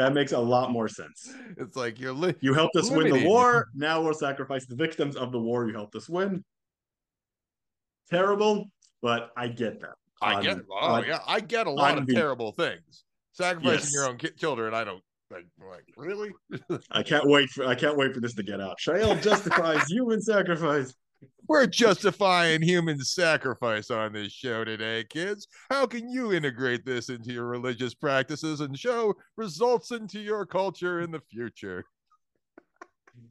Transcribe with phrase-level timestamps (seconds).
[0.00, 1.32] that makes a lot more sense.
[1.58, 3.68] It's like you're li- You helped us win the war.
[3.74, 6.42] Now we'll sacrifice the victims of the war you helped us win.
[8.10, 8.66] Terrible,
[9.02, 9.94] but I get that.
[10.22, 10.58] I get.
[10.70, 13.04] Oh yeah, I get a lot of the- terrible things.
[13.32, 13.92] Sacrificing Yes.
[13.94, 14.74] your own ki- children.
[14.74, 15.46] I don't like.
[15.60, 16.30] Like really?
[16.90, 18.78] I can't wait for I can't wait for this to get out.
[18.80, 20.92] Shaiel justifies human sacrifice.
[21.46, 25.48] We're justifying human sacrifice on this show today, kids.
[25.68, 31.00] How can you integrate this into your religious practices and show results into your culture
[31.00, 31.84] in the future?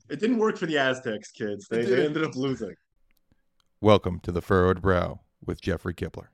[0.09, 1.67] It didn't work for the Aztecs, kids.
[1.69, 2.75] They, they ended up losing.
[3.81, 6.27] Welcome to the Furrowed Brow with Jeffrey Kibler.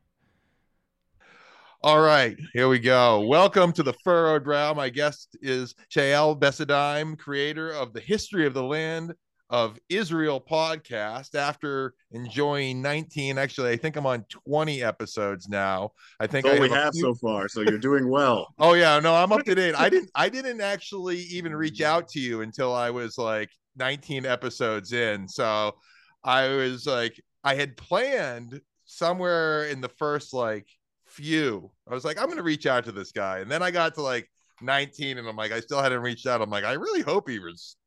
[1.83, 3.21] All right, here we go.
[3.27, 4.73] Welcome to the Furrowed Brow.
[4.73, 9.13] My guest is Shaiel Ben-Ephraim, creator of the History of the Land
[9.49, 11.35] of Israel podcast.
[11.35, 15.91] After enjoying 19, actually, I think I'm on 20 episodes now.
[16.19, 17.47] I think That's I all we have have few- so far.
[17.47, 18.47] So you're doing well.
[18.59, 19.75] Oh yeah, no, I'm up to date.
[19.77, 24.25] I didn't I didn't actually even reach out to you until I was like 19
[24.25, 25.27] episodes in.
[25.27, 25.75] So
[26.23, 30.67] I was like I had planned somewhere in the first like
[31.07, 31.71] few.
[31.89, 33.39] I was like I'm going to reach out to this guy.
[33.39, 34.27] And then I got to like
[34.61, 36.41] 19 and I'm like I still hadn't reached out.
[36.41, 37.39] I'm like I really hope he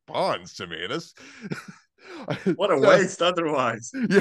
[0.08, 0.86] responds to me.
[0.86, 1.14] This
[2.56, 3.90] What a waste otherwise.
[4.08, 4.20] yeah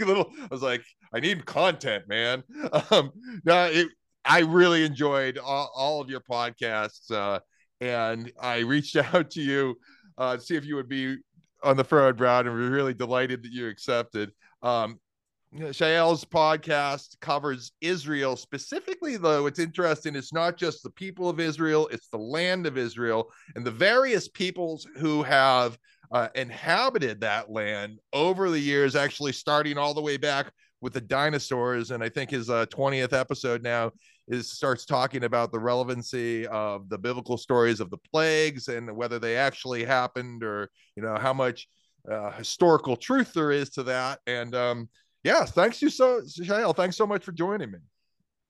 [0.00, 2.42] little i was like i need content man
[2.90, 3.10] um
[3.44, 3.88] no it
[4.24, 7.38] i really enjoyed all, all of your podcasts uh
[7.80, 9.76] and i reached out to you
[10.16, 11.16] uh to see if you would be
[11.62, 14.32] on the furrowed brow and we're really delighted that you accepted
[14.62, 14.98] um
[15.72, 19.46] Shaiel's podcast covers Israel specifically, though.
[19.46, 20.14] It's interesting.
[20.14, 24.28] It's not just the people of Israel, it's the land of Israel and the various
[24.28, 25.78] peoples who have
[26.12, 31.00] uh, inhabited that land over the years, actually starting all the way back with the
[31.00, 31.90] dinosaurs.
[31.90, 33.92] And I think his uh, 20th episode now
[34.28, 39.18] is starts talking about the relevancy of the biblical stories of the plagues and whether
[39.18, 41.68] they actually happened or, you know, how much
[42.10, 44.20] uh, historical truth there is to that.
[44.26, 44.88] And um,
[45.28, 46.74] yeah, thanks you so, Shaiel.
[46.74, 47.78] Thanks so much for joining me.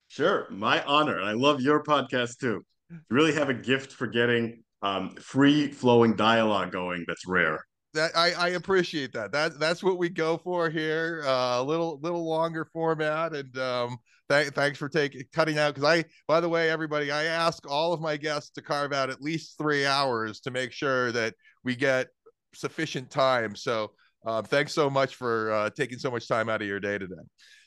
[0.06, 1.20] Sure, my honor.
[1.20, 2.64] I love your podcast too.
[2.90, 7.04] You really have a gift for getting um, free flowing dialogue going.
[7.08, 7.58] That's rare.
[7.94, 9.32] that I, I appreciate that.
[9.32, 11.24] That that's what we go for here.
[11.26, 13.98] Uh, a little little longer format, and um,
[14.30, 15.74] th- thanks for taking cutting out.
[15.74, 19.10] Because I, by the way, everybody, I ask all of my guests to carve out
[19.10, 22.06] at least three hours to make sure that we get
[22.54, 23.56] sufficient time.
[23.56, 23.90] So,
[24.26, 27.14] uh, thanks so much for uh, taking so much time out of your day today.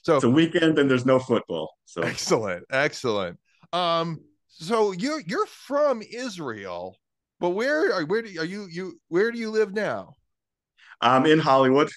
[0.04, 1.74] So, It's a weekend and there's no football.
[1.86, 3.38] So excellent, excellent.
[3.74, 6.98] Um, so you're you're from Israel,
[7.40, 10.16] but where are where do are you you where do you live now?
[11.02, 11.90] I'm in Hollywood.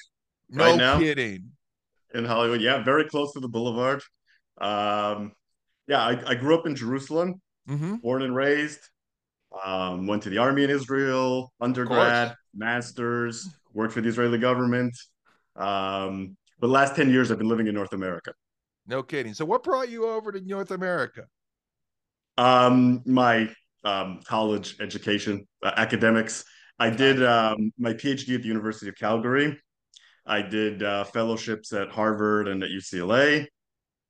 [0.50, 0.98] No Right now?
[0.98, 1.50] kidding.
[2.14, 4.02] In Hollywood, yeah, very close to the boulevard.
[4.60, 5.32] Um,
[5.88, 7.96] yeah, I, I grew up in Jerusalem, Mm-hmm.
[7.96, 8.80] born and raised.
[9.64, 14.96] Um, went to the army in Israel, undergrad, masters, worked for the Israeli government.
[15.56, 18.32] Um, but the last 10 years I've been living in North America.
[18.86, 19.34] No kidding.
[19.34, 21.24] So what brought you over to North America?
[22.36, 23.50] Um, my
[23.84, 26.44] um, college education, uh, academics.
[26.78, 29.58] I did um, my PhD at the University of Calgary.
[30.26, 33.46] I did uh, fellowships at Harvard and at UCLA.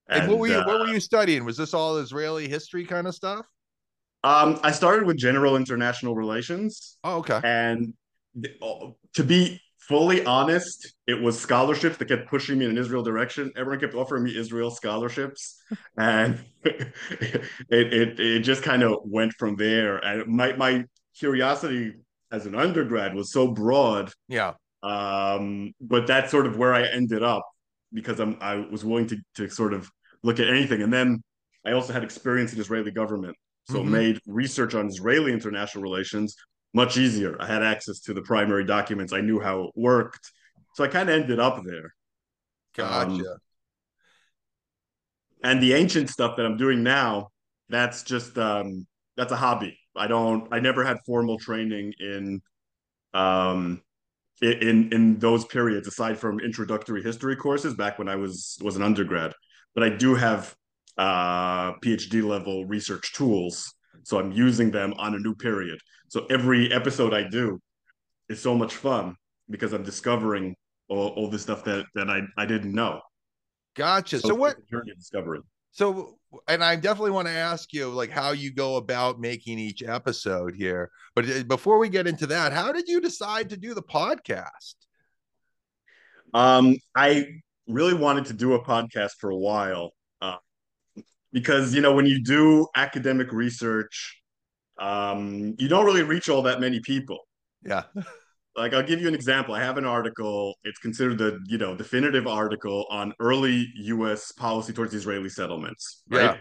[0.08, 1.44] And, what were you uh, what were you studying?
[1.44, 3.46] Was this all Israeli history kind of stuff?
[4.22, 7.40] um, I started with general international relations, Oh, okay.
[7.44, 7.92] and
[8.42, 13.52] to be fully honest, it was scholarships that kept pushing me in an Israel direction.
[13.56, 15.60] Everyone kept offering me Israel scholarships,
[15.98, 19.98] and it it it just kind of went from there.
[19.98, 20.84] And my my
[21.18, 21.94] curiosity
[22.32, 24.54] as an undergrad was so broad, Yeah.
[24.82, 27.42] um, but that's sort of where I ended up
[27.92, 29.88] because I'm I was willing to to sort of
[30.22, 31.22] look at anything, and then
[31.66, 33.36] I also had experience in Israeli government,
[33.70, 33.90] so it Mhm.
[33.90, 36.34] made research on Israeli international relations
[36.74, 37.36] much easier.
[37.40, 39.12] I had access to the primary documents.
[39.12, 40.30] I knew how it worked.
[40.74, 41.94] So I kind of ended up there.
[42.74, 43.10] Gotcha.
[43.10, 43.22] Um,
[45.42, 47.28] And the ancient stuff that I'm doing now,
[47.68, 48.86] that's just um
[49.16, 49.78] that's a hobby.
[49.96, 52.40] I don't I never had formal training in
[53.14, 53.82] um
[54.42, 58.82] in in those periods aside from introductory history courses back when I was was an
[58.82, 59.34] undergrad.
[59.74, 60.54] But I do have
[60.98, 63.73] uh PhD level research tools.
[64.04, 65.78] So I'm using them on a new period.
[66.08, 67.60] So every episode I do
[68.28, 69.16] is so much fun
[69.50, 70.54] because I'm discovering
[70.88, 73.00] all, all this stuff that that I, I didn't know.
[73.74, 74.20] Gotcha.
[74.20, 75.40] So it's what journey of discovery?
[75.74, 79.82] so and I definitely want to ask you like how you go about making each
[79.82, 80.90] episode here.
[81.16, 84.74] But uh, before we get into that, how did you decide to do the podcast?
[86.32, 87.26] Um, I
[87.66, 89.92] really wanted to do a podcast for a while
[91.34, 94.22] because you know when you do academic research,
[94.78, 97.18] um, you don't really reach all that many people.
[97.62, 97.82] Yeah.
[98.56, 99.54] like I'll give you an example.
[99.54, 100.54] I have an article.
[100.62, 104.32] It's considered the you know definitive article on early U.S.
[104.32, 106.02] policy towards Israeli settlements.
[106.08, 106.22] Right.
[106.22, 106.36] Yeah.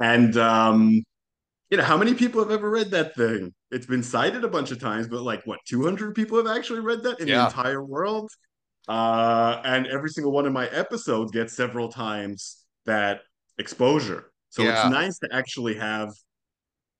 [0.00, 1.02] And um,
[1.70, 3.54] you know how many people have ever read that thing?
[3.70, 7.02] It's been cited a bunch of times, but like what 200 people have actually read
[7.04, 7.38] that in yeah.
[7.38, 8.30] the entire world.
[8.86, 13.22] Uh, and every single one of my episodes gets several times that
[13.58, 14.30] exposure.
[14.50, 14.82] So yeah.
[14.82, 16.10] it's nice to actually have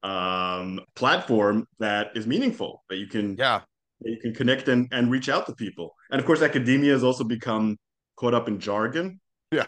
[0.03, 3.61] um platform that is meaningful that you can yeah
[4.05, 5.95] you can connect and, and reach out to people.
[6.11, 7.79] And of course, academia has also become
[8.17, 9.21] caught up in jargon,
[9.51, 9.67] yeah,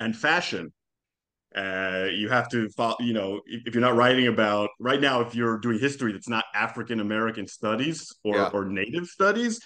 [0.00, 0.72] and fashion.
[1.56, 5.34] Uh, you have to follow, you know, if, you're not writing about right now, if
[5.34, 8.50] you're doing history that's not African American studies or yeah.
[8.52, 9.60] or Native studies,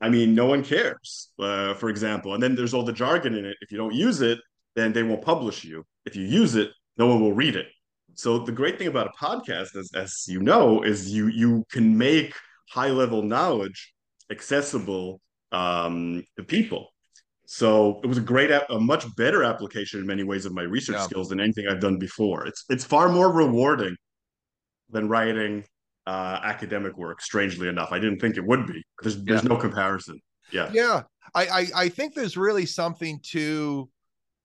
[0.00, 1.30] I mean, no one cares.
[1.38, 3.56] Uh, for example, and then there's all the jargon in it.
[3.60, 4.38] If you don't use it,
[4.74, 5.84] then they won't publish you.
[6.06, 7.66] If you use it, no one will read it.
[8.14, 11.96] So the great thing about a podcast, as as you know, is you you can
[11.96, 12.34] make
[12.68, 13.92] high level knowledge
[14.30, 15.20] accessible
[15.52, 16.88] um, to people.
[17.46, 20.96] So it was a great, a much better application in many ways of my research
[20.96, 21.04] yeah.
[21.04, 22.46] skills than anything I've done before.
[22.46, 23.94] It's it's far more rewarding
[24.88, 25.64] than writing
[26.06, 27.20] uh, academic work.
[27.20, 28.82] Strangely enough, I didn't think it would be.
[29.02, 29.48] There's there's yeah.
[29.48, 30.18] no comparison.
[30.50, 31.02] Yeah, yeah.
[31.34, 33.88] I, I I think there's really something to,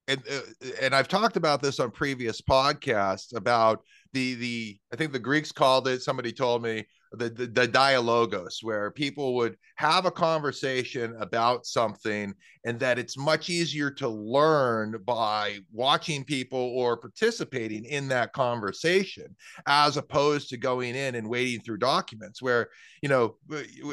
[0.07, 3.81] and uh, and I've talked about this on previous podcasts about
[4.13, 6.01] the the I think the Greeks called it.
[6.01, 12.33] Somebody told me the, the, the dialogos where people would have a conversation about something
[12.65, 19.36] and that it's much easier to learn by watching people or participating in that conversation
[19.68, 22.68] as opposed to going in and wading through documents where
[23.01, 23.36] you know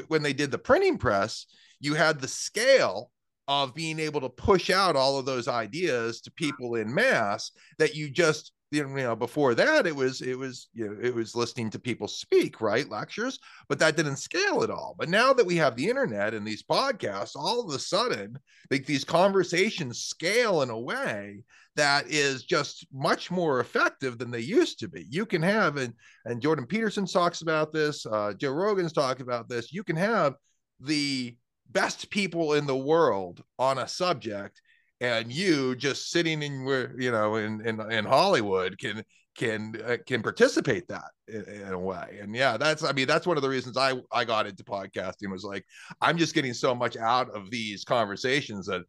[0.08, 1.46] when they did the printing press
[1.80, 3.10] you had the scale
[3.48, 7.94] of being able to push out all of those ideas to people in mass that
[7.94, 11.70] you just you know before that it was it was you know it was listening
[11.70, 13.38] to people speak right lectures
[13.68, 14.94] but that didn't scale at all.
[14.98, 18.38] But now that we have the internet and these podcasts all of a sudden
[18.70, 21.42] like these conversations scale in a way
[21.76, 25.06] that is just much more effective than they used to be.
[25.08, 25.92] You can have and
[26.24, 30.34] and jordan peterson talks about this uh, joe rogan's talking about this you can have
[30.80, 31.36] the
[31.70, 34.60] best people in the world on a subject
[35.00, 39.02] and you just sitting in where you know in in, in hollywood can
[39.36, 42.18] can uh, can participate that in, in, a way.
[42.20, 45.30] And yeah that's i mean that's one of the reasons i i got into podcasting
[45.30, 45.64] was like
[46.00, 48.82] i'm just getting so much out of these conversations that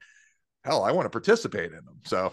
[0.63, 2.31] hell i want to participate in them so.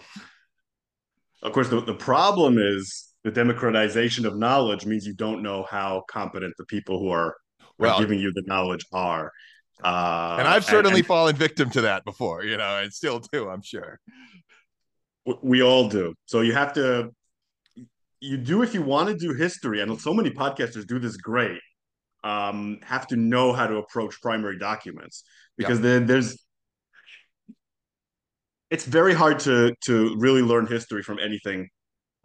[1.41, 6.03] Of course the, the problem is the democratization of knowledge means you don't know how
[6.09, 7.35] competent the people who are,
[7.77, 9.29] well, are giving you the knowledge are
[9.83, 13.49] uh, and I've certainly and, fallen victim to that before, you know, and still do,
[13.49, 13.99] I'm sure.
[15.41, 16.13] We all do.
[16.25, 17.11] So you have to,
[18.19, 21.59] you do if you want to do history, and so many podcasters do this great.
[22.23, 25.25] Um, have to know how to approach primary documents
[25.57, 25.83] because yep.
[25.83, 26.41] then there's
[28.71, 31.69] it's very hard to to really learn history from anything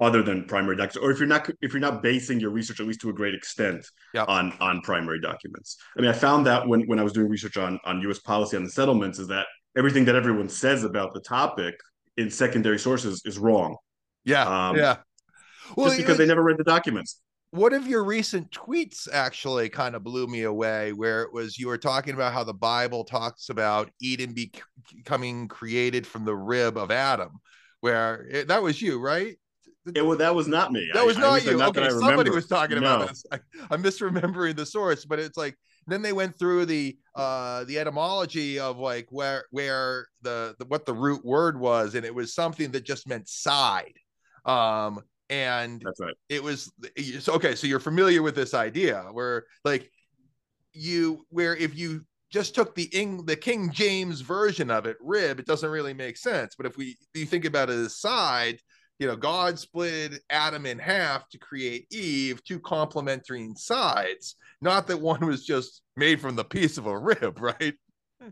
[0.01, 2.87] other than primary documents, or if you're not if you're not basing your research at
[2.87, 4.29] least to a great extent yep.
[4.29, 5.77] on on primary documents.
[5.97, 8.19] I mean, I found that when when I was doing research on on U.S.
[8.21, 9.47] policy on the settlements, is that
[9.77, 11.75] everything that everyone says about the topic
[12.17, 13.77] in secondary sources is wrong.
[14.25, 14.99] Yeah, um, yeah.
[15.77, 17.21] Well, just because they never read the documents.
[17.51, 21.69] One of your recent tweets actually kind of blew me away, where it was you
[21.69, 26.91] were talking about how the Bible talks about Eden becoming created from the rib of
[26.91, 27.31] Adam,
[27.81, 29.39] where it, that was you, right?
[29.95, 30.89] It, was, that was not me.
[30.93, 31.57] That was I, not I you.
[31.57, 32.97] Not okay, somebody was talking no.
[32.97, 33.25] about this.
[33.33, 33.39] I,
[33.71, 35.57] I'm misremembering the source, but it's like
[35.87, 40.85] then they went through the uh the etymology of like where where the, the what
[40.85, 43.95] the root word was, and it was something that just meant side.
[44.45, 46.15] Um, and that's right.
[46.29, 46.71] It was
[47.21, 47.55] so okay.
[47.55, 49.91] So you're familiar with this idea where like
[50.73, 55.39] you where if you just took the Eng, the King James version of it, rib,
[55.39, 56.55] it doesn't really make sense.
[56.57, 58.59] But if we you think about it as side,
[58.99, 64.37] you know, God split Adam in half to create Eve, two complementary sides.
[64.61, 67.75] Not that one was just made from the piece of a rib, right?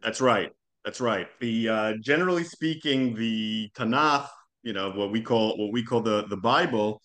[0.02, 0.50] That's right.
[0.84, 1.28] That's right.
[1.40, 4.28] The uh, generally speaking, the Tanakh,
[4.62, 7.00] you know, what we call what we call the the Bible,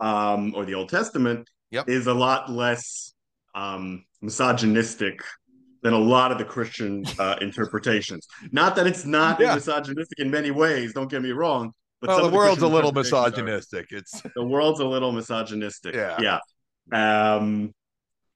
[0.00, 1.88] um, or the Old Testament, yep.
[1.88, 3.14] is a lot less
[3.54, 5.20] um, misogynistic
[5.82, 8.26] than a lot of the Christian uh, interpretations.
[8.52, 9.54] Not that it's not yeah.
[9.54, 10.92] misogynistic in many ways.
[10.94, 13.92] Don't get me wrong, but well, the world's a little misogynistic.
[13.92, 15.94] Are, it's the world's a little misogynistic.
[15.94, 16.38] Yeah,
[16.92, 17.36] yeah.
[17.36, 17.74] Um,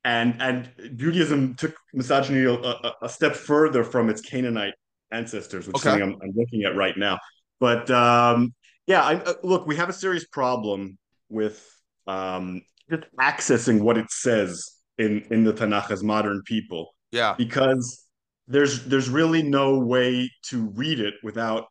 [0.05, 4.75] and and Judaism took misogyny a, a, a step further from its Canaanite
[5.11, 5.79] ancestors, which okay.
[5.79, 7.19] is something I'm, I'm, looking at right now.
[7.59, 8.55] But um,
[8.87, 10.99] yeah, I, uh, look, we have a serious problem
[11.29, 11.65] with
[12.07, 16.95] um, just accessing what it says in in the Tanakh as modern people.
[17.13, 17.35] Yeah.
[17.37, 18.07] Because
[18.49, 21.67] there's there's really no way to read it without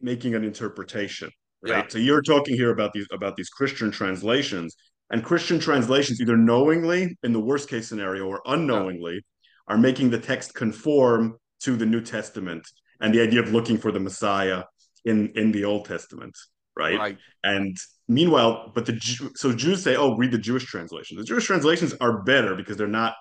[0.00, 1.30] making an interpretation,
[1.62, 1.84] right?
[1.84, 1.88] Yeah.
[1.88, 4.76] So you're talking here about these about these Christian translations,
[5.10, 9.74] and Christian translations either knowingly, in the worst case scenario, or unknowingly, yeah.
[9.74, 12.66] are making the text conform to the New Testament
[13.00, 14.64] and the idea of looking for the Messiah
[15.04, 16.36] in in the Old Testament,
[16.76, 16.98] right?
[16.98, 17.18] Right.
[17.44, 17.76] And
[18.08, 18.98] meanwhile, but the
[19.34, 22.88] so Jews say, "Oh, read the Jewish translations." The Jewish translations are better because they're
[22.88, 23.14] not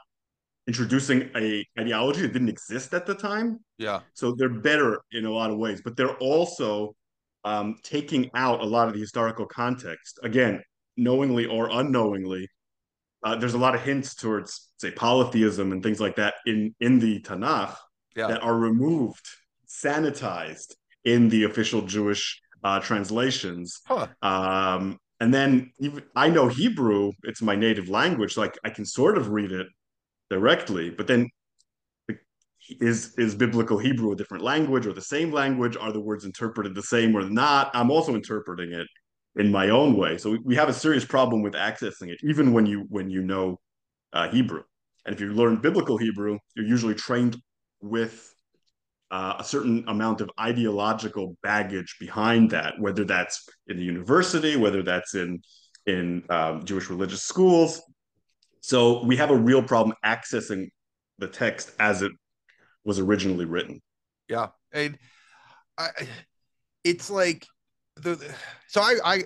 [0.67, 3.59] introducing a ideology that didn't exist at the time.
[3.77, 4.01] Yeah.
[4.13, 6.95] So they're better in a lot of ways, but they're also
[7.43, 10.19] um, taking out a lot of the historical context.
[10.23, 10.63] Again,
[10.97, 12.47] knowingly or unknowingly,
[13.23, 16.99] uh, there's a lot of hints towards, say, polytheism and things like that in in
[16.99, 17.75] the Tanakh
[18.15, 18.27] yeah.
[18.27, 19.25] that are removed,
[19.67, 23.81] sanitized in the official Jewish uh, translations.
[23.85, 24.07] Huh.
[24.21, 29.17] Um, and then even, I know Hebrew; it's my native language, I, I can sort
[29.17, 29.67] of read it
[30.29, 30.89] directly.
[30.89, 31.29] But then,
[32.81, 35.77] is is biblical Hebrew a different language or the same language?
[35.77, 37.69] Are the words interpreted the same or not?
[37.73, 38.87] I'm also interpreting it
[39.35, 40.17] in my own way.
[40.17, 43.21] So we we have a serious problem with accessing it, even when you when you
[43.21, 43.59] know
[44.13, 44.63] uh, Hebrew.
[45.05, 47.37] And if you learn biblical Hebrew, you're usually trained
[47.81, 48.33] with
[49.11, 54.81] uh, a certain amount of ideological baggage behind that, whether that's in the university, whether
[54.81, 55.39] that's in
[55.85, 57.81] in um, Jewish religious schools.
[58.65, 60.69] So we have a real problem accessing
[61.19, 62.11] the text as it
[62.83, 63.79] was originally written.
[64.27, 64.97] Yeah, and
[65.77, 65.89] I,
[66.83, 67.45] it's like
[67.97, 68.17] the
[68.67, 69.23] so I I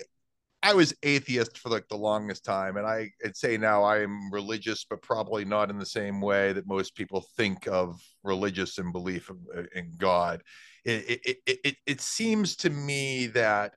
[0.62, 4.30] I was atheist for like the longest time, and I would say now I am
[4.30, 8.92] religious, but probably not in the same way that most people think of religious and
[8.92, 9.32] belief
[9.74, 10.44] in God.
[10.84, 13.74] It it it, it, it seems to me that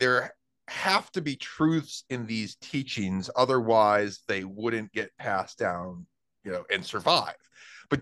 [0.00, 0.32] there
[0.68, 6.06] have to be truths in these teachings, otherwise they wouldn't get passed down,
[6.44, 7.36] you know, and survive.
[7.90, 8.00] But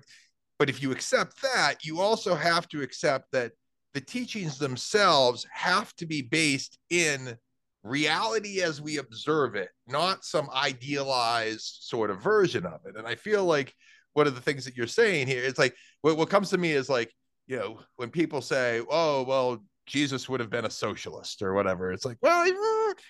[0.59, 3.52] but if you accept that, you also have to accept that
[3.95, 7.37] the teachings themselves have to be based in
[7.83, 12.97] reality as we observe it, not some idealized sort of version of it.
[12.97, 13.75] And I feel like
[14.12, 16.73] one of the things that you're saying here, it's like what, what comes to me
[16.73, 17.12] is like,
[17.47, 21.93] you know, when people say, oh, well, Jesus would have been a socialist or whatever.
[21.93, 22.47] It's like, well,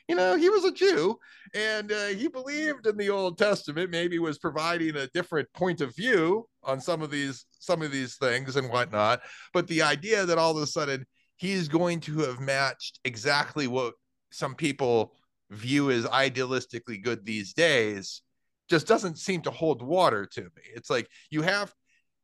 [0.08, 1.18] you know, he was a Jew
[1.54, 5.94] and uh, he believed in the Old Testament, maybe was providing a different point of
[5.94, 9.20] view on some of these some of these things and whatnot.
[9.52, 11.04] But the idea that all of a sudden
[11.36, 13.94] he's going to have matched exactly what
[14.30, 15.14] some people
[15.50, 18.22] view as idealistically good these days
[18.70, 20.62] just doesn't seem to hold water to me.
[20.74, 21.74] It's like you have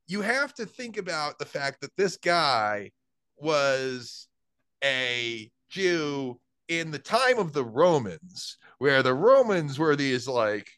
[0.07, 2.91] you have to think about the fact that this guy
[3.37, 4.28] was
[4.85, 10.69] a Jew in the time of the Romans, where the Romans were these like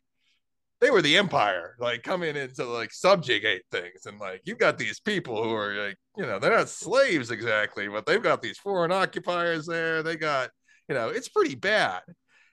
[0.81, 4.07] they were the empire, like coming in to like subjugate things.
[4.07, 7.87] And like you've got these people who are like, you know, they're not slaves exactly,
[7.89, 10.03] but they've got these foreign occupiers there.
[10.03, 10.51] They got
[10.89, 12.03] you know, it's pretty bad.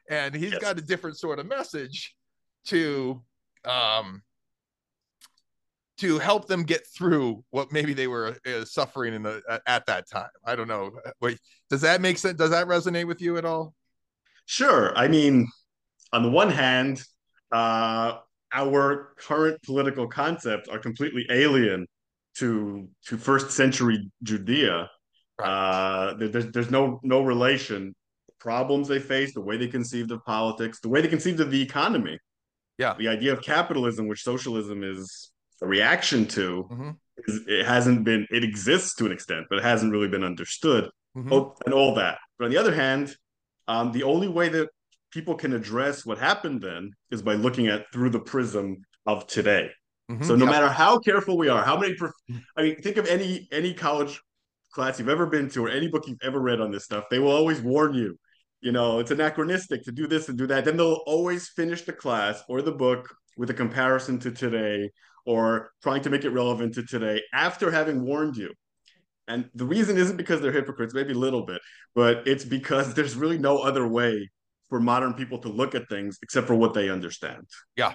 [0.09, 0.61] And he's yes.
[0.61, 2.15] got a different sort of message
[2.67, 3.23] to
[3.65, 4.21] um
[5.97, 10.09] to help them get through what maybe they were uh, suffering in the at that
[10.09, 10.29] time.
[10.45, 10.91] I don't know.
[11.21, 11.39] Wait,
[11.69, 12.37] does that make sense?
[12.37, 13.73] Does that resonate with you at all?
[14.45, 14.95] Sure.
[14.97, 15.47] I mean,
[16.13, 17.03] on the one hand,
[17.51, 18.17] uh,
[18.53, 21.87] our current political concepts are completely alien
[22.37, 24.89] to to first century Judea.
[25.39, 25.47] Right.
[25.47, 27.93] Uh, there's there's no no relation
[28.39, 31.61] problems they face, the way they conceived of politics, the way they conceived of the
[31.61, 32.19] economy.
[32.77, 32.93] Yeah.
[32.97, 36.89] The idea of capitalism, which socialism is a reaction to, mm-hmm.
[37.25, 40.89] is, it hasn't been, it exists to an extent, but it hasn't really been understood
[41.15, 41.31] mm-hmm.
[41.31, 42.17] oh, and all that.
[42.37, 43.15] But on the other hand,
[43.67, 44.69] um, the only way that
[45.11, 49.69] people can address what happened then is by looking at through the prism of today.
[50.11, 50.23] Mm-hmm.
[50.23, 52.13] So no matter how careful we are, how many, prof-
[52.55, 54.21] I mean, think of any any college
[54.71, 57.05] class you've ever been to or any book you've ever read on this stuff.
[57.09, 58.17] They will always warn you
[58.61, 60.65] you know, it's anachronistic to do this and do that.
[60.65, 64.89] Then they'll always finish the class or the book with a comparison to today
[65.27, 68.51] or trying to make it relevant to today after having warned you.
[69.27, 71.61] And the reason isn't because they're hypocrites, maybe a little bit,
[71.93, 74.29] but it's because there's really no other way
[74.69, 77.45] for modern people to look at things except for what they understand.
[77.75, 77.93] Yeah.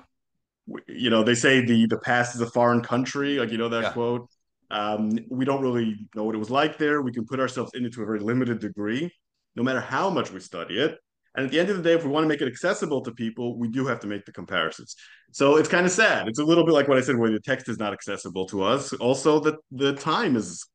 [0.86, 3.82] You know, they say the the past is a foreign country, like you know that
[3.82, 3.92] yeah.
[3.92, 4.30] quote.
[4.70, 7.02] Um, we don't really know what it was like there.
[7.02, 9.10] We can put ourselves in it to a very limited degree
[9.54, 10.98] no matter how much we study it.
[11.34, 13.12] And at the end of the day, if we want to make it accessible to
[13.12, 14.94] people, we do have to make the comparisons.
[15.32, 16.28] So it's kind of sad.
[16.28, 18.62] It's a little bit like what I said, where the text is not accessible to
[18.62, 18.92] us.
[18.94, 20.66] Also, that the time is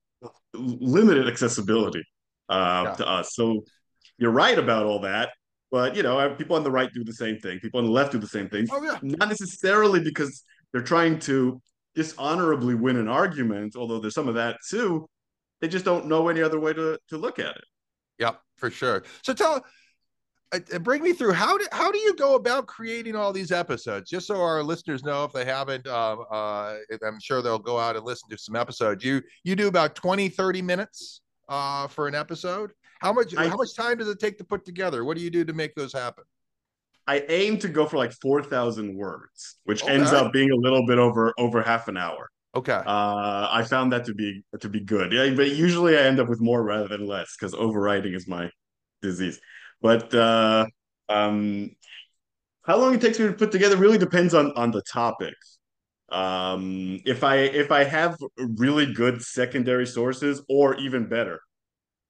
[0.53, 2.03] limited accessibility
[2.49, 2.93] uh, yeah.
[2.95, 3.35] to us.
[3.35, 3.63] So
[4.17, 5.29] you're right about all that.
[5.71, 7.59] but you know, people on the right do the same thing.
[7.59, 8.67] People on the left do the same thing.
[8.71, 8.97] Oh yeah.
[9.01, 11.61] Not necessarily because they're trying to
[11.95, 15.07] dishonorably win an argument, although there's some of that too.
[15.61, 17.63] They just don't know any other way to to look at it.
[18.19, 19.03] Yep, for sure.
[19.23, 19.63] So tell
[20.81, 24.09] bring me through how do how do you go about creating all these episodes?
[24.09, 27.95] Just so our listeners know if they haven't uh, uh, i'm sure they'll go out
[27.95, 29.03] and listen to some episodes.
[29.03, 32.71] You you do about 20 30 minutes uh, for an episode?
[32.99, 35.03] How much I, how much time does it take to put together?
[35.03, 36.23] What do you do to make those happen?
[37.07, 39.93] I aim to go for like 4000 words which okay.
[39.93, 42.29] ends up being a little bit over over half an hour.
[42.55, 42.71] Okay.
[42.73, 45.11] Uh, i found that to be to be good.
[45.11, 48.49] Yeah, but usually i end up with more rather than less because overwriting is my
[49.01, 49.39] disease
[49.81, 50.65] but uh,
[51.09, 51.71] um,
[52.63, 55.35] how long it takes me to put together really depends on on the topic.
[56.09, 61.41] Um, if I if I have really good secondary sources, or even better,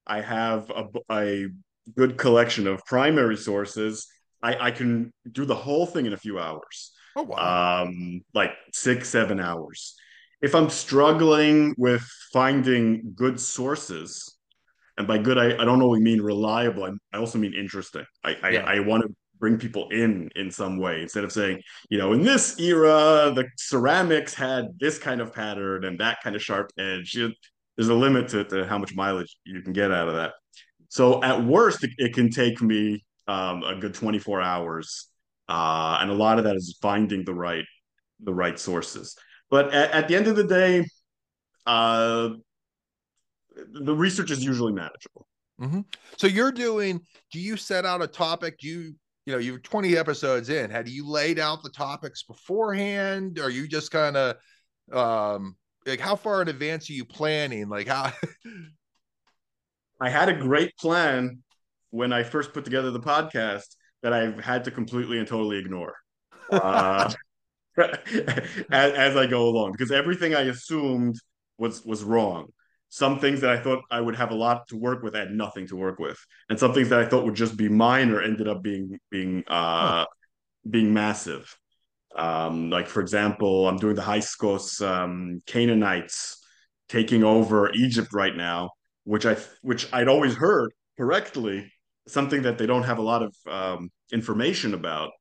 [0.06, 1.48] I have a, a
[1.96, 4.08] good collection of primary sources.
[4.42, 6.92] I, I can do the whole thing in a few hours.
[7.16, 7.84] Oh wow!
[7.84, 9.96] Um, like six seven hours.
[10.42, 14.37] If I'm struggling with finding good sources,
[14.98, 16.84] and by good, I, I don't only mean reliable.
[16.84, 18.06] I, I also mean interesting.
[18.24, 18.64] I I, yeah.
[18.64, 22.22] I want to bring people in in some way instead of saying, you know, in
[22.22, 27.14] this era, the ceramics had this kind of pattern and that kind of sharp edge.
[27.14, 30.34] There's a limit to, to how much mileage you can get out of that.
[30.90, 35.10] So at worst, it, it can take me um, a good 24 hours,
[35.48, 37.66] uh, and a lot of that is finding the right
[38.22, 39.16] the right sources.
[39.50, 40.86] But at, at the end of the day,
[41.66, 42.30] uh,
[43.72, 45.28] the research is usually manageable.
[45.62, 45.82] Mm-hmm.
[46.18, 48.60] So you're doing, do you set out a topic?
[48.60, 48.96] Do you,
[49.26, 50.70] you know, you're 20 episodes in.
[50.70, 53.40] Had you laid out the topics beforehand?
[53.40, 54.36] Or are you just kind of,
[54.92, 57.70] um, like how far in advance are you planning?
[57.70, 58.12] Like how?
[60.02, 61.40] I had a great plan
[61.90, 65.96] when I first put together the podcast that I've had to completely and totally ignore.
[66.52, 67.12] Uh,
[67.78, 71.16] as, as I go along, because everything I assumed
[71.60, 72.48] was was wrong
[72.90, 75.32] some things that I thought I would have a lot to work with, I had
[75.32, 76.18] nothing to work with,
[76.50, 79.88] and some things that I thought would just be minor ended up being being uh,
[79.88, 80.06] huh.
[80.70, 81.56] being massive.
[82.16, 86.44] Um, like for example, I'm doing the Hyksos um, Canaanites
[86.90, 88.72] taking over Egypt right now,
[89.04, 91.72] which I which I'd always heard correctly,
[92.08, 95.12] something that they don't have a lot of um, information about.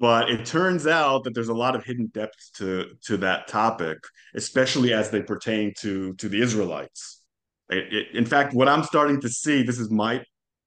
[0.00, 3.98] But it turns out that there's a lot of hidden depths to to that topic,
[4.34, 7.22] especially as they pertain to to the Israelites.
[7.70, 10.22] It, it, in fact, what I'm starting to see, this is my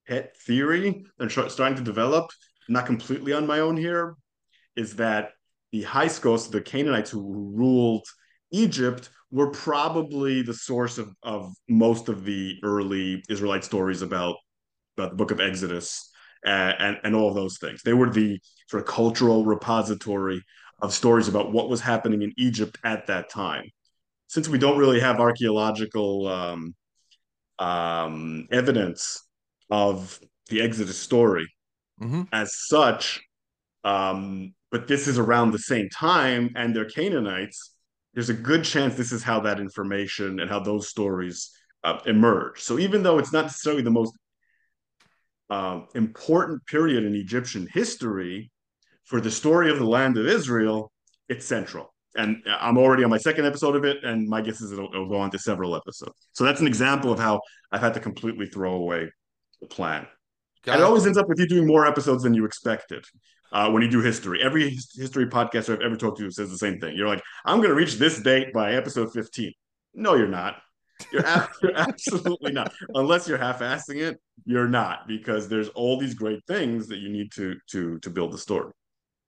[0.07, 2.29] pet theory I'm starting to develop,
[2.67, 4.15] not completely on my own here,
[4.75, 5.31] is that
[5.71, 8.05] the high Hyksos, the Canaanites who ruled
[8.51, 14.35] Egypt, were probably the source of, of most of the early Israelite stories about,
[14.97, 16.10] about the book of Exodus
[16.45, 17.81] and, and, and all of those things.
[17.83, 20.43] They were the sort of cultural repository
[20.81, 23.65] of stories about what was happening in Egypt at that time.
[24.27, 26.75] Since we don't really have archaeological um,
[27.59, 29.21] um, evidence
[29.69, 31.47] of the Exodus story
[32.01, 32.23] mm-hmm.
[32.31, 33.21] as such,
[33.83, 37.75] um, but this is around the same time, and they're Canaanites.
[38.13, 41.51] There's a good chance this is how that information and how those stories
[41.83, 42.61] uh, emerge.
[42.61, 44.13] So even though it's not necessarily the most
[45.51, 48.49] uh, important period in Egyptian history
[49.03, 50.91] for the story of the land of Israel,
[51.27, 51.93] it's central.
[52.15, 55.09] And I'm already on my second episode of it, and my guess is it'll, it'll
[55.09, 56.15] go on to several episodes.
[56.31, 59.11] So that's an example of how I've had to completely throw away
[59.59, 60.07] the plan.
[60.63, 63.03] Got and it always ends up with you doing more episodes than you expected.
[63.53, 64.41] Uh, when you do history.
[64.41, 66.95] Every history podcaster I've ever talked to says the same thing.
[66.95, 69.51] You're like, I'm going to reach this date by episode 15.
[69.93, 70.55] No, you're not.
[71.11, 72.73] You're, you're absolutely not.
[72.95, 77.31] Unless you're half-assing it, you're not because there's all these great things that you need
[77.33, 78.71] to to to build the story.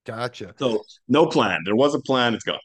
[0.05, 0.53] Gotcha.
[0.57, 1.61] So no plan.
[1.65, 2.33] There was a plan.
[2.33, 2.59] It's gone.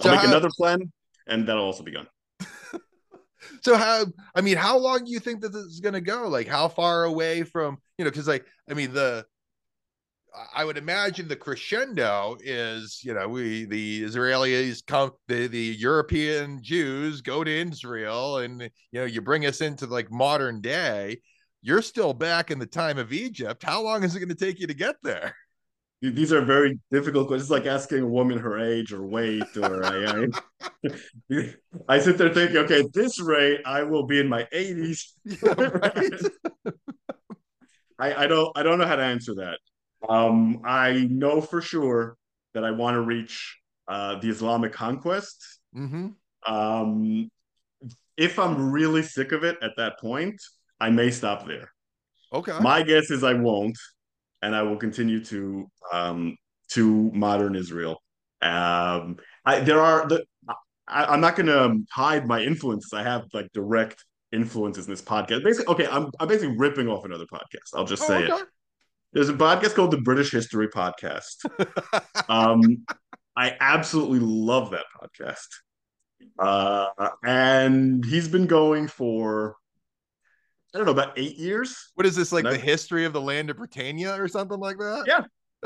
[0.00, 0.92] I'll so make how, another plan,
[1.26, 2.08] and that'll also be gone.
[3.62, 4.06] so how?
[4.34, 6.28] I mean, how long do you think that this is going to go?
[6.28, 8.10] Like, how far away from you know?
[8.10, 9.26] Because like, I mean, the
[10.54, 16.62] I would imagine the crescendo is, you know, we the Israelis come, the the European
[16.62, 21.20] Jews go to Israel, and you know, you bring us into like modern day.
[21.60, 23.62] You're still back in the time of Egypt.
[23.62, 25.34] How long is it going to take you to get there?
[26.00, 27.44] These are very difficult questions.
[27.44, 30.26] It's like asking a woman her age or weight, or I,
[31.30, 31.48] I,
[31.88, 35.12] I sit there thinking, okay, at this rate, I will be in my 80s.
[35.24, 36.12] Yeah, right?
[38.00, 39.58] I, I don't I don't know how to answer that.
[40.08, 42.16] Um, I know for sure
[42.54, 45.60] that I want to reach uh, the Islamic conquest.
[45.76, 46.08] Mm-hmm.
[46.52, 47.30] Um,
[48.16, 50.40] if I'm really sick of it at that point,
[50.80, 51.70] I may stop there.
[52.32, 52.58] Okay.
[52.60, 53.78] My guess is I won't.
[54.42, 56.36] and I will continue to um,
[56.70, 58.02] to modern Israel.
[58.40, 60.24] Um, I, there are the
[60.88, 62.92] I, am not going to hide my influences.
[62.92, 65.44] I have like direct influences in this podcast.
[65.44, 67.70] Basically, okay, I'm I'm basically ripping off another podcast.
[67.74, 68.42] I'll just oh, say okay.
[68.42, 68.48] it.
[69.12, 71.44] There's a podcast called the British History Podcast.
[72.28, 72.84] um,
[73.36, 75.48] I absolutely love that podcast.
[76.38, 79.56] Uh, and he's been going for
[80.74, 81.90] I don't know about eight years.
[81.94, 82.44] What is this like?
[82.44, 85.04] the history of the land of Britannia or something like that?
[85.06, 85.20] Yeah,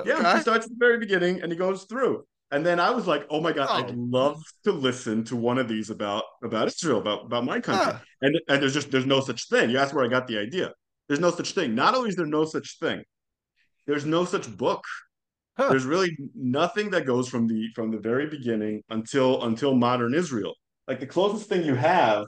[0.04, 0.18] yeah.
[0.18, 0.34] Okay.
[0.34, 2.24] He starts at the very beginning and he goes through.
[2.50, 3.74] And then I was like, oh my god, oh.
[3.74, 7.92] I'd love to listen to one of these about about Israel, about about my country.
[7.92, 7.98] Yeah.
[8.22, 9.70] And and there's just there's no such thing.
[9.70, 10.72] You asked where I got the idea.
[11.08, 11.76] There's no such thing.
[11.76, 13.04] Not only is there no such thing,
[13.86, 14.82] there's no such book.
[15.56, 15.70] Huh.
[15.70, 20.54] There's really nothing that goes from the from the very beginning until until modern Israel.
[20.86, 22.26] Like the closest thing you have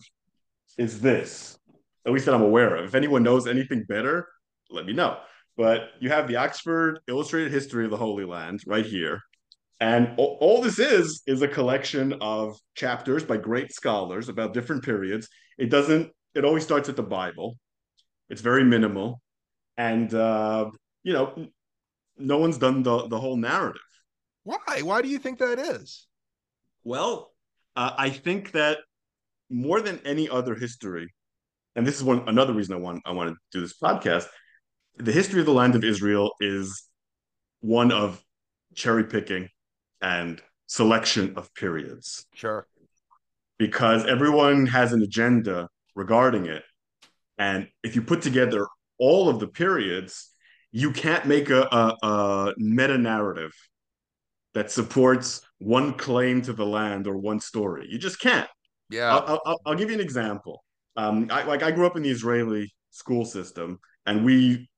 [0.79, 1.59] is this,
[2.07, 2.85] at least that I'm aware of.
[2.87, 4.27] If anyone knows anything better,
[4.71, 5.19] let me know.
[5.57, 9.21] But you have the Oxford Illustrated History of the Holy Land right here.
[9.81, 14.85] And all, all this is is a collection of chapters by great scholars about different
[14.85, 15.29] periods.
[15.59, 17.57] It doesn't, it always starts at the Bible.
[18.31, 19.21] It's very minimal.
[19.77, 20.71] And uh,
[21.03, 21.49] you know,
[22.17, 23.81] no one's done the the whole narrative.
[24.45, 24.83] Why?
[24.83, 26.07] Why do you think that is?
[26.85, 27.33] Well,
[27.77, 28.79] uh, I think that
[29.51, 31.13] more than any other history,
[31.77, 34.27] and this is one another reason I want I want to do this podcast.
[34.97, 36.89] The history of the land of Israel is
[37.61, 38.23] one of
[38.75, 39.49] cherry picking
[40.01, 42.27] and selection of periods.
[42.35, 42.67] Sure.
[43.59, 46.63] Because everyone has an agenda regarding it.
[47.39, 48.67] And if you put together
[48.99, 50.31] all of the periods,
[50.73, 53.53] you can't make a, a, a meta narrative
[54.55, 57.87] that supports one claim to the land or one story.
[57.89, 58.49] You just can't.
[58.91, 59.17] Yeah.
[59.17, 60.65] I'll, I'll, I'll give you an example.
[60.97, 64.69] Um, I, like I grew up in the Israeli school system, and we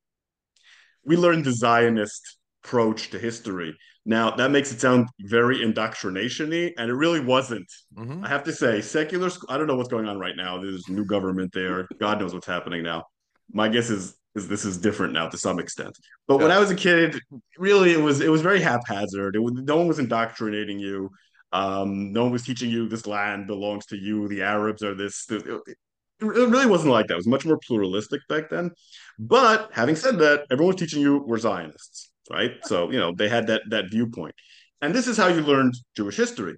[1.05, 3.75] we learned the Zionist approach to history.
[4.05, 7.71] Now that makes it sound very indoctrination-y, and it really wasn't.
[7.97, 8.25] Mm-hmm.
[8.25, 9.31] I have to say, secular.
[9.49, 10.61] I don't know what's going on right now.
[10.61, 11.89] There's new government there.
[11.99, 13.05] God knows what's happening now.
[13.53, 15.97] My guess is is this is different now to some extent.
[16.29, 16.43] But yeah.
[16.43, 17.21] when I was a kid,
[17.59, 19.37] really it was it was very haphazard.
[19.37, 21.11] It was, no one was indoctrinating you.
[21.53, 24.29] Um, no one was teaching you this land belongs to you.
[24.29, 25.27] The Arabs are this.
[25.31, 25.77] It, it
[26.21, 27.15] really wasn't like that.
[27.15, 28.71] It was much more pluralistic back then.
[29.19, 32.53] But having said that, everyone was teaching you were Zionists, right?
[32.65, 34.35] So you know they had that that viewpoint,
[34.81, 36.57] and this is how you learned Jewish history.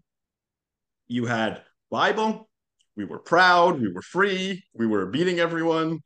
[1.08, 2.48] You had Bible.
[2.96, 3.80] We were proud.
[3.80, 4.62] We were free.
[4.74, 6.00] We were beating everyone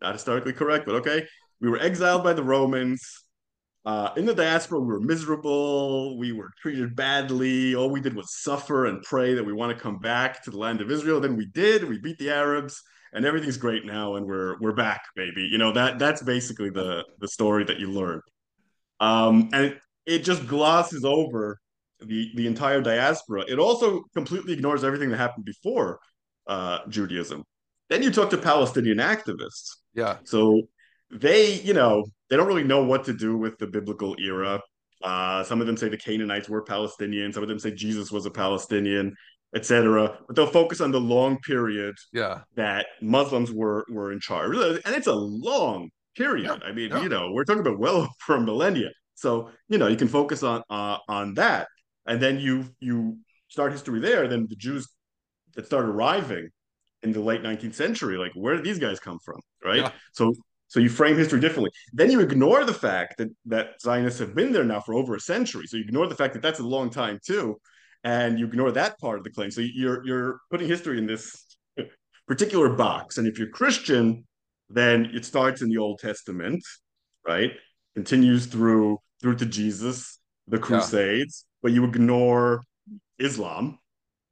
[0.00, 1.26] not historically correct, but okay.
[1.60, 3.02] We were exiled by the Romans.
[3.84, 6.18] Uh, in the diaspora, we were miserable.
[6.18, 7.74] We were treated badly.
[7.74, 10.58] All we did was suffer and pray that we want to come back to the
[10.58, 11.20] land of Israel.
[11.20, 11.88] Then we did.
[11.88, 12.82] We beat the Arabs,
[13.12, 14.16] and everything's great now.
[14.16, 15.42] And we're we're back, baby.
[15.42, 18.20] You know that that's basically the the story that you learn.
[19.00, 21.58] Um, and it, it just glosses over
[22.00, 23.44] the the entire diaspora.
[23.48, 26.00] It also completely ignores everything that happened before
[26.46, 27.44] uh, Judaism.
[27.88, 29.76] Then you talk to Palestinian activists.
[29.94, 30.18] Yeah.
[30.24, 30.62] So
[31.10, 34.60] they, you know, they don't really know what to do with the biblical era.
[35.02, 37.32] Uh, some of them say the Canaanites were Palestinian.
[37.32, 39.14] Some of them say Jesus was a Palestinian,
[39.54, 40.18] etc.
[40.26, 42.42] But they'll focus on the long period yeah.
[42.56, 46.46] that Muslims were were in charge, and it's a long period.
[46.46, 46.68] Yeah.
[46.68, 47.02] I mean, yeah.
[47.02, 48.90] you know, we're talking about well over a millennia.
[49.14, 51.68] So you know, you can focus on uh, on that,
[52.06, 54.28] and then you you start history there.
[54.28, 54.86] Then the Jews
[55.54, 56.50] that start arriving
[57.02, 59.78] in the late 19th century like where did these guys come from right?
[59.78, 59.92] Yeah.
[60.12, 60.34] so
[60.68, 61.72] so you frame history differently.
[61.92, 65.20] Then you ignore the fact that that zionists have been there now for over a
[65.20, 65.66] century.
[65.66, 67.60] So you ignore the fact that that's a long time too
[68.04, 69.50] and you ignore that part of the claim.
[69.50, 71.56] So you're you're putting history in this
[72.26, 74.24] particular box and if you're christian
[74.68, 76.62] then it starts in the old testament
[77.26, 77.52] right?
[77.96, 81.58] Continues through through to jesus the crusades yeah.
[81.60, 82.62] but you ignore
[83.18, 83.80] islam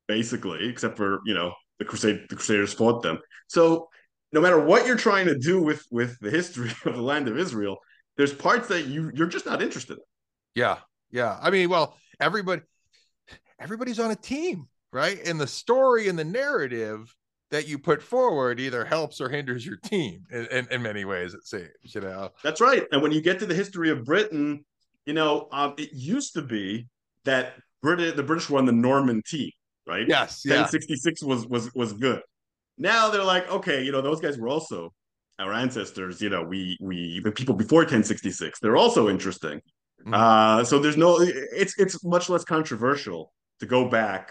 [0.07, 3.19] basically except for you know the crusade the crusaders fought them.
[3.49, 3.88] So
[4.33, 7.38] no matter what you're trying to do with with the history of the land of
[7.38, 7.79] israel
[8.17, 10.05] there's parts that you you're just not interested in.
[10.55, 10.79] Yeah
[11.11, 11.38] yeah.
[11.41, 12.62] I mean well everybody
[13.59, 15.21] everybody's on a team right?
[15.27, 17.14] And the story and the narrative
[17.51, 21.35] that you put forward either helps or hinders your team in, in, in many ways
[21.35, 22.31] it seems you know?
[22.43, 22.85] That's right.
[22.93, 24.64] And when you get to the history of britain
[25.07, 26.87] you know um, it used to be
[27.25, 29.51] that Britain, the british were on the norman team
[29.88, 30.07] right?
[30.07, 30.44] Yes.
[30.44, 31.29] 1066 yeah.
[31.29, 32.20] was was was good.
[32.77, 34.92] Now they're like, okay, you know, those guys were also
[35.38, 36.20] our ancestors.
[36.20, 39.61] You know, we we even people before 1066, they're also interesting.
[40.01, 40.14] Mm-hmm.
[40.14, 44.31] Uh, so there's no, it's it's much less controversial to go back.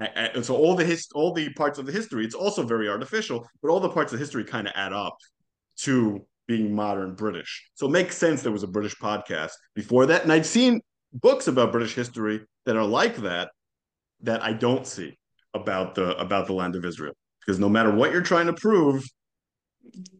[0.00, 3.46] And so all the his all the parts of the history, it's also very artificial,
[3.62, 5.16] but all the parts of history kind of add up
[5.78, 7.70] to being modern British.
[7.74, 10.22] So it makes sense there was a British podcast before that.
[10.22, 10.80] And I'd seen
[11.12, 13.50] books about British history that are like that
[14.26, 15.18] that I don't see
[15.54, 17.14] about the about the land of Israel.
[17.40, 19.04] Because no matter what you're trying to prove,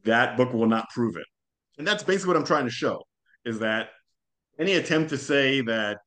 [0.05, 1.27] that book will not prove it.
[1.79, 3.03] And that's basically what I'm trying to show
[3.45, 3.89] is that
[4.59, 5.99] any attempt to say that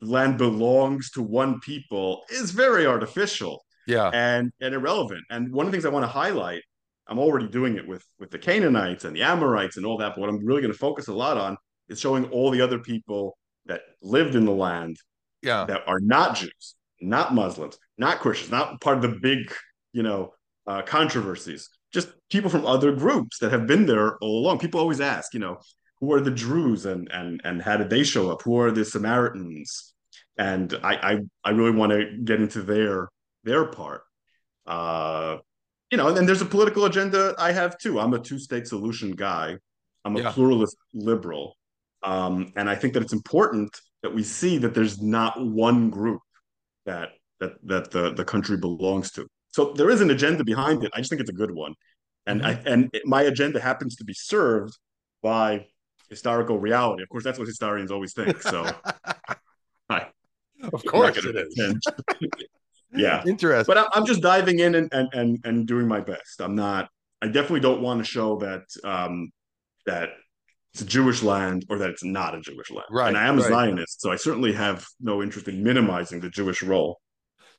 [0.00, 5.70] land belongs to one people is very artificial yeah and and irrelevant and one of
[5.70, 6.62] the things i want to highlight
[7.06, 10.20] i'm already doing it with with the canaanites and the amorites and all that but
[10.20, 11.56] what i'm really going to focus a lot on
[11.88, 14.96] is showing all the other people that lived in the land
[15.40, 19.52] yeah that are not jews not muslims not christians not part of the big
[19.92, 20.32] you know
[20.66, 25.00] uh, controversies just people from other groups that have been there all along people always
[25.00, 25.58] ask you know
[26.02, 28.42] who are the Druze and and and how did they show up?
[28.42, 29.94] Who are the Samaritans?
[30.36, 33.08] And I I, I really want to get into their
[33.44, 34.02] their part.
[34.66, 35.38] Uh,
[35.90, 38.00] you know, and then there's a political agenda I have too.
[38.00, 39.56] I'm a two-state solution guy.
[40.04, 40.32] I'm a yeah.
[40.32, 41.56] pluralist liberal.
[42.02, 46.20] Um, and I think that it's important that we see that there's not one group
[46.86, 49.26] that that that the, the country belongs to.
[49.48, 50.90] So there is an agenda behind it.
[50.94, 51.74] I just think it's a good one.
[52.26, 52.68] And mm-hmm.
[52.68, 54.76] I and my agenda happens to be served
[55.22, 55.66] by
[56.08, 57.02] historical reality.
[57.02, 58.40] Of course, that's what historians always think.
[58.42, 58.70] So,
[59.88, 60.06] I,
[60.72, 61.80] of course, it is.
[62.94, 63.74] yeah, interesting.
[63.74, 66.40] But I'm just diving in and, and and and doing my best.
[66.40, 66.88] I'm not.
[67.20, 69.30] I definitely don't want to show that um,
[69.86, 70.10] that
[70.72, 72.86] it's a Jewish land or that it's not a Jewish land.
[72.90, 73.08] Right.
[73.08, 73.46] And I am right.
[73.46, 77.00] a Zionist, so I certainly have no interest in minimizing the Jewish role.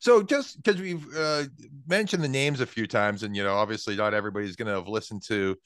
[0.00, 1.44] So just because we've uh,
[1.86, 4.88] mentioned the names a few times, and you know, obviously not everybody's going to have
[4.88, 5.56] listened to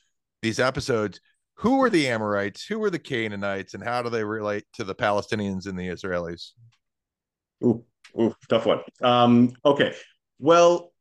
[0.43, 1.21] these episodes
[1.55, 4.95] who were the Amorites, who were the Canaanites, and how do they relate to the
[4.95, 6.51] Palestinians and the Israelis?
[7.65, 7.85] Ooh,
[8.21, 8.81] ooh, tough one.
[9.03, 9.95] Um, okay.
[10.39, 10.93] Well,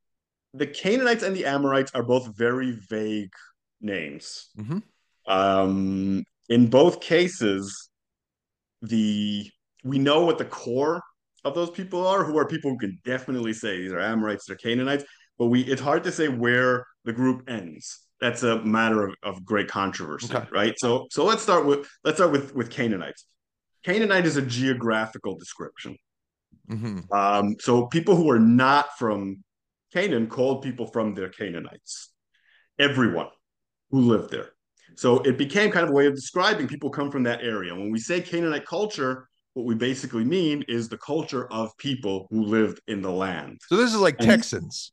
[0.56, 3.34] the Canaanites and the Amorites are both very vague
[3.82, 4.50] names.
[4.58, 4.80] Mm-hmm.
[5.28, 7.90] Um, in both cases,
[8.82, 9.50] the
[9.84, 11.02] we know what the core
[11.44, 14.56] of those people are, who are people who can definitely say these are Amorites, they're
[14.56, 15.04] Canaanites,
[15.38, 19.46] but we it's hard to say where the group ends that's a matter of, of
[19.46, 20.48] great controversy, okay.
[20.52, 20.78] right?
[20.80, 23.26] So so let's start with let's start with with Canaanites.
[23.84, 25.98] Canaanite is a geographical description.
[26.70, 27.14] Mm-hmm.
[27.14, 29.44] Um, so people who are not from
[29.94, 32.12] Canaan called people from their Canaanites.
[32.80, 33.30] Everyone
[33.92, 34.50] who lived there.
[34.98, 37.74] So it became kind of a way of describing people come from that area.
[37.74, 42.44] When we say Canaanite culture, what we basically mean is the culture of people who
[42.44, 43.60] lived in the land.
[43.68, 44.92] So this is like and, Texans.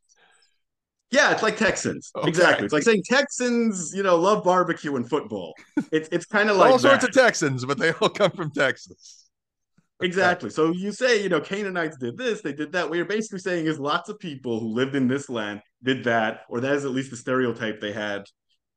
[1.11, 2.11] Yeah, it's like Texans.
[2.17, 2.29] Okay.
[2.29, 2.67] Exactly.
[2.67, 5.55] It's like saying Texans, you know, love barbecue and football.
[5.91, 9.25] It's it's kind of like all sorts of Texans, but they all come from Texas.
[10.03, 10.51] Exactly.
[10.51, 12.91] So you say, you know, Canaanites did this, they did that.
[12.91, 16.41] What you're basically saying is lots of people who lived in this land did that,
[16.51, 18.25] or that is at least the stereotype they had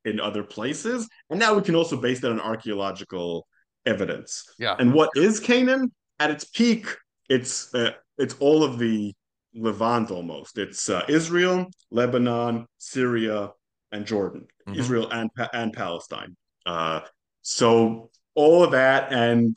[0.07, 1.07] in other places.
[1.29, 3.47] And now we can also base that on archaeological
[3.85, 4.43] evidence.
[4.57, 4.75] Yeah.
[4.79, 5.91] And what is Canaan?
[6.19, 6.87] At its peak,
[7.29, 9.13] it's uh, it's all of the
[9.53, 10.57] Levant almost.
[10.57, 13.51] It's uh, Israel, Lebanon, Syria,
[13.91, 14.47] and Jordan.
[14.67, 14.79] Mm-hmm.
[14.79, 16.35] Israel and and Palestine.
[16.65, 17.01] Uh,
[17.43, 19.55] so all of that, and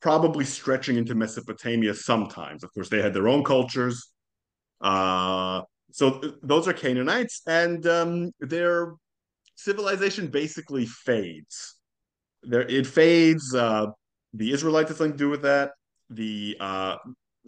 [0.00, 2.64] probably stretching into Mesopotamia sometimes.
[2.64, 4.10] Of course, they had their own cultures.
[4.80, 8.94] Uh, so th- those are Canaanites, and um, their
[9.62, 11.76] civilization basically fades.
[12.42, 13.54] There, it fades.
[13.54, 13.86] Uh,
[14.32, 15.72] the Israelites had something to do with that.
[16.08, 16.96] The uh,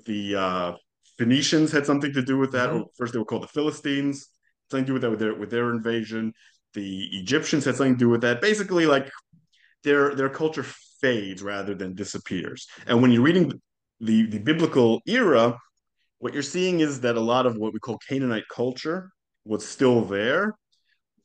[0.06, 0.72] the uh,
[1.18, 2.70] Phoenicians had something to do with that.
[2.70, 2.82] Mm-hmm.
[2.96, 4.28] First, they were called the Philistines.
[4.70, 6.32] Something to do with that with their with their invasion.
[6.74, 8.40] The Egyptians had something to do with that.
[8.40, 9.10] Basically, like
[9.84, 10.64] their their culture
[11.00, 12.66] fades rather than disappears.
[12.86, 13.60] And when you're reading
[14.00, 15.56] the the biblical era,
[16.18, 19.10] what you're seeing is that a lot of what we call Canaanite culture
[19.44, 20.54] was still there,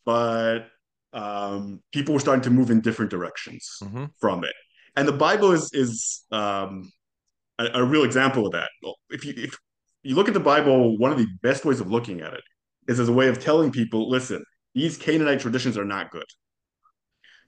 [0.05, 0.67] but
[1.13, 4.05] um, people were starting to move in different directions mm-hmm.
[4.19, 4.53] from it.
[4.95, 6.91] And the Bible is is um,
[7.59, 8.69] a, a, real example of that.
[9.09, 9.57] If you if
[10.03, 12.43] you look at the Bible, one of the best ways of looking at it
[12.87, 14.43] is as a way of telling people, listen,
[14.73, 16.25] these Canaanite traditions are not good.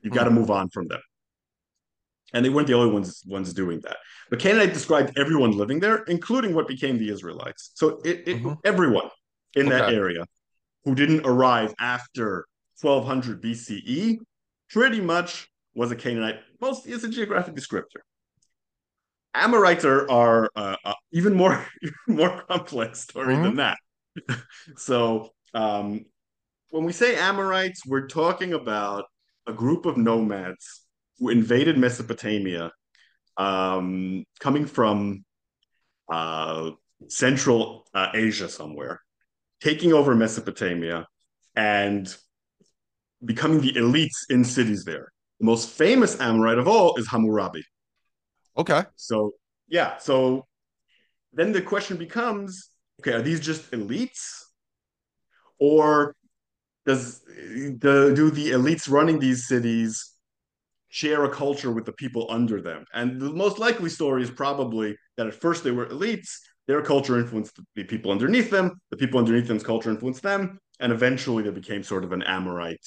[0.01, 1.01] You've got to move on from them.
[2.33, 3.97] And they weren't the only ones ones doing that.
[4.29, 7.71] But Canaanite described everyone living there, including what became the Israelites.
[7.73, 8.53] So it, it mm-hmm.
[8.63, 9.09] everyone
[9.55, 9.77] in okay.
[9.77, 10.25] that area
[10.85, 12.45] who didn't arrive after
[12.81, 14.17] 1200 BCE
[14.69, 16.39] pretty much was a Canaanite.
[16.61, 18.01] Most is a geographic descriptor.
[19.33, 23.43] Amorites are are uh, uh, even more even more complex story mm-hmm.
[23.43, 23.77] than that.
[24.77, 26.05] so um,
[26.69, 29.05] when we say Amorites, we're talking about
[29.47, 30.81] a group of nomads
[31.17, 32.71] who invaded Mesopotamia,
[33.37, 35.25] um, coming from
[36.11, 36.71] uh,
[37.07, 39.01] Central uh, Asia somewhere,
[39.61, 41.07] taking over Mesopotamia,
[41.55, 42.15] and
[43.23, 45.11] becoming the elites in cities there.
[45.39, 47.63] The most famous Amorite of all is Hammurabi.
[48.57, 48.83] Okay.
[48.95, 49.33] So
[49.67, 50.47] yeah, so
[51.33, 54.43] then the question becomes, okay, are these just elites?
[55.59, 56.15] Or
[56.85, 60.13] does the do the elites running these cities
[60.89, 62.85] share a culture with the people under them?
[62.93, 66.29] And the most likely story is probably that at first they were elites,
[66.67, 70.91] their culture influenced the people underneath them, the people underneath them's culture influenced them, and
[70.91, 72.79] eventually they became sort of an Amorite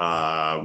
[0.00, 0.64] uh,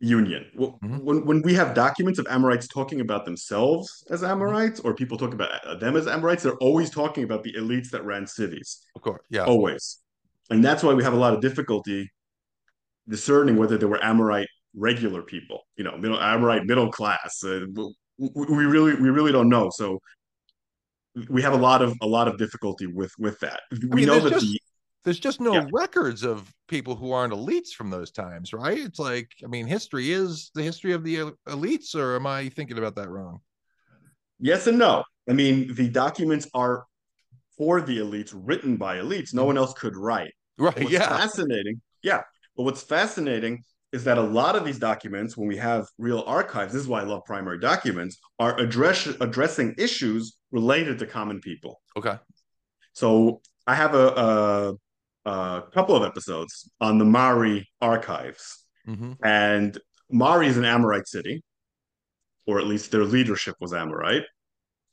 [0.00, 0.44] union.
[0.56, 0.98] Mm-hmm.
[0.98, 4.32] When, when we have documents of Amorites talking about themselves as mm-hmm.
[4.32, 8.04] Amorites, or people talk about them as Amorites, they're always talking about the elites that
[8.04, 8.80] ran cities.
[8.96, 9.98] Of course, yeah, always,
[10.50, 12.10] and that's why we have a lot of difficulty
[13.08, 17.42] discerning whether they were Amorite regular people, you know, middle Amorite middle class.
[17.42, 17.60] Uh,
[18.18, 19.70] we really, we really don't know.
[19.70, 19.98] So
[21.28, 23.60] we have a lot of a lot of difficulty with with that.
[23.72, 24.60] We I mean, know that just, the
[25.08, 25.66] there's just no yeah.
[25.72, 28.76] records of people who aren't elites from those times, right?
[28.76, 32.76] It's like, I mean, history is the history of the elites, or am I thinking
[32.76, 33.40] about that wrong?
[34.38, 35.04] Yes and no.
[35.26, 36.84] I mean, the documents are
[37.56, 39.32] for the elites, written by elites.
[39.32, 39.46] No mm-hmm.
[39.46, 40.34] one else could write.
[40.58, 40.90] Right.
[40.90, 41.08] yeah.
[41.08, 41.80] Fascinating.
[42.02, 42.20] Yeah.
[42.54, 46.74] But what's fascinating is that a lot of these documents, when we have real archives,
[46.74, 51.80] this is why I love primary documents, are address addressing issues related to common people.
[51.96, 52.16] Okay.
[52.92, 54.74] So I have a, a
[55.28, 58.64] a couple of episodes on the Mari archives.
[58.86, 59.12] Mm-hmm.
[59.22, 59.78] And
[60.10, 61.42] Mari is an Amorite city,
[62.46, 64.24] or at least their leadership was Amorite.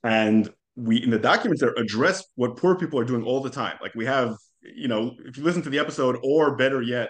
[0.04, 3.78] And we, in the documents there, address what poor people are doing all the time.
[3.82, 7.10] Like we have, you know, if you listen to the episode, or better yet,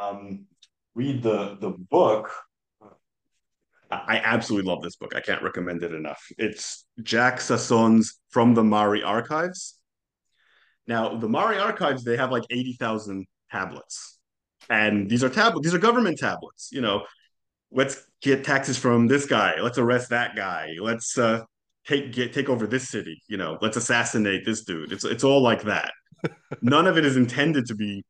[0.00, 0.46] um,
[0.94, 2.32] read the the book.
[3.90, 5.14] I absolutely love this book.
[5.16, 6.22] I can't recommend it enough.
[6.36, 9.77] It's Jack Sasson's From the Mari Archives.
[10.88, 14.18] Now, the Mari archives, they have like 80,000 tablets.
[14.70, 16.70] And these are tablets, these are government tablets.
[16.72, 17.04] You know,
[17.70, 21.42] let's get taxes from this guy, let's arrest that guy, let's uh,
[21.86, 24.92] take get take over this city, you know, let's assassinate this dude.
[24.92, 25.92] It's it's all like that.
[26.62, 28.04] None of it is intended to be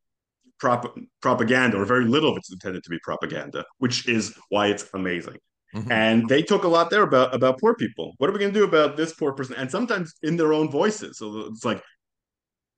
[0.59, 4.89] prop- propaganda, or very little of it's intended to be propaganda, which is why it's
[4.95, 5.37] amazing.
[5.75, 5.93] Mm-hmm.
[5.93, 8.15] And they talk a lot there about about poor people.
[8.19, 9.55] What are we going to do about this poor person?
[9.57, 11.19] And sometimes in their own voices.
[11.19, 11.83] So it's like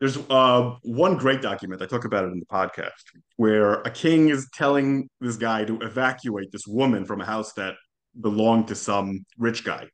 [0.00, 2.90] there's uh, one great document, I talk about it in the podcast,
[3.36, 7.74] where a king is telling this guy to evacuate this woman from a house that
[8.18, 9.88] belonged to some rich guy.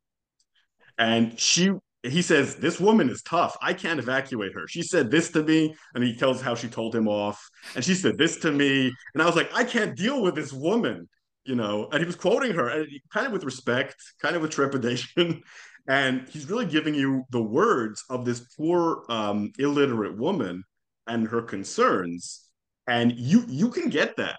[0.96, 3.56] And she he says, This woman is tough.
[3.60, 4.66] I can't evacuate her.
[4.68, 7.42] She said this to me, and he tells how she told him off.
[7.74, 8.92] And she said this to me.
[9.14, 11.08] And I was like, I can't deal with this woman,
[11.44, 11.88] you know.
[11.90, 15.42] And he was quoting her, and he, kind of with respect, kind of with trepidation
[15.88, 20.64] and he's really giving you the words of this poor um, illiterate woman
[21.06, 22.48] and her concerns.
[22.88, 24.38] And you you can get that.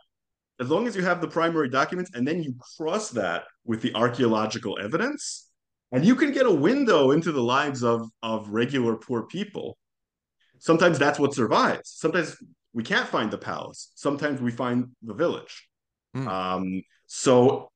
[0.59, 3.93] As long as you have the primary documents and then you cross that with the
[3.93, 5.49] archaeological evidence
[5.91, 9.77] and you can get a window into the lives of of regular poor people.
[10.59, 11.93] Sometimes that's what survives.
[11.97, 12.35] Sometimes
[12.73, 13.91] we can't find the palace.
[13.95, 15.67] Sometimes we find the village.
[16.15, 16.27] Mm.
[16.27, 17.69] um, so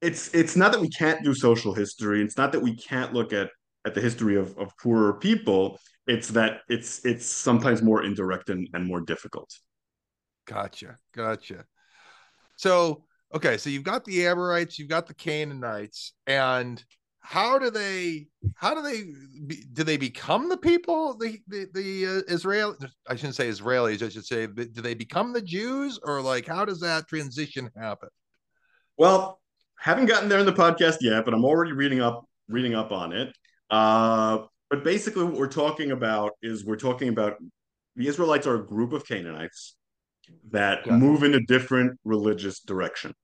[0.00, 2.22] it's it's not that we can't do social history.
[2.22, 3.50] It's not that we can't look at
[3.86, 5.78] at the history of, of poorer people.
[6.06, 9.50] It's that it's it's sometimes more indirect and, and more difficult.
[10.46, 10.98] Gotcha.
[11.14, 11.64] Gotcha.
[12.56, 16.82] So okay, so you've got the Amorites, you've got the Canaanites, and
[17.20, 19.04] how do they how do they
[19.72, 22.74] do they become the people the the, the uh, israel
[23.06, 26.64] i shouldn't say israelis i should say do they become the jews or like how
[26.64, 28.08] does that transition happen
[28.96, 29.40] well
[29.80, 33.12] haven't gotten there in the podcast yet, but I'm already reading up reading up on
[33.12, 33.34] it.
[33.70, 34.38] Uh,
[34.70, 37.36] but basically, what we're talking about is we're talking about
[37.96, 39.76] the Israelites are a group of Canaanites
[40.50, 40.92] that yeah.
[40.92, 43.14] move in a different religious direction.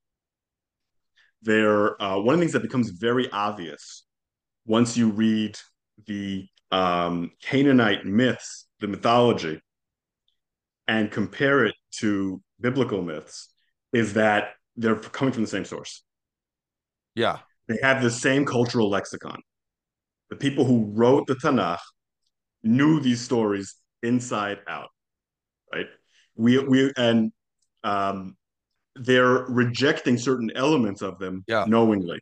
[1.42, 4.04] They're uh, one of the things that becomes very obvious
[4.66, 5.58] once you read
[6.06, 9.60] the um, Canaanite myths, the mythology,
[10.88, 13.50] and compare it to biblical myths,
[13.92, 16.03] is that they're coming from the same source.
[17.14, 17.38] Yeah.
[17.68, 19.40] They have the same cultural lexicon.
[20.30, 21.78] The people who wrote the Tanakh
[22.62, 24.88] knew these stories inside out,
[25.72, 25.86] right?
[26.36, 27.32] We we and
[27.84, 28.36] um,
[28.96, 31.64] they're rejecting certain elements of them yeah.
[31.66, 32.20] knowingly.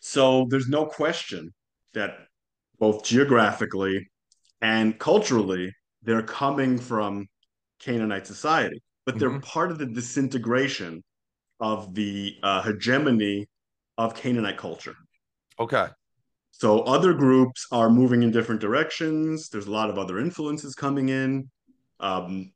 [0.00, 1.52] So there's no question
[1.94, 2.16] that
[2.78, 4.08] both geographically
[4.60, 7.26] and culturally they're coming from
[7.80, 9.40] Canaanite society, but they're mm-hmm.
[9.40, 11.02] part of the disintegration
[11.60, 13.48] of the uh, hegemony
[13.98, 14.94] of Canaanite culture.
[15.58, 15.86] Okay.
[16.50, 19.48] So other groups are moving in different directions.
[19.48, 21.50] There's a lot of other influences coming in.
[22.00, 22.52] Um,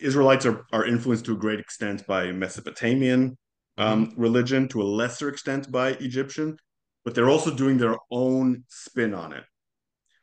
[0.00, 3.36] Israelites are, are influenced to a great extent by Mesopotamian
[3.78, 4.20] um, mm-hmm.
[4.20, 6.56] religion, to a lesser extent by Egyptian,
[7.04, 9.44] but they're also doing their own spin on it.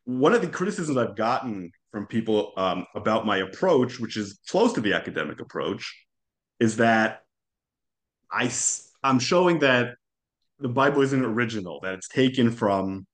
[0.05, 4.73] One of the criticisms I've gotten from people um, about my approach, which is close
[4.73, 6.05] to the academic approach,
[6.59, 7.21] is that
[8.32, 8.51] I,
[9.03, 9.95] I'm showing that
[10.59, 13.05] the Bible isn't original, that it's taken from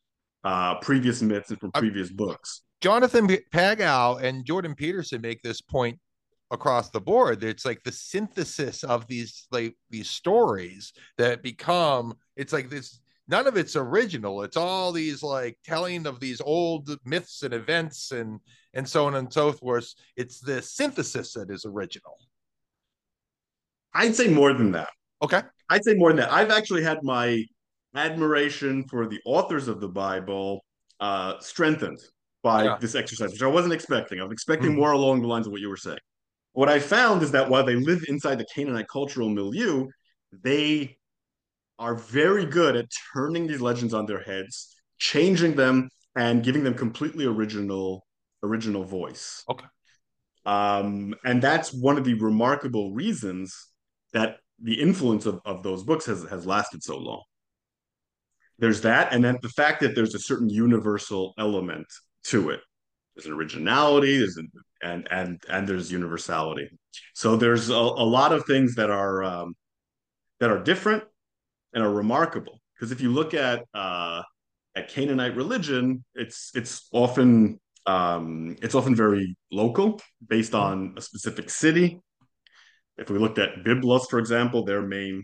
[0.43, 2.62] uh, previous myths and from previous books.
[2.82, 5.99] Jonathan Pageau and Jordan Peterson make this point
[6.49, 7.43] across the board.
[7.43, 12.16] It's like the synthesis of these like these stories that become.
[12.36, 12.99] It's like this.
[13.28, 14.43] None of it's original.
[14.43, 18.39] It's all these like telling of these old myths and events and
[18.74, 19.93] and so on and so forth.
[20.18, 22.18] It's the synthesis that is original.
[23.93, 24.89] I'd say more than that.
[25.22, 25.41] Okay.
[25.69, 26.32] I'd say more than that.
[26.32, 27.43] I've actually had my
[27.95, 30.63] admiration for the authors of the Bible
[30.99, 31.99] uh, strengthened
[32.43, 32.78] by yeah.
[32.80, 34.19] this exercise, which I wasn't expecting.
[34.19, 34.80] I was expecting mm-hmm.
[34.80, 35.99] more along the lines of what you were saying.
[36.53, 39.88] What I found is that while they live inside the Canaanite cultural milieu,
[40.32, 40.97] they
[41.80, 46.74] are very good at turning these legends on their heads, changing them, and giving them
[46.74, 48.05] completely original
[48.43, 49.43] original voice.
[49.49, 49.65] Okay.
[50.45, 53.67] Um, and that's one of the remarkable reasons
[54.13, 57.24] that the influence of, of those books has, has lasted so long.
[58.59, 61.88] There's that, and then the fact that there's a certain universal element
[62.26, 62.59] to it.
[63.16, 64.49] There's an originality, there's an,
[64.84, 66.70] and and and there's universality.
[67.14, 69.55] So there's a, a lot of things that are um,
[70.39, 71.03] that are different
[71.74, 72.59] and are remarkable.
[72.76, 74.22] Because if you look at uh,
[74.76, 81.49] at Canaanite religion, it's it's often um, it's often very local, based on a specific
[81.49, 81.99] city.
[82.98, 85.24] If we looked at Byblos, for example, their main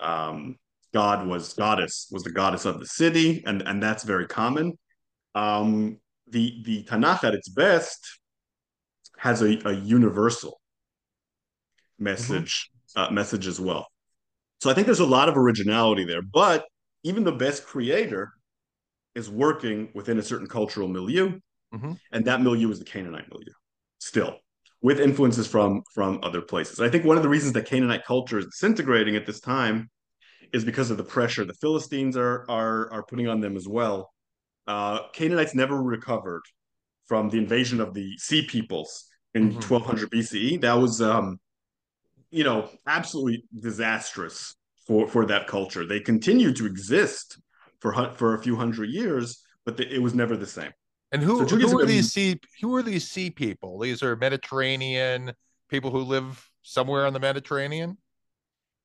[0.00, 0.56] um,
[0.94, 4.78] god was goddess was the goddess of the city, and and that's very common.
[5.34, 5.98] Um,
[6.28, 8.06] the the Tanakh at its best
[9.16, 10.60] has a, a universal
[11.98, 13.12] message mm-hmm.
[13.12, 13.86] uh, message as well.
[14.60, 16.64] So I think there's a lot of originality there, but
[17.04, 18.32] even the best creator
[19.14, 21.38] is working within a certain cultural milieu,
[21.74, 21.92] mm-hmm.
[22.12, 23.52] and that milieu is the Canaanite milieu,
[23.98, 24.38] still
[24.80, 26.80] with influences from from other places.
[26.80, 29.90] I think one of the reasons that Canaanite culture is disintegrating at this time
[30.52, 34.12] is because of the pressure the Philistines are are are putting on them as well.
[34.66, 36.42] Uh, Canaanites never recovered
[37.06, 39.72] from the invasion of the Sea Peoples in mm-hmm.
[39.72, 40.60] 1200 BCE.
[40.60, 41.40] That was, um,
[42.30, 44.54] you know, absolutely disastrous
[44.86, 45.86] for for that culture.
[45.86, 47.40] They continued to exist
[47.80, 50.72] for for a few hundred years, but the, it was never the same.
[51.10, 53.78] And who, so who are these sea who are these sea people?
[53.78, 55.32] These are Mediterranean
[55.68, 57.96] people who live somewhere on the Mediterranean.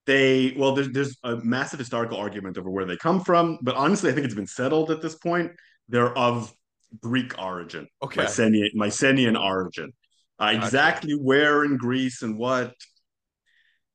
[0.05, 4.09] They well, there's there's a massive historical argument over where they come from, but honestly,
[4.09, 5.51] I think it's been settled at this point.
[5.89, 6.53] They're of
[7.01, 9.91] Greek origin, okay, Mycenaean, Mycenaean origin.
[10.39, 10.65] Uh, gotcha.
[10.65, 12.73] Exactly where in Greece and what,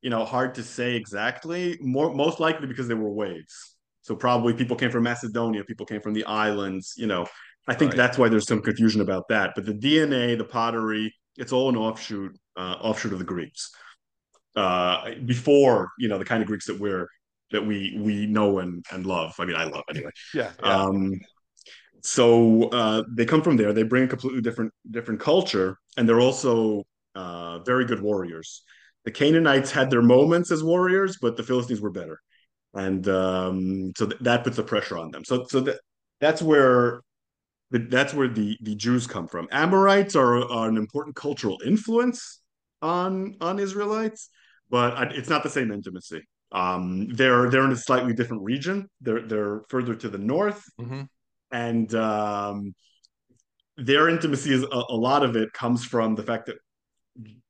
[0.00, 1.78] you know, hard to say exactly.
[1.80, 3.76] More most likely because there were waves.
[4.02, 6.94] So probably people came from Macedonia, people came from the islands.
[6.96, 7.26] You know,
[7.68, 7.96] I think right.
[7.96, 9.52] that's why there's some confusion about that.
[9.54, 13.70] But the DNA, the pottery, it's all an offshoot, uh, offshoot of the Greeks.
[14.56, 17.06] Uh, before you know the kind of Greeks that we're
[17.52, 19.34] that we we know and and love.
[19.38, 20.10] I mean, I love anyway.
[20.34, 20.50] Yeah.
[20.62, 20.68] yeah.
[20.68, 21.20] Um,
[22.02, 23.72] so uh, they come from there.
[23.72, 28.62] They bring a completely different different culture, and they're also uh, very good warriors.
[29.04, 32.20] The Canaanites had their moments as warriors, but the Philistines were better,
[32.74, 35.24] and um, so th- that puts the pressure on them.
[35.24, 35.80] So so that
[36.20, 37.02] that's where
[37.70, 39.48] that's where the the Jews come from.
[39.50, 42.40] Amorites are, are an important cultural influence
[42.82, 44.30] on on Israelites,
[44.70, 46.22] but it's not the same intimacy.
[46.52, 48.88] Um, they're they're in a slightly different region.
[49.00, 51.02] They're they're further to the north, mm-hmm.
[51.52, 52.74] and um,
[53.76, 56.56] their intimacy is a, a, lot of it comes from the fact that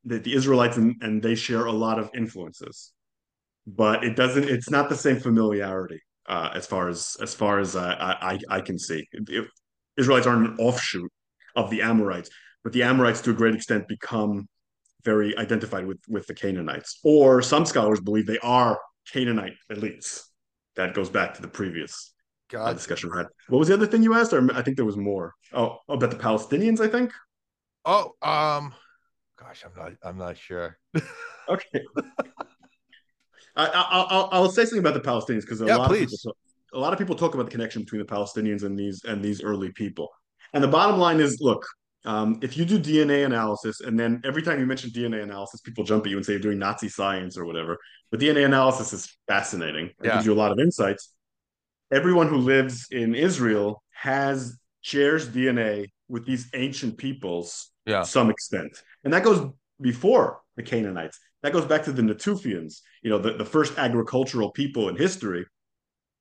[0.05, 2.93] that the Israelites and, and they share a lot of influences,
[3.69, 4.49] but it doesn't.
[4.49, 8.61] It's not the same familiarity uh, as far as as far as I I, I
[8.61, 9.07] can see.
[9.13, 9.47] It,
[9.99, 11.11] Israelites aren't an offshoot
[11.57, 12.31] of the Amorites,
[12.65, 14.49] but the Amorites to a great extent become
[15.05, 17.01] very identified with with the Canaanites.
[17.05, 18.79] Or some scholars believe they are
[19.13, 20.23] Canaanite elites.
[20.77, 22.13] That goes back to the previous
[22.57, 23.27] uh, discussion we had.
[23.49, 24.33] What was the other thing you asked?
[24.33, 25.35] Or I think there was more.
[25.53, 27.13] Oh, about the Palestinians, I think.
[27.85, 28.75] Oh, um,
[29.37, 29.93] gosh, I'm not.
[30.03, 30.79] I'm not sure.
[31.49, 31.83] okay.
[33.57, 36.03] I, will say something about the Palestinians because a yeah, lot please.
[36.03, 36.37] of people
[36.73, 39.43] a lot of people talk about the connection between the Palestinians and these and these
[39.43, 40.09] early people.
[40.53, 41.67] And the bottom line is, look,
[42.05, 45.85] um, if you do DNA analysis, and then every time you mention DNA analysis, people
[45.85, 47.77] jump at you and say you're doing Nazi science or whatever.
[48.11, 49.87] But DNA analysis is fascinating.
[49.87, 50.15] It yeah.
[50.15, 51.13] gives you a lot of insights.
[51.93, 58.01] Everyone who lives in Israel has shares DNA with these ancient peoples yeah.
[58.01, 59.47] to some extent, and that goes
[59.81, 61.19] before the Canaanites.
[61.43, 65.47] That goes back to the Natufians, you know, the, the first agricultural people in history,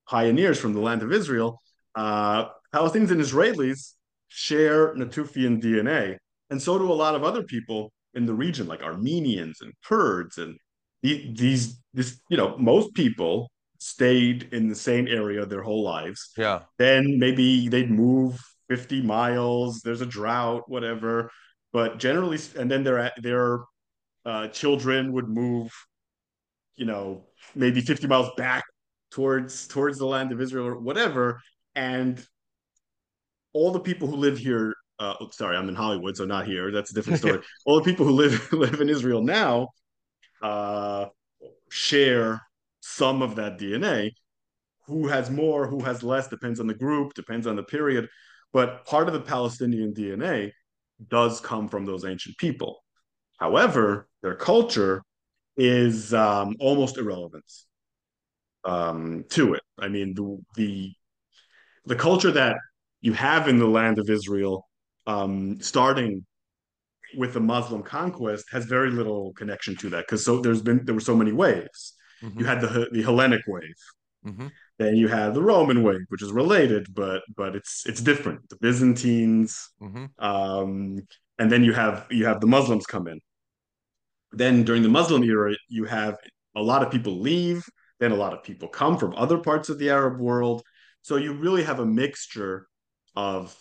[0.09, 1.61] pioneers from the land of Israel.
[1.95, 3.93] Uh, Palestinians and Israelis
[4.27, 6.17] share Natufian DNA,
[6.49, 10.37] and so do a lot of other people in the region, like Armenians and Kurds,
[10.37, 10.57] and
[11.01, 16.31] these, this, you know, most people stayed in the same area their whole lives.
[16.35, 16.61] Yeah.
[16.77, 18.39] Then maybe they'd move
[18.69, 21.31] 50 miles, there's a drought, whatever.
[21.73, 23.59] But generally, and then their their
[24.25, 25.71] uh, children would move,
[26.75, 28.63] you know, maybe 50 miles back
[29.11, 31.41] towards towards the land of Israel or whatever.
[31.75, 32.25] And
[33.53, 36.71] all the people who live here, uh, sorry, I'm in Hollywood, so not here.
[36.71, 37.39] That's a different story.
[37.65, 39.69] all the people who live live in Israel now
[40.41, 41.05] uh,
[41.69, 42.41] share
[42.81, 44.11] some of that DNA.
[44.85, 48.07] Who has more, who has less, depends on the group, depends on the period.
[48.53, 50.51] But part of the Palestinian DNA
[51.09, 52.81] does come from those ancient people.
[53.37, 55.03] However, their culture
[55.57, 57.43] is um, almost irrelevant
[58.67, 59.63] um, to it.
[59.79, 60.93] I mean, the, the
[61.85, 62.57] the culture that
[63.01, 64.67] you have in the land of Israel,
[65.07, 66.25] um, starting
[67.15, 70.93] with the Muslim conquest, has very little connection to that because so there's been there
[70.93, 71.95] were so many waves.
[72.21, 72.39] Mm-hmm.
[72.39, 73.81] You had the the Hellenic wave,
[74.25, 74.47] mm-hmm.
[74.77, 78.49] then you had the Roman wave, which is related, but but it's it's different.
[78.49, 80.05] The Byzantines, mm-hmm.
[80.19, 80.99] um,
[81.39, 83.21] and then you have you have the Muslims come in.
[84.33, 86.17] Then during the Muslim era, you have
[86.53, 87.63] a lot of people leave.
[87.99, 90.63] Then a lot of people come from other parts of the Arab world.
[91.01, 92.67] So you really have a mixture
[93.15, 93.55] of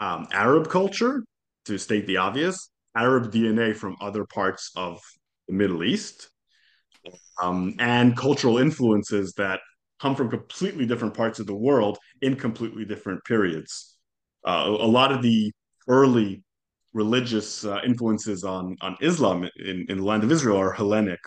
[0.00, 1.22] um, Arab culture,
[1.66, 5.00] to state the obvious, Arab DNA from other parts of
[5.48, 6.30] the Middle East,
[7.42, 9.60] um, and cultural influences that
[10.00, 13.96] come from completely different parts of the world in completely different periods.
[14.44, 15.52] Uh, a, lot of the
[15.88, 16.42] early
[16.92, 21.20] religious uh, influences on on Islam in, in the land of Israel are Hellenic,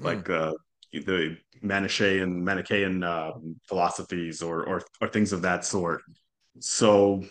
[0.00, 0.04] mm.
[0.04, 0.52] like uh,
[0.92, 3.32] the Manichaean Manichaean uh,
[3.66, 6.02] philosophies or, or or things of that sort.
[6.60, 7.24] So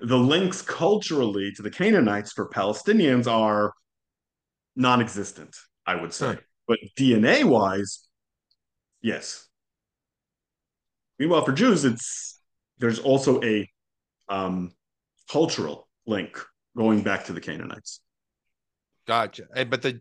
[0.00, 3.72] the links culturally to the Canaanites for Palestinians are
[4.76, 5.54] non-existent,
[5.86, 6.38] I would say.
[6.66, 8.06] But DNA wise,
[9.02, 9.46] yes.
[11.18, 12.40] Meanwhile, for Jews, it's
[12.78, 13.68] there's also a
[14.28, 14.72] um,
[15.30, 16.38] cultural link
[16.76, 18.00] going back to the Canaanites.
[19.06, 19.44] Gotcha.
[19.68, 20.00] But the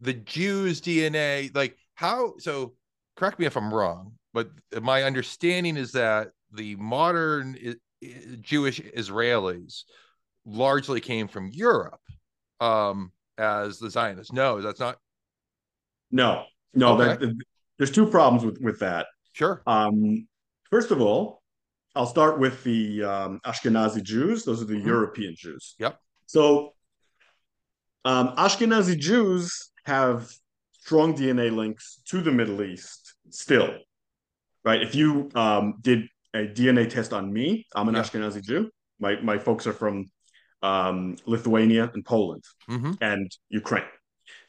[0.00, 2.74] the Jews' DNA, like how so
[3.16, 4.50] correct me if I'm wrong, but
[4.82, 7.76] my understanding is that the modern
[8.40, 9.82] Jewish Israelis
[10.44, 12.00] largely came from Europe
[12.60, 14.32] um, as the Zionists.
[14.32, 14.98] No, that's not.
[16.10, 17.00] No, no.
[17.00, 17.26] Okay.
[17.26, 17.36] That,
[17.78, 19.06] there's two problems with with that.
[19.32, 19.62] Sure.
[19.66, 20.28] Um,
[20.70, 21.42] first of all,
[21.94, 24.44] I'll start with the um, Ashkenazi Jews.
[24.44, 24.86] Those are the mm-hmm.
[24.86, 25.74] European Jews.
[25.78, 25.98] Yep.
[26.26, 26.74] So,
[28.04, 30.30] um, Ashkenazi Jews have
[30.84, 33.74] strong DNA links to the Middle East still,
[34.64, 34.82] right?
[34.82, 37.66] If you um, did a DNA test on me.
[37.74, 38.02] I'm an yeah.
[38.02, 38.70] Ashkenazi Jew.
[38.98, 40.06] My my folks are from
[40.62, 42.92] um, Lithuania and Poland mm-hmm.
[43.00, 43.84] and Ukraine.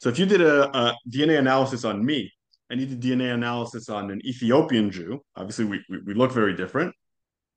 [0.00, 2.32] So if you did a, a, DNA analysis on me
[2.70, 6.54] and you did DNA analysis on an Ethiopian Jew, obviously we, we, we look very
[6.56, 6.94] different.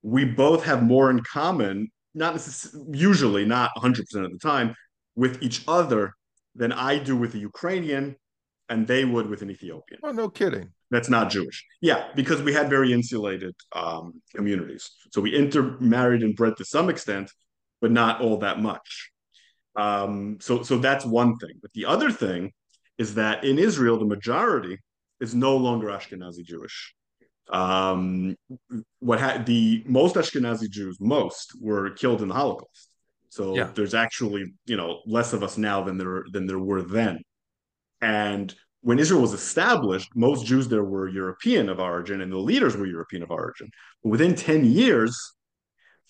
[0.04, 2.34] We both have more in common, not
[2.92, 4.76] usually, not 100% of the time,
[5.16, 6.14] with each other
[6.56, 8.16] than I do with a Ukrainian
[8.70, 10.00] and they would with an Ethiopian.
[10.04, 11.66] Oh, no kidding that's not Jewish.
[11.82, 14.92] Yeah, because we had very insulated um, communities.
[15.12, 17.32] So we intermarried and bred to some extent,
[17.82, 19.12] but not all that much.
[19.76, 21.54] Um, so, so that's one thing.
[21.62, 22.52] But the other thing
[22.98, 24.78] is that in Israel, the majority
[25.20, 26.94] is no longer Ashkenazi Jewish.
[27.52, 28.36] Um,
[29.00, 32.90] what had the most Ashkenazi Jews, most were killed in the Holocaust.
[33.30, 33.70] So yeah.
[33.76, 37.22] there's actually, you know, less of us now than there than there were then.
[38.02, 42.78] And when Israel was established, most Jews there were European of origin and the leaders
[42.78, 43.70] were European of origin.
[44.04, 45.18] But within 10 years,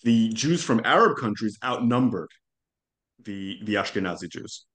[0.02, 2.30] the Jews from Arab countries outnumbered
[3.24, 4.66] the, the Ashkenazi Jews.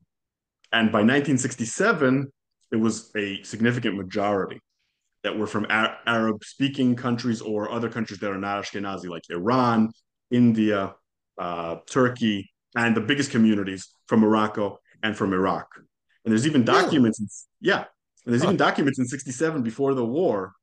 [0.72, 2.32] And by 1967,
[2.72, 4.59] it was a significant majority
[5.24, 9.24] that were from Ar- Arab speaking countries or other countries that are not Ashkenazi, like
[9.30, 9.89] Iran,
[10.30, 10.93] India,
[11.38, 15.68] uh, Turkey, and the biggest communities from Morocco and from Iraq.
[16.26, 17.73] And there's even documents, really?
[17.76, 17.86] in, yeah,
[18.26, 18.49] and there's huh.
[18.49, 20.53] even documents in 67 before the war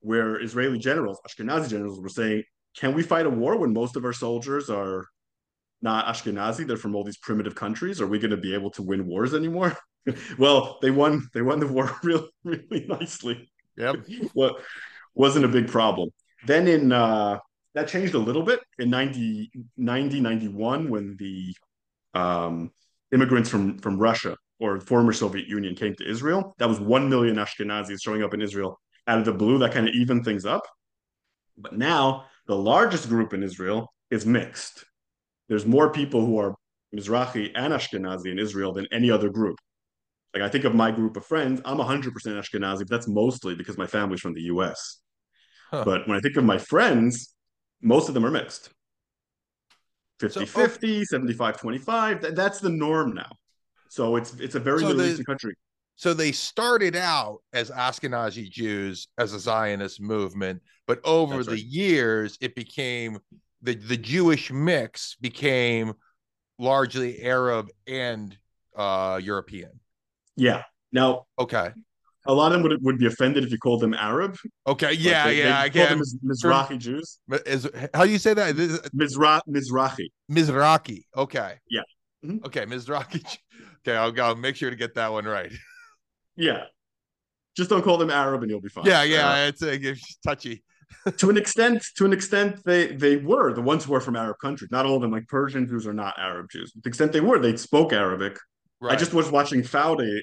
[0.00, 2.42] where Israeli generals, Ashkenazi generals, were saying,
[2.76, 5.06] can we fight a war when most of our soldiers are
[5.80, 6.66] not Ashkenazi?
[6.66, 8.00] They're from all these primitive countries.
[8.00, 9.76] Are we going to be able to win wars anymore?
[10.38, 11.28] well, they won.
[11.34, 13.50] They won the war really, really nicely.
[13.76, 14.06] Yep.
[14.34, 14.58] well,
[15.14, 16.10] wasn't a big problem.
[16.46, 17.38] Then in uh,
[17.74, 21.54] that changed a little bit in 90, 90 91 when the
[22.14, 22.70] um,
[23.12, 26.54] immigrants from from Russia or former Soviet Union came to Israel.
[26.58, 29.58] That was one million Ashkenazis showing up in Israel out of the blue.
[29.58, 30.62] That kind of evened things up.
[31.56, 34.84] But now the largest group in Israel is mixed.
[35.48, 36.54] There's more people who are
[36.94, 39.56] Mizrahi and Ashkenazi in Israel than any other group.
[40.34, 43.78] Like I think of my group of friends, I'm 100% Ashkenazi, but that's mostly because
[43.78, 44.98] my family's from the US.
[45.70, 45.84] Huh.
[45.84, 47.34] But when I think of my friends,
[47.82, 48.70] most of them are mixed.
[50.20, 52.34] 50 so, 50, 75 25.
[52.34, 53.30] that's the norm now.
[53.88, 55.54] So it's it's a very so Middle Eastern country.
[55.96, 62.38] So they started out as Ashkenazi Jews as a Zionist movement, but over the years
[62.40, 63.18] it became
[63.62, 65.94] the the Jewish mix became
[66.58, 68.36] largely Arab and
[68.76, 69.80] uh, European.
[70.36, 70.62] Yeah.
[70.92, 71.72] Now, okay.
[72.26, 74.36] A lot of them would, would be offended if you called them Arab.
[74.66, 74.92] Okay.
[74.92, 75.28] Yeah.
[75.28, 75.60] They, yeah.
[75.60, 76.00] I can.
[76.24, 77.18] Mizrahi Jews.
[77.46, 78.54] Is how do you say that?
[78.54, 80.10] Mizra- Mizrahi.
[80.30, 81.04] Mizrahi.
[81.16, 81.54] Okay.
[81.70, 81.80] Yeah.
[82.24, 82.44] Mm-hmm.
[82.44, 82.66] Okay.
[82.66, 83.38] Mizrahi.
[83.88, 83.96] Okay.
[83.96, 85.52] I'll go make sure to get that one right.
[86.40, 86.66] Yeah.
[87.56, 88.86] Just don't call them Arab and you'll be fine.
[88.86, 89.02] Yeah.
[89.02, 89.28] Yeah.
[89.28, 90.62] Uh, it's, it's touchy.
[91.16, 94.36] to an extent, to an extent, they they were the ones who were from Arab
[94.40, 94.70] countries.
[94.70, 96.70] Not all of them, like Persian Jews, are not Arab Jews.
[96.72, 98.38] To the extent they were, they spoke Arabic.
[98.80, 98.92] Right.
[98.92, 100.20] I just was watching Fauda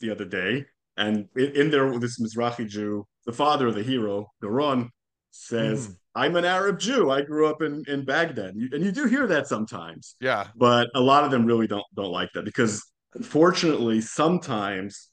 [0.00, 0.66] the other day,
[0.96, 4.88] and in, in there, this Mizrahi Jew, the father of the hero, Doron,
[5.30, 5.96] says, mm.
[6.14, 7.10] "I'm an Arab Jew.
[7.10, 10.16] I grew up in in Baghdad," and you do hear that sometimes.
[10.20, 12.82] Yeah, but a lot of them really don't don't like that because,
[13.14, 15.08] unfortunately, sometimes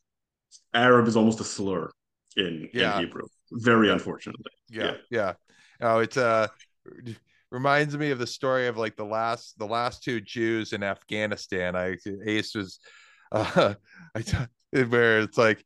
[0.73, 1.91] Arab is almost a slur
[2.37, 2.95] in, yeah.
[2.95, 4.51] in Hebrew very unfortunately.
[4.69, 5.33] Yeah, yeah.
[5.81, 5.87] yeah.
[5.93, 6.47] Oh, it's uh
[7.51, 11.75] reminds me of the story of like the last the last two Jews in Afghanistan.
[11.75, 12.79] I Ace was
[13.31, 13.73] uh
[14.15, 15.63] I where it's like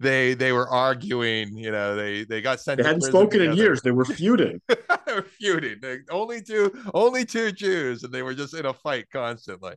[0.00, 2.78] they they were arguing, you know, they they got sent.
[2.78, 3.50] They hadn't spoken together.
[3.50, 3.82] in years.
[3.82, 4.60] They were feuding.
[4.68, 5.78] they were feuding.
[5.80, 9.74] They, only two only two Jews, and they were just in a fight constantly.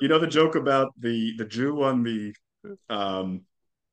[0.00, 2.34] You know the joke about the the Jew on the
[2.88, 3.42] um,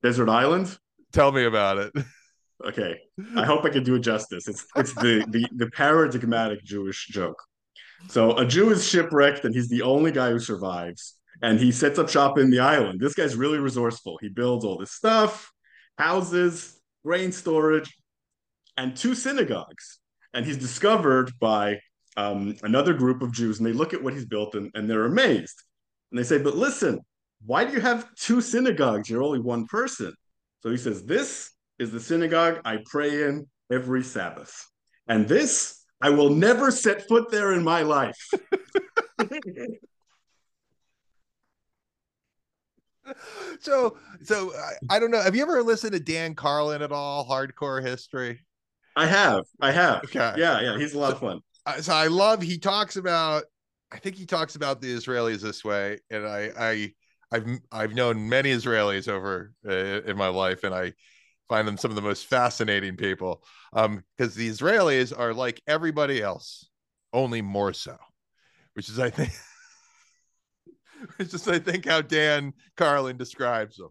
[0.01, 0.77] desert island.
[1.11, 1.93] Tell me about it.
[2.65, 2.99] Okay,
[3.35, 4.47] I hope I can do it justice.
[4.47, 7.41] It's it's the the the paradigmatic Jewish joke.
[8.07, 11.15] So a Jew is shipwrecked, and he's the only guy who survives.
[11.41, 12.99] And he sets up shop in the island.
[12.99, 14.17] This guy's really resourceful.
[14.21, 15.51] He builds all this stuff,
[15.97, 17.95] houses, grain storage,
[18.77, 19.99] and two synagogues.
[20.33, 21.79] And he's discovered by
[22.17, 25.05] um, another group of Jews, and they look at what he's built and, and they're
[25.05, 25.63] amazed.
[26.11, 26.99] And they say, But listen,
[27.45, 29.09] why do you have two synagogues?
[29.09, 30.13] You're only one person.
[30.61, 34.67] So he says, This is the synagogue I pray in every Sabbath.
[35.07, 38.29] And this, I will never set foot there in my life.
[43.59, 45.21] so, so I, I don't know.
[45.21, 47.25] Have you ever listened to Dan Carlin at all?
[47.27, 48.39] Hardcore history.
[48.95, 49.45] I have.
[49.61, 50.03] I have.
[50.05, 50.33] Okay.
[50.37, 50.77] Yeah, yeah.
[50.77, 51.81] He's a lot so, of fun.
[51.81, 52.41] So I love.
[52.41, 53.43] He talks about.
[53.91, 56.93] I think he talks about the Israelis this way, and I, I,
[57.31, 60.93] I've, I've known many Israelis over uh, in my life, and I
[61.49, 63.43] find them some of the most fascinating people
[63.73, 66.69] um because the israelis are like everybody else
[67.11, 67.97] only more so
[68.75, 69.31] which is i think
[71.17, 73.89] which is i think how dan carlin describes them.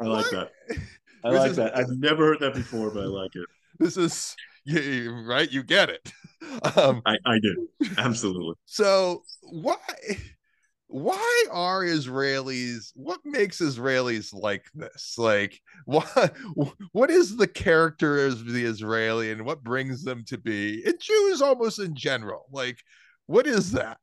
[0.00, 0.50] I like that.
[1.24, 1.76] I like is, that.
[1.76, 3.46] I've never heard that before but i like it.
[3.78, 5.50] This is you, right?
[5.50, 6.12] You get it.
[6.76, 7.68] Um i i do.
[7.98, 8.54] Absolutely.
[8.66, 9.76] So why
[10.86, 15.14] why are Israelis what makes Israelis like this?
[15.16, 16.34] Like what
[16.92, 20.82] what is the character of the Israeli and what brings them to be?
[20.84, 22.46] And Jews almost in general?
[22.52, 22.78] Like
[23.26, 23.98] what is that?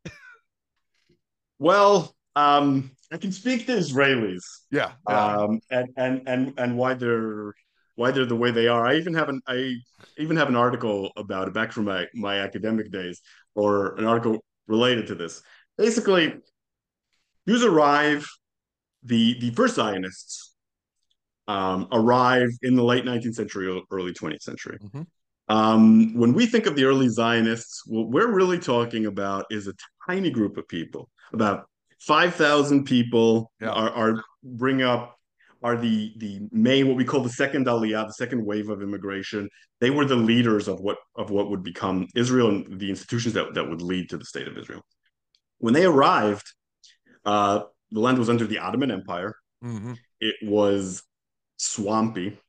[1.59, 4.43] Well, um I can speak to Israelis.
[4.71, 4.91] Yeah.
[5.09, 5.35] yeah.
[5.35, 7.53] Um and and and and why they're
[7.95, 8.87] why they're the way they are.
[8.87, 9.75] I even have an I
[10.17, 13.21] even have an article about it back from my my academic days
[13.55, 15.41] or an article related to this.
[15.77, 16.33] Basically,
[17.47, 18.27] Jews arrive,
[19.03, 20.53] the, the first Zionists
[21.47, 24.77] um, arrive in the late 19th century, early 20th century.
[24.81, 25.01] Mm-hmm.
[25.49, 29.73] Um, when we think of the early Zionists, what we're really talking about is a
[30.07, 31.09] tiny group of people.
[31.33, 31.68] About
[31.99, 33.69] 5,000 people yeah.
[33.69, 35.15] are, are bring up
[35.61, 39.49] are the the main what we call the second aliyah, the second wave of immigration.
[39.81, 43.53] They were the leaders of what of what would become Israel and the institutions that,
[43.55, 44.81] that would lead to the state of Israel.
[45.57, 46.47] When they arrived,
[47.25, 49.35] uh, the land was under the Ottoman Empire.
[49.63, 49.93] Mm-hmm.
[50.21, 51.03] It was
[51.57, 52.39] swampy.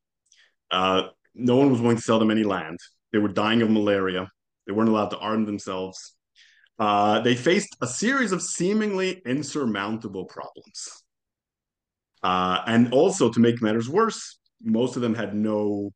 [0.71, 2.79] Uh, no one was willing to sell them any land.
[3.13, 4.29] They were dying of malaria.
[4.67, 6.15] They weren't allowed to arm themselves.
[6.81, 11.05] Uh, they faced a series of seemingly insurmountable problems.
[12.23, 15.93] Uh, and also, to make matters worse, most of them had no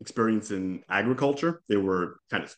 [0.00, 1.60] experience in agriculture.
[1.68, 2.54] They were kind of,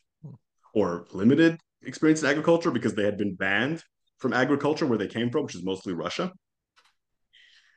[0.74, 3.82] or limited experience in agriculture because they had been banned
[4.18, 6.32] from agriculture where they came from, which is mostly Russia.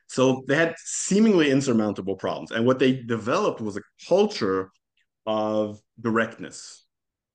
[0.08, 2.50] So they had seemingly insurmountable problems.
[2.50, 4.70] And what they developed was a culture
[5.24, 6.84] of directness,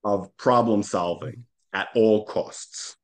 [0.04, 2.96] of problem solving at all costs,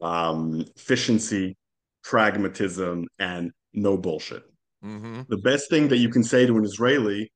[0.00, 1.56] um, efficiency,
[2.04, 4.44] pragmatism, and no bullshit.
[4.84, 5.22] Mm-hmm.
[5.28, 7.32] The best thing that you can say to an Israeli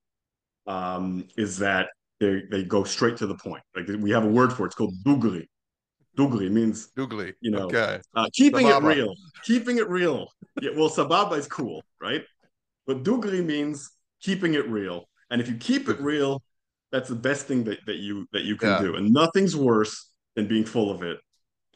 [0.67, 1.89] um, is that
[2.21, 3.63] they, they go straight to the point.
[3.75, 4.67] Like we have a word for it.
[4.67, 5.47] It's called dugri.
[6.17, 7.33] Dugli means Dugri.
[7.41, 8.01] You know, okay.
[8.15, 8.93] uh, keeping sababa.
[8.93, 9.15] it real.
[9.45, 10.29] Keeping it real.
[10.61, 12.23] Yeah, well, sababa is cool, right?
[12.87, 13.91] But Dugri means
[14.21, 15.05] keeping it real.
[15.31, 16.43] And if you keep it real,
[16.91, 18.81] that's the best thing that, that you that you can yeah.
[18.81, 18.97] do.
[18.97, 20.10] And nothing's worse
[20.41, 21.19] than being full of it.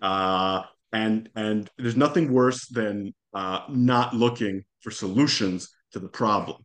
[0.01, 0.62] Uh,
[0.93, 6.62] and and there's nothing worse than uh, not looking for solutions to the problem.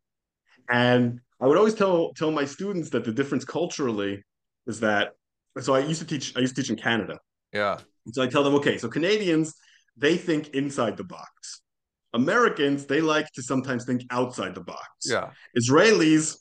[0.70, 4.24] And I would always tell tell my students that the difference culturally
[4.68, 5.14] is that.
[5.60, 6.36] So I used to teach.
[6.38, 7.20] I used to teach in Canada,
[7.52, 7.80] yeah.
[8.14, 9.56] So I tell them, okay, so Canadians,
[9.98, 11.62] they think inside the box.
[12.14, 14.88] Americans, they like to sometimes think outside the box.
[15.06, 15.30] Yeah.
[15.60, 16.38] Israelis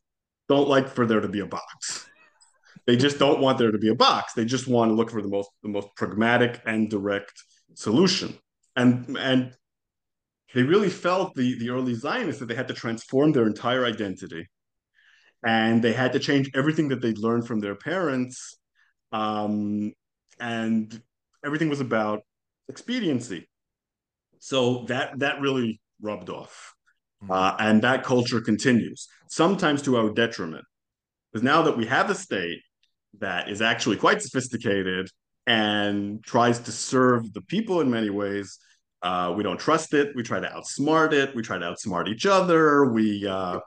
[0.48, 2.08] don't like for there to be a box.
[2.88, 4.32] They just don't want there to be a box.
[4.32, 7.34] They just want to look for the most the most pragmatic and direct
[7.74, 8.38] solution.
[8.76, 9.52] And and
[10.54, 14.48] they really felt the the early Zionists that they had to transform their entire identity,
[15.44, 18.56] and they had to change everything that they'd learned from their parents
[19.12, 19.92] um,
[20.40, 21.02] and
[21.44, 22.22] everything was about
[22.70, 23.50] expediency.
[24.38, 26.74] So that that really rubbed off,
[27.22, 27.32] mm-hmm.
[27.32, 30.64] uh, and that culture continues sometimes to our detriment.
[31.30, 32.62] Because now that we have a state
[33.20, 35.08] that is actually quite sophisticated
[35.46, 38.58] and tries to serve the people in many ways,
[39.02, 40.14] uh, we don't trust it.
[40.14, 41.34] We try to outsmart it.
[41.34, 42.90] We try to outsmart each other.
[42.90, 43.60] We, uh,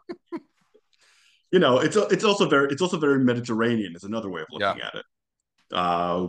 [1.51, 3.95] you know, it's it's also very it's also very Mediterranean.
[3.95, 4.87] Is another way of looking yeah.
[4.87, 5.05] at it.
[5.71, 6.27] Uh,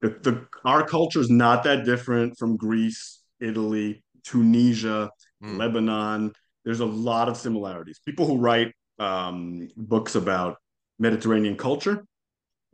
[0.00, 5.10] the, the our culture is not that different from Greece, Italy, Tunisia,
[5.42, 5.56] mm.
[5.58, 6.32] Lebanon.
[6.64, 8.00] There's a lot of similarities.
[8.04, 10.56] People who write um, books about
[10.98, 12.04] Mediterranean culture,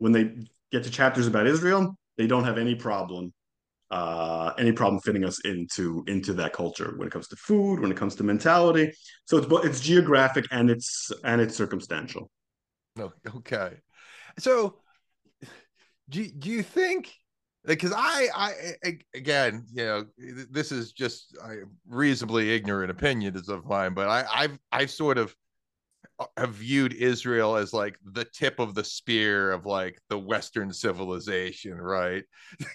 [0.03, 0.25] when they
[0.71, 3.33] get to chapters about Israel, they don't have any problem
[3.89, 7.91] uh, any problem fitting us into into that culture when it comes to food, when
[7.91, 8.91] it comes to mentality.
[9.25, 12.29] So it's it's geographic and it's and it's circumstantial.
[13.35, 13.71] Okay,
[14.39, 14.79] so
[16.09, 17.13] do, do you think
[17.65, 20.05] because I, I, again, you know,
[20.51, 21.37] this is just
[21.87, 25.33] reasonably ignorant opinion is of mine, but I, I've, I've sort of
[26.37, 31.75] have viewed Israel as like the tip of the spear of like the Western civilization,
[31.75, 32.23] right?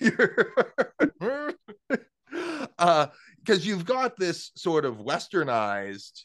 [2.78, 3.06] uh,
[3.38, 6.22] because you've got this sort of westernized,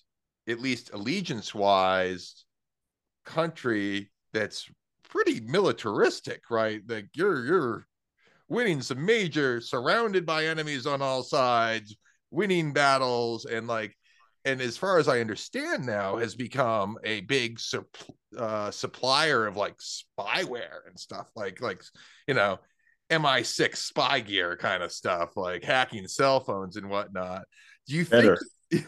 [0.48, 2.46] at least allegiance-wise,
[3.26, 4.70] country that's
[5.10, 6.82] pretty militaristic, right?
[6.88, 7.88] Like you're you're
[8.50, 11.96] winning some major, surrounded by enemies on all sides,
[12.32, 13.96] winning battles, and like,
[14.46, 17.60] and as far as I understand now, has become a big
[18.38, 21.82] uh, supplier of like spyware and stuff, like like
[22.28, 22.60] you know,
[23.10, 27.44] MI6 spy gear kind of stuff, like hacking cell phones and whatnot.
[27.88, 28.38] Do you Better.
[28.72, 28.86] think?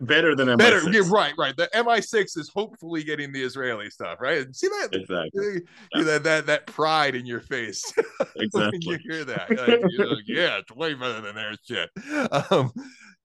[0.00, 0.58] Better than MI6.
[0.58, 1.56] Better, yeah, right, right.
[1.56, 4.46] The MI6 is hopefully getting the Israeli stuff, right?
[4.54, 5.62] See that exactly
[5.94, 6.02] yeah.
[6.02, 7.92] that that that pride in your face
[8.36, 8.78] exactly.
[8.80, 9.50] you hear that.
[9.50, 11.90] Like, like, yeah, it's way better than their shit.
[12.50, 12.72] Um,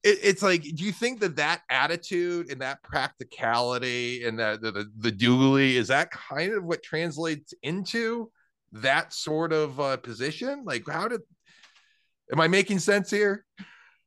[0.04, 4.72] it, it's like, do you think that that attitude and that practicality and that the
[4.72, 8.32] the, the dually is that kind of what translates into
[8.72, 10.64] that sort of uh, position?
[10.66, 11.22] Like, how did?
[12.32, 13.44] Am I making sense here?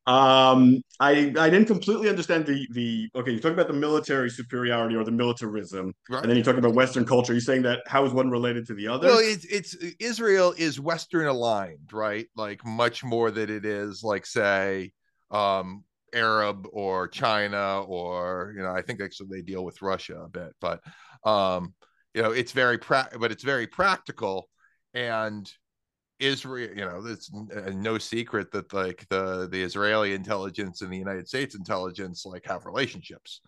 [0.07, 3.31] Um, I I didn't completely understand the the okay.
[3.31, 6.23] You talk about the military superiority or the militarism, right.
[6.23, 7.33] and then you talk about Western culture.
[7.33, 9.07] You're saying that how is one related to the other?
[9.07, 12.27] Well, it's it's Israel is Western aligned, right?
[12.35, 14.93] Like much more than it is like say
[15.31, 20.29] um Arab or China or you know I think actually they deal with Russia a
[20.29, 20.81] bit, but
[21.25, 21.75] um
[22.13, 24.49] you know it's very pra- but it's very practical
[24.95, 25.51] and
[26.19, 27.31] Israel, you know, it's
[27.75, 32.65] no secret that like the the Israeli intelligence and the United States intelligence like have
[32.67, 33.41] relationships.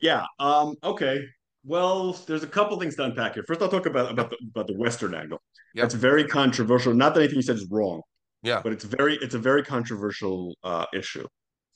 [0.00, 0.24] Yeah.
[0.38, 0.74] Um.
[0.82, 1.24] Okay.
[1.64, 3.44] Well, there's a couple things to unpack here.
[3.46, 5.40] First, I'll talk about about the, about the Western angle.
[5.74, 5.82] Yep.
[5.82, 6.92] That's very controversial.
[6.92, 8.02] Not that anything you said is wrong.
[8.42, 8.60] Yeah.
[8.62, 11.26] But it's very it's a very controversial uh, issue.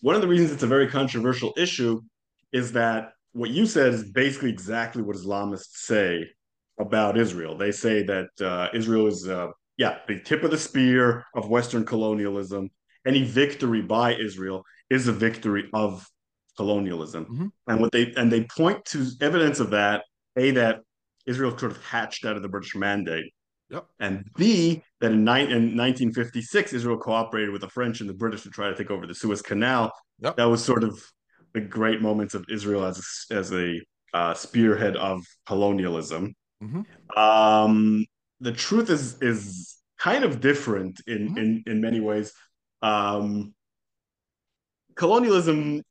[0.01, 2.03] One of the reasons it's a very controversial issue
[2.53, 6.27] is that what you said is basically exactly what Islamists say
[6.79, 7.57] about Israel.
[7.57, 11.85] They say that uh, Israel is, uh, yeah, the tip of the spear of Western
[11.85, 12.71] colonialism.
[13.07, 16.07] Any victory by Israel is a victory of
[16.57, 17.25] colonialism.
[17.25, 17.47] Mm-hmm.
[17.69, 20.05] And what they and they point to evidence of that,
[20.37, 20.81] a that
[21.27, 23.33] Israel sort of hatched out of the British Mandate,
[23.71, 23.87] Yep.
[23.99, 28.43] And B, that in, ni- in 1956, Israel cooperated with the French and the British
[28.43, 29.93] to try to take over the Suez Canal.
[30.21, 30.37] Yep.
[30.37, 31.03] That was sort of
[31.53, 33.81] the great moments of Israel as a, as a
[34.15, 36.35] uh, spearhead of colonialism.
[36.63, 37.19] Mm-hmm.
[37.19, 38.07] Um,
[38.41, 41.39] the truth is is kind of different in Mhm.
[41.39, 42.33] in in many ways.
[42.83, 43.55] Um,
[44.95, 45.83] colonialism,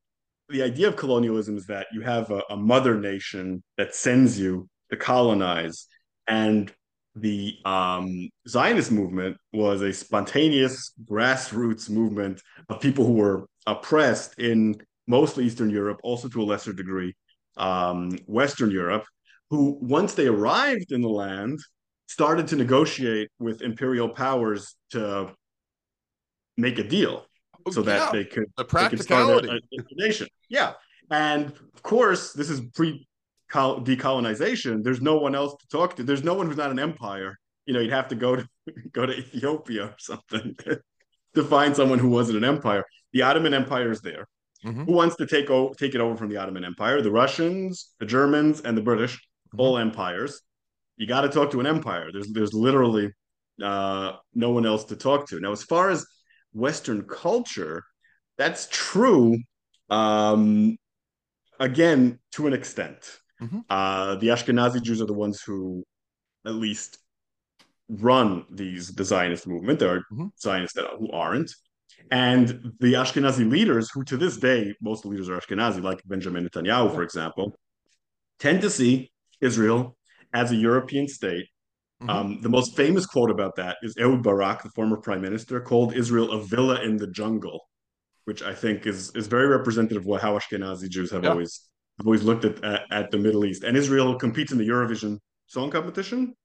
[0.50, 4.68] the idea of colonialism is that you have a, a mother nation that sends you
[4.92, 5.88] to colonize,
[6.28, 6.72] and
[7.16, 14.76] the um, Zionist movement was a spontaneous grassroots movement of people who were oppressed in
[15.08, 17.16] mostly Eastern Europe, also to a lesser degree,
[17.58, 19.06] um, Western Europe,
[19.50, 21.60] who once they arrived in the land
[22.08, 25.34] started to negotiate with imperial powers to
[26.58, 27.26] make a deal
[27.72, 29.60] so that they could the they could start a, a,
[29.92, 30.28] nation.
[30.50, 30.74] Yeah,
[31.10, 33.08] and of course, this is pre
[33.52, 34.84] decolonization.
[34.84, 36.04] There's no one else to talk to.
[36.04, 37.38] There's no one who's not an empire.
[37.66, 38.48] You know, you'd have to go to
[38.92, 40.56] go to Ethiopia or something
[41.36, 42.86] to find someone who wasn't an empire.
[43.14, 44.28] The Ottoman Empire is there.
[44.64, 44.86] Mhm.
[44.86, 47.02] Who wants to take over take it over from the Ottoman Empire?
[47.02, 49.20] The Russians, the Germans, and the British,
[49.60, 50.42] all empires.
[50.98, 52.12] You got to talk to an empire.
[52.12, 53.12] There's there's literally
[53.62, 55.40] uh, no one else to talk to.
[55.40, 56.06] Now, as far as
[56.54, 57.84] Western culture,
[58.38, 59.38] that's true.
[59.90, 60.78] Um,
[61.60, 63.20] again, to an extent.
[63.42, 63.66] Mhm.
[63.70, 65.84] Uh, the Ashkenazi Jews are the ones who,
[66.46, 66.98] at least,
[67.90, 69.80] run these the Zionist movement.
[69.80, 70.32] There are Mhm.
[70.40, 71.54] Zionists that, who aren't,
[72.12, 72.48] and
[72.80, 76.48] the Ashkenazi leaders, who to this day most of the leaders are Ashkenazi, like Benjamin
[76.48, 77.56] Netanyahu, for example,
[78.40, 79.98] tend to see Israel
[80.34, 81.48] as a European state.
[82.02, 82.10] Mhm.
[82.10, 85.94] Um, the most famous quote about that is Ehud Barak, the former prime minister, called
[85.96, 87.60] Israel a villa in the jungle,
[88.26, 91.32] which I think is is very representative of how Ashkenazi Jews have Yeah.
[91.32, 91.70] always
[92.00, 93.64] have always looked at, at at the Middle East.
[93.64, 96.36] And Israel competes in the Eurovision Song Competition,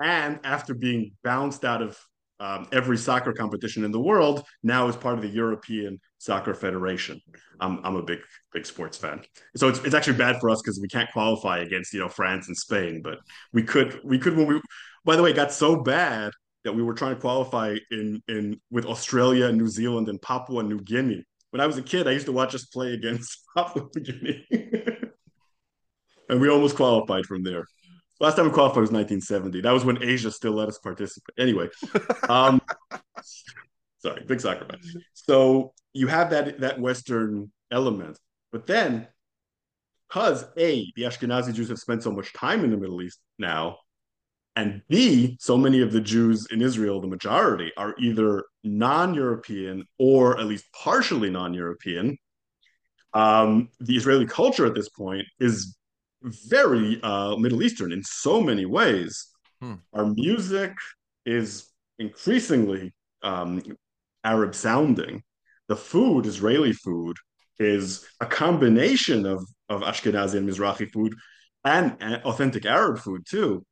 [0.00, 1.98] and after being bounced out of
[2.40, 7.20] um, every soccer competition in the world, now is part of the European Soccer Federation.
[7.60, 8.20] I'm I'm a big
[8.52, 9.22] big sports fan,
[9.56, 12.48] so it's it's actually bad for us because we can't qualify against you know France
[12.48, 13.18] and Spain, but
[13.52, 14.60] we could we could when we.
[15.04, 16.32] By the way, it got so bad
[16.64, 20.80] that we were trying to qualify in in with Australia, New Zealand, and Papua New
[20.80, 21.24] Guinea.
[21.50, 24.46] When I was a kid, I used to watch us play against Papua New Guinea,
[26.28, 27.64] and we almost qualified from there.
[28.20, 29.60] Last time we qualified was 1970.
[29.60, 31.34] That was when Asia still let us participate.
[31.38, 31.68] Anyway,
[32.28, 32.60] um,
[33.98, 34.80] sorry, big soccer fan.
[35.14, 38.18] So you have that that Western element,
[38.50, 39.06] but then
[40.08, 43.78] because a the Ashkenazi Jews have spent so much time in the Middle East now,
[44.56, 50.38] and b so many of the Jews in Israel, the majority, are either non-European or
[50.40, 52.16] at least partially non-European.
[53.14, 55.77] Um, the Israeli culture at this point is
[56.22, 59.26] very uh, Middle Eastern in so many ways.
[59.60, 59.74] Hmm.
[59.92, 60.72] Our music
[61.26, 62.92] is increasingly
[63.22, 63.62] um,
[64.24, 65.22] Arab sounding.
[65.68, 67.16] The food, Israeli food,
[67.58, 71.14] is a combination of, of Ashkenazi and Mizrahi food
[71.64, 73.64] and, and authentic Arab food too.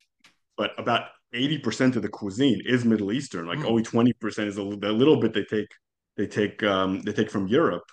[0.57, 3.47] But about 80% of the cuisine is Middle Eastern.
[3.47, 3.67] Like Hmm.
[3.67, 5.69] only 20% is a little, a little bit they take
[6.17, 7.85] they take um, they take from Europe.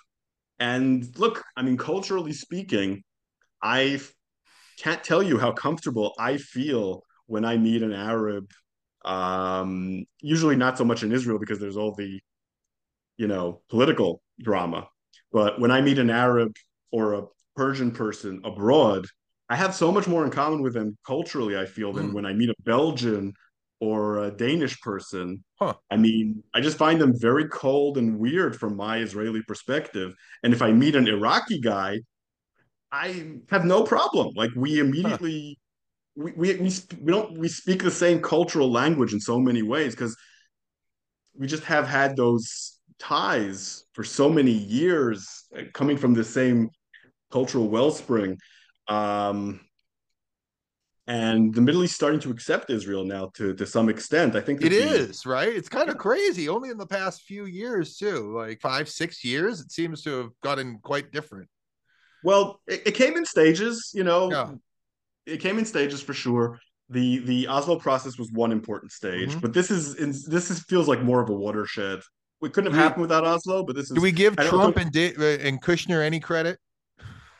[0.58, 3.02] And look, I mean, culturally speaking,
[3.62, 4.00] I
[4.78, 8.50] can't tell you how comfortable I feel when I meet an Arab.
[9.04, 12.20] Um, usually not so much in Israel because there's all the,
[13.16, 14.88] you know, political drama.
[15.32, 16.56] But when I meet an Arab
[16.90, 17.24] or a
[17.56, 19.06] Persian person abroad,
[19.48, 22.14] I have so much more in common with them culturally, I feel, than Mm.
[22.14, 23.34] when I meet a Belgian
[23.80, 25.44] or a Danish person.
[25.60, 25.74] Huh.
[25.90, 30.14] I mean, I just find them very cold and weird from my Israeli perspective.
[30.42, 32.00] And if I meet an Iraqi guy,
[32.94, 34.26] I have no problem.
[34.36, 35.58] Like we immediately
[36.16, 39.62] we we we, sp- we don't we speak the same cultural language in so many
[39.62, 40.16] ways because
[41.40, 45.18] we just have had those ties for so many years
[45.58, 46.70] uh, coming from the same
[47.32, 48.38] cultural wellspring.
[48.86, 49.60] Um,
[51.06, 54.36] and the Middle East starting to accept Israel now to to some extent.
[54.36, 55.52] I think It the- is right.
[55.58, 56.48] It's kind of crazy.
[56.48, 60.30] Only in the past few years, too, like five, six years, it seems to have
[60.42, 61.48] gotten quite different.
[62.24, 64.30] Well, it, it came in stages, you know.
[64.30, 64.50] Yeah.
[65.26, 66.58] It came in stages for sure.
[66.88, 69.40] The the Oslo process was one important stage, Mhm.
[69.42, 69.94] but this is
[70.26, 72.00] this is feels like more of a watershed.
[72.40, 75.14] We couldn't have happened without Oslo, but this is Do we give Trump and da-
[75.16, 76.58] uh, and Kushner any credit?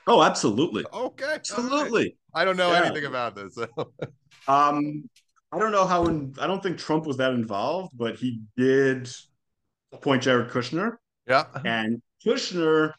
[0.06, 0.84] Oh, absolutely.
[0.92, 1.24] Okay.
[1.34, 2.16] Absolutely.
[2.34, 2.84] I don't know Yeah.
[2.84, 3.54] anything about this.
[3.54, 3.66] so.
[4.48, 5.08] Um
[5.52, 9.08] I don't know how in, I don't think Trump was that involved, but he did
[9.92, 10.96] appoint Jared Kushner.
[11.28, 12.92] yeah, And Kushner,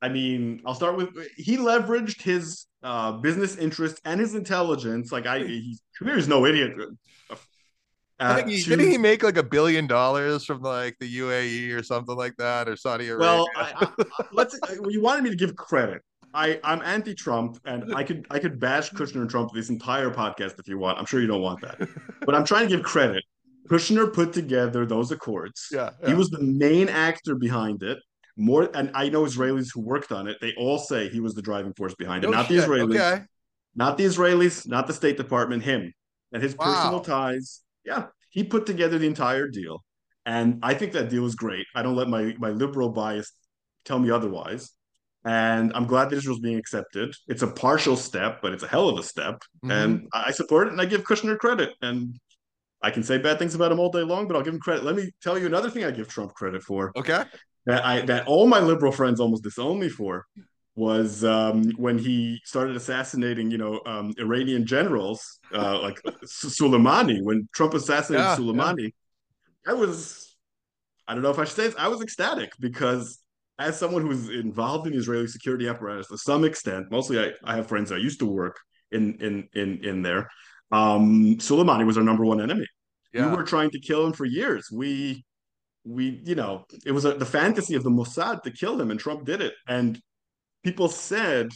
[0.00, 5.10] I mean, I'll start with he leveraged his uh, business interests and his intelligence.
[5.10, 6.72] Like I, he's he's no idiot.
[8.20, 11.72] I think he, to, didn't he make like a billion dollars from like the UAE
[11.72, 13.26] or something like that or Saudi Arabia?
[13.26, 14.58] Well, I, I, let's.
[14.88, 16.02] You wanted me to give credit.
[16.34, 20.58] I I'm anti-Trump, and I could I could bash Kushner and Trump this entire podcast
[20.58, 20.98] if you want.
[20.98, 21.88] I'm sure you don't want that,
[22.26, 23.24] but I'm trying to give credit.
[23.68, 25.68] Kushner put together those accords.
[25.70, 26.08] Yeah, yeah.
[26.08, 27.98] he was the main actor behind it.
[28.40, 30.38] More, and I know Israelis who worked on it.
[30.40, 32.60] They all say he was the driving force behind it, not shit.
[32.60, 33.24] the Israelis, okay.
[33.74, 35.64] not the Israelis, not the State Department.
[35.64, 35.92] Him
[36.32, 36.66] and his wow.
[36.66, 37.62] personal ties.
[37.84, 39.84] Yeah, he put together the entire deal,
[40.24, 41.66] and I think that deal is great.
[41.74, 43.32] I don't let my my liberal bias
[43.84, 44.70] tell me otherwise.
[45.24, 47.14] And I'm glad that Israel's being accepted.
[47.26, 49.42] It's a partial step, but it's a hell of a step.
[49.64, 49.70] Mm-hmm.
[49.70, 51.70] And I support it and I give Kushner credit.
[51.82, 52.16] And
[52.82, 54.84] I can say bad things about him all day long, but I'll give him credit.
[54.84, 56.92] Let me tell you another thing I give Trump credit for.
[56.96, 57.24] Okay.
[57.68, 60.26] That I that all my liberal friends almost disowned me for
[60.74, 67.22] was um, when he started assassinating, you know, um, Iranian generals uh, like Soleimani.
[67.22, 68.84] When Trump assassinated yeah, Soleimani,
[69.66, 69.72] yeah.
[69.72, 70.34] I was,
[71.06, 73.18] I don't know if I should say this, I was ecstatic because
[73.58, 77.56] as someone who's involved in the Israeli security apparatus to some extent, mostly I, I
[77.56, 78.58] have friends that used to work
[78.92, 80.30] in in in in there.
[80.72, 82.66] Um, Soleimani was our number one enemy.
[83.12, 83.30] Yeah.
[83.30, 84.70] We were trying to kill him for years.
[84.72, 85.24] We
[85.88, 89.00] we you know it was a, the fantasy of the Mossad to kill him, and
[89.00, 89.54] Trump did it.
[89.66, 90.00] And
[90.62, 91.48] people said,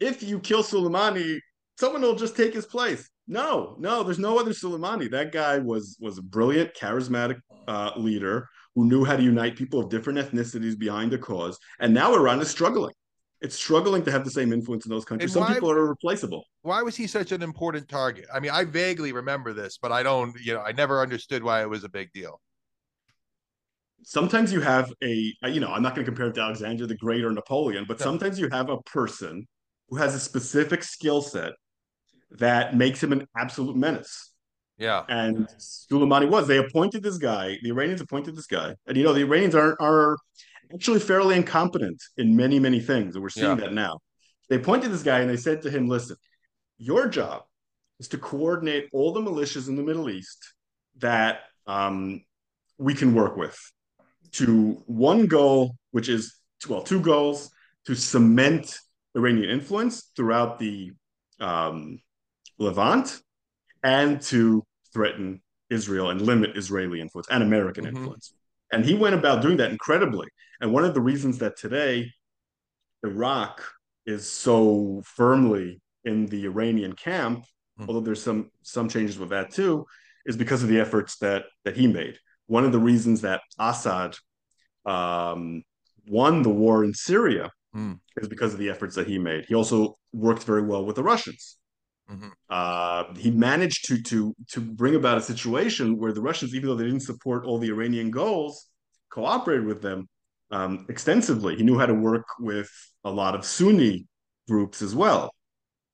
[0.00, 1.38] if you kill Soleimani,
[1.78, 3.08] someone will just take his place.
[3.26, 5.10] No, no, there's no other Soleimani.
[5.10, 9.80] That guy was was a brilliant, charismatic uh, leader who knew how to unite people
[9.80, 11.58] of different ethnicities behind a cause.
[11.80, 12.94] And now Iran is struggling.
[13.40, 15.32] It's struggling to have the same influence in those countries.
[15.32, 16.44] Some people are irreplaceable.
[16.62, 18.26] Why was he such an important target?
[18.32, 21.62] I mean, I vaguely remember this, but I don't, you know, I never understood why
[21.62, 22.40] it was a big deal.
[24.02, 26.96] Sometimes you have a, you know, I'm not going to compare it to Alexander the
[26.96, 29.46] Great or Napoleon, but sometimes you have a person
[29.88, 31.52] who has a specific skill set
[32.30, 34.32] that makes him an absolute menace.
[34.78, 35.04] Yeah.
[35.08, 36.46] And Soleimani was.
[36.46, 37.58] They appointed this guy.
[37.62, 38.74] The Iranians appointed this guy.
[38.86, 40.16] And you know, the Iranians are are
[40.72, 43.14] actually fairly incompetent in many, many things.
[43.14, 43.66] And we're seeing yeah.
[43.66, 43.98] that now.
[44.48, 46.16] They appointed this guy and they said to him, listen,
[46.78, 47.42] your job
[47.98, 50.54] is to coordinate all the militias in the Middle East
[50.98, 52.22] that um,
[52.78, 53.58] we can work with
[54.32, 56.34] to one goal, which is
[56.68, 57.50] well, two goals
[57.86, 58.78] to cement
[59.16, 60.92] Iranian influence throughout the
[61.40, 61.98] um,
[62.58, 63.20] Levant
[63.82, 67.96] and to threaten Israel and limit Israeli influence and American mm-hmm.
[67.96, 68.32] influence.
[68.72, 70.26] And he went about doing that incredibly.
[70.60, 72.12] And one of the reasons that today
[73.04, 73.62] Iraq
[74.06, 77.84] is so firmly in the Iranian camp, mm-hmm.
[77.88, 79.86] although there's some some changes with that too,
[80.26, 82.18] is because of the efforts that that he made.
[82.48, 84.16] One of the reasons that Assad
[84.84, 85.62] um,
[86.06, 87.98] won the war in Syria mm.
[88.16, 89.44] is because of the efforts that he made.
[89.46, 91.56] He also worked very well with the Russians.
[92.10, 92.28] Mm-hmm.
[92.48, 96.74] Uh, he managed to to to bring about a situation where the Russians, even though
[96.74, 98.66] they didn't support all the Iranian goals,
[99.10, 100.08] cooperated with them
[100.50, 101.56] um, extensively.
[101.56, 102.70] He knew how to work with
[103.04, 104.06] a lot of Sunni
[104.48, 105.34] groups as well,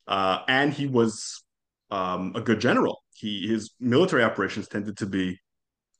[0.06, 1.42] uh, and he was
[1.90, 3.02] um, a good general.
[3.12, 5.40] He his military operations tended to be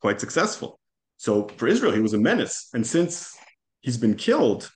[0.05, 0.78] quite successful.
[1.16, 3.34] So for Israel, he was a menace, and since
[3.80, 4.70] he's been killed,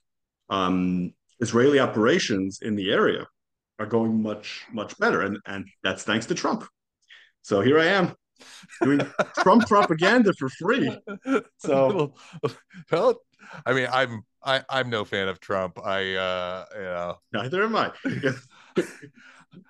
[0.49, 3.27] um, Israeli operations in the area
[3.77, 6.61] are going much much better, and and that's thanks to Trump.
[7.43, 8.05] So here I am
[8.81, 9.01] doing
[9.43, 10.89] Trump propaganda for free.
[11.59, 12.15] So
[12.91, 13.21] well,
[13.67, 15.73] I mean, I'm I, I'm no fan of Trump.
[15.97, 17.91] I uh you know neither am I.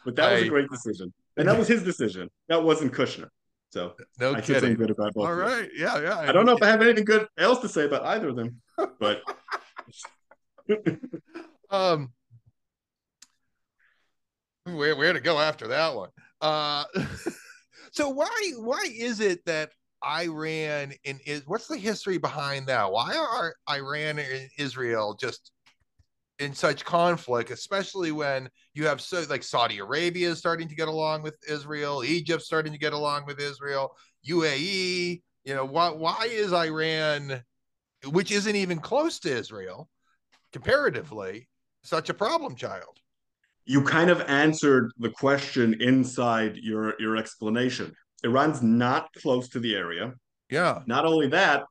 [0.06, 1.12] but that was a great decision.
[1.36, 2.30] And that was his decision.
[2.48, 3.30] That wasn't Kushner.
[3.72, 4.76] So no I kidding.
[4.76, 5.28] good about both.
[5.28, 5.70] All right.
[5.76, 6.20] Yeah, yeah.
[6.20, 8.62] I don't know if I have anything good else to say about either of them,
[9.00, 9.22] but
[11.70, 12.12] um
[14.64, 16.10] where where to go after that one?
[16.42, 16.86] Uh,
[17.92, 19.72] so why why is it that
[20.04, 22.92] Iran and is what's the history behind that?
[22.92, 25.52] Why are Iran and Israel just
[26.40, 30.88] in such conflict, especially when you have so like Saudi Arabia is starting to get
[30.88, 33.96] along with Israel, Egypt starting to get along with Israel,
[34.28, 35.22] UAE.
[35.44, 35.90] You know why?
[35.90, 37.44] Why is Iran,
[38.06, 39.90] which isn't even close to Israel,
[40.52, 41.48] comparatively,
[41.84, 43.00] such a problem child?
[43.70, 47.94] you kind of answered the question inside your your explanation.
[48.24, 50.14] Iran's not close to the area.
[50.50, 50.82] Yeah.
[50.88, 51.66] Not only that,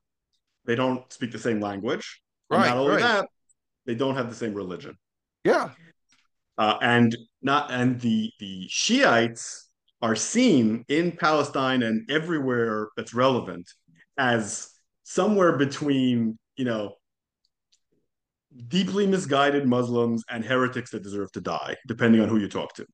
[0.63, 2.21] they don't speak the same language.
[2.49, 2.69] Right.
[2.69, 3.01] Not only right.
[3.01, 3.29] that,
[3.89, 4.95] they don't have the same religion.
[5.43, 5.71] Yeah.
[6.59, 9.67] Uh, and not and the the Shiites
[9.99, 13.67] are seen in Palestine and everywhere that's relevant
[14.19, 14.69] as
[15.03, 16.93] somewhere between you know
[18.67, 22.85] deeply misguided Muslims and heretics that deserve to die, depending on who you talk to.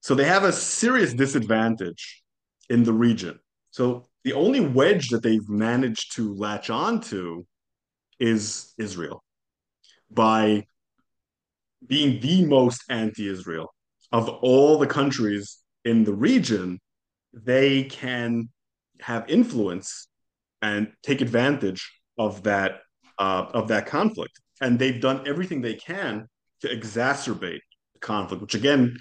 [0.00, 2.22] So they have a serious disadvantage
[2.68, 3.38] in the region.
[3.70, 7.44] So the only wedge that they've managed to latch onto
[8.18, 9.22] is Israel
[10.10, 10.66] by
[11.86, 13.72] being the most anti-Israel
[14.12, 16.80] of all the countries in the region.
[17.32, 18.48] They can
[19.00, 20.08] have influence
[20.62, 22.80] and take advantage of that
[23.18, 26.26] uh, of that conflict, and they've done everything they can
[26.60, 27.60] to exacerbate
[27.94, 28.96] the conflict, which again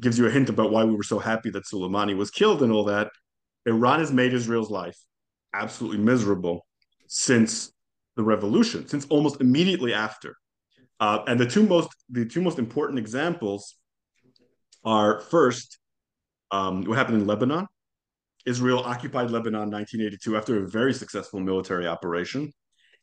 [0.00, 2.72] gives you a hint about why we were so happy that Soleimani was killed and
[2.72, 3.10] all that.
[3.66, 4.96] Iran has made Israel's life
[5.54, 6.66] absolutely miserable
[7.06, 7.72] since
[8.16, 10.36] the revolution, since almost immediately after.
[11.00, 13.76] Uh, and the two most the two most important examples
[14.84, 15.78] are first
[16.50, 17.66] um, what happened in Lebanon.
[18.46, 22.52] Israel occupied Lebanon in 1982 after a very successful military operation.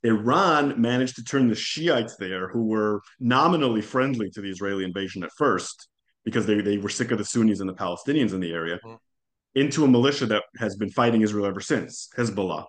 [0.04, 5.24] Iran managed to turn the Shiites there, who were nominally friendly to the Israeli invasion
[5.24, 5.88] at first,
[6.26, 8.96] because they, they were sick of the Sunnis and the Palestinians in the area, mm-hmm.
[9.56, 12.66] into a militia that has been fighting Israel ever since, Hezbollah.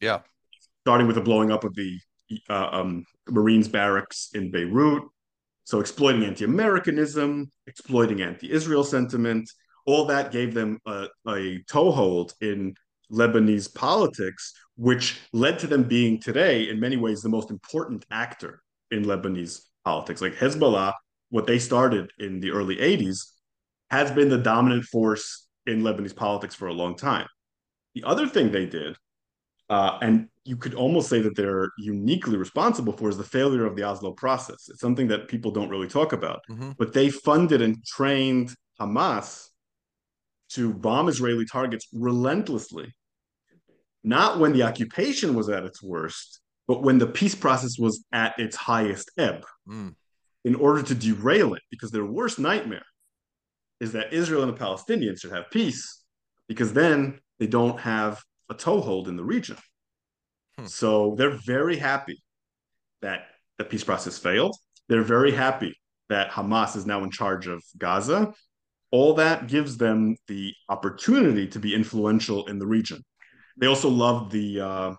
[0.00, 0.20] Yeah.
[0.80, 1.98] Starting with the blowing up of the
[2.48, 5.04] uh, um, Marines barracks in Beirut.
[5.64, 9.50] So exploiting anti-Americanism, exploiting anti-Israel sentiment,
[9.86, 12.74] all that gave them a, a toehold in
[13.10, 18.62] Lebanese politics, which led to them being today, in many ways, the most important actor
[18.90, 20.20] in Lebanese politics.
[20.20, 20.92] Like Hezbollah,
[21.30, 23.18] what they started in the early 80s,
[23.90, 27.26] has been the dominant force in Lebanese politics for a long time.
[27.94, 28.96] The other thing they did,
[29.74, 33.74] uh, and you could almost say that they're uniquely responsible for, is the failure of
[33.74, 34.68] the Oslo process.
[34.68, 36.40] It's something that people don't really talk about.
[36.48, 36.72] Mm-hmm.
[36.78, 39.48] But they funded and trained Hamas
[40.50, 42.94] to bomb Israeli targets relentlessly,
[44.04, 46.28] not when the occupation was at its worst,
[46.68, 49.92] but when the peace process was at its highest ebb, mm.
[50.44, 52.88] in order to derail it, because their worst nightmare
[53.80, 56.04] is that Israel and the Palestinians should have peace,
[56.46, 58.22] because then they don't have
[58.54, 59.56] a toehold in the region.
[60.58, 60.66] Hmm.
[60.66, 62.22] So they're very happy
[63.02, 63.26] that
[63.58, 64.56] the peace process failed.
[64.88, 65.74] They're very happy
[66.08, 68.34] that Hamas is now in charge of Gaza
[68.94, 73.02] all that gives them the opportunity to be influential in the region.
[73.56, 74.94] They also love the uh,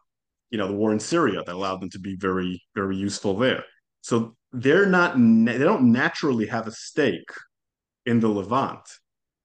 [0.49, 3.63] you know the war in Syria that allowed them to be very very useful there.
[4.01, 7.31] So they're not they don't naturally have a stake
[8.05, 8.85] in the Levant.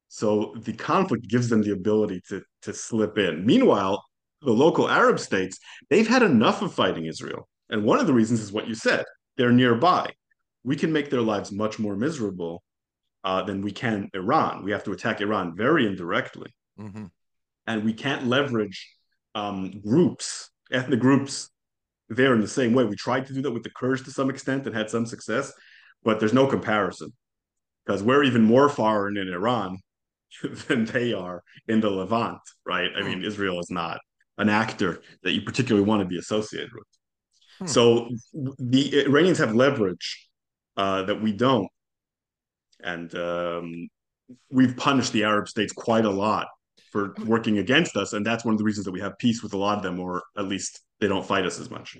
[0.08, 3.44] So the conflict gives them the ability to to slip in.
[3.44, 4.04] Meanwhile,
[4.42, 5.58] the local Arab states
[5.88, 9.04] they've had enough of fighting Israel, and one of the reasons is what you said.
[9.36, 10.12] They're nearby.
[10.64, 12.62] We can make their lives much more miserable
[13.24, 14.64] uh, than we can Iran.
[14.64, 16.54] We have to attack Iran very indirectly.
[16.78, 17.06] Mm-hmm.
[17.66, 18.88] And we can't leverage
[19.34, 21.50] um, groups, ethnic groups
[22.08, 22.84] there in the same way.
[22.84, 25.52] We tried to do that with the Kurds to some extent and had some success,
[26.02, 27.12] but there's no comparison
[27.84, 29.78] because we're even more foreign in Iran
[30.68, 32.90] than they are in the Levant, right?
[32.96, 33.98] I mean, Israel is not
[34.38, 36.86] an actor that you particularly want to be associated with.
[37.58, 37.66] Hmm.
[37.66, 38.08] So
[38.58, 40.28] the Iranians have leverage
[40.76, 41.68] uh, that we don't
[42.82, 43.88] and um,
[44.50, 46.48] we've punished the Arab states quite a lot
[46.90, 49.52] for working against us, and that's one of the reasons that we have peace with
[49.52, 51.96] a lot of them, or at least they don't fight us as much.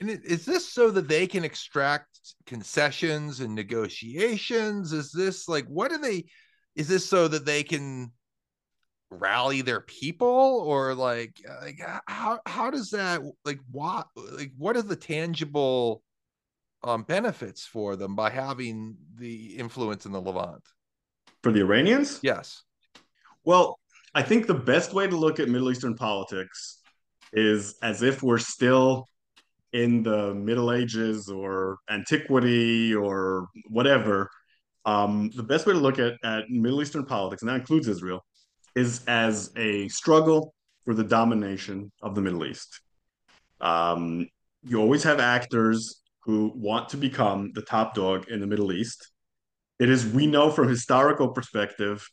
[0.00, 2.08] And is this so that they can extract
[2.46, 4.92] concessions and negotiations?
[4.92, 6.24] Is this like what do they?
[6.74, 8.12] Is this so that they can
[9.10, 14.82] rally their people, or like like how how does that like what like what are
[14.82, 16.02] the tangible
[16.84, 20.62] um, benefits for them by having the influence in the Levant?
[21.42, 22.20] For the Iranians?
[22.22, 22.62] Yes.
[23.44, 23.78] Well,
[24.14, 26.80] I think the best way to look at Middle Eastern politics
[27.32, 29.08] is as if we're still
[29.72, 34.28] in the Middle Ages or antiquity or whatever.
[34.84, 38.24] Um, the best way to look at, at Middle Eastern politics, and that includes Israel,
[38.74, 40.54] is as a struggle
[40.84, 42.80] for the domination of the Middle East.
[43.60, 44.26] Um,
[44.62, 49.10] you always have actors who want to become the top dog in the Middle East.
[49.78, 52.08] It is, we know from historical perspective,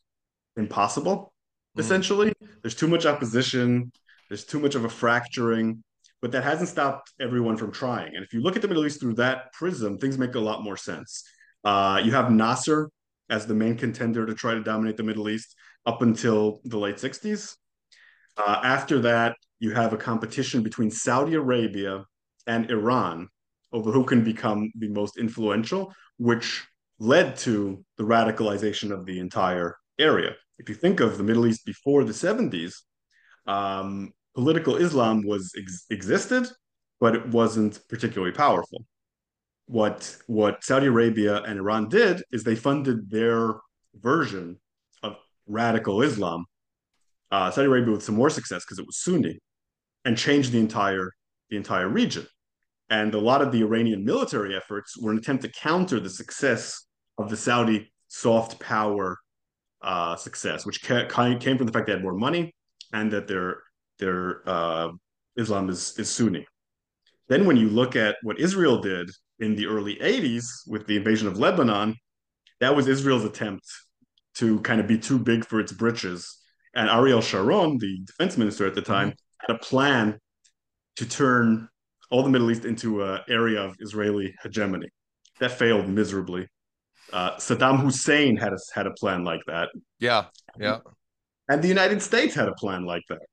[0.58, 1.34] impossible,
[1.78, 1.80] mm.
[1.80, 2.34] essentially.
[2.62, 3.92] There's too much opposition,
[4.30, 5.84] there's too much of a fracturing,
[6.22, 8.16] but that hasn't stopped everyone from trying.
[8.16, 10.64] And if you look at the Middle East through that prism, things make a lot
[10.64, 11.24] more sense.
[11.64, 12.90] Uh, you have Nasser
[13.30, 15.56] as the main contender to try to dominate the Middle East
[15.86, 17.56] up until the late 60s.
[18.38, 22.06] Uh, after that, you have a competition between Saudi Arabia
[22.48, 23.28] and Iran
[23.72, 26.66] over who can become the most influential, which
[27.00, 30.36] led to the radicalization of the entire area.
[30.58, 32.74] If you think of the Middle East before the 70s,
[33.46, 36.48] um, political Islam was ex- existed,
[37.00, 38.86] but it wasn't particularly powerful.
[39.70, 43.54] What what Saudi Arabia and Iran did is they funded their
[43.94, 44.58] version
[45.04, 46.46] of radical Islam
[47.32, 49.40] uh, Saudi Arabia with some more success because it was Sunni,
[50.06, 51.12] and changed the entire
[51.50, 52.26] the entire region.
[52.90, 56.88] And a lot of the Iranian military efforts were an attempt to counter the success
[57.20, 59.18] of the Saudi soft power
[59.82, 62.56] uh, success, which came from the fact they had more money
[62.94, 63.62] and that their
[64.00, 64.90] their uh,
[65.36, 66.46] Islam is is Sunni.
[67.28, 71.28] Then, when you look at what Israel did in the early '80s with the invasion
[71.28, 71.96] of Lebanon,
[72.60, 73.66] that was Israel's attempt
[74.36, 76.38] to kind of be too big for its britches.
[76.76, 79.52] And Ariel Sharon, the defense minister at the time, mm-hmm.
[79.52, 80.20] had a plan
[80.98, 81.68] to turn
[82.12, 84.90] all the Middle East into an area of Israeli hegemony.
[85.40, 86.48] That failed miserably.
[87.12, 89.70] Uh, Saddam Hussein had a, had a plan like that.
[90.00, 90.26] Yeah,
[90.60, 90.80] yeah.
[91.48, 93.26] And the United States had a plan like that,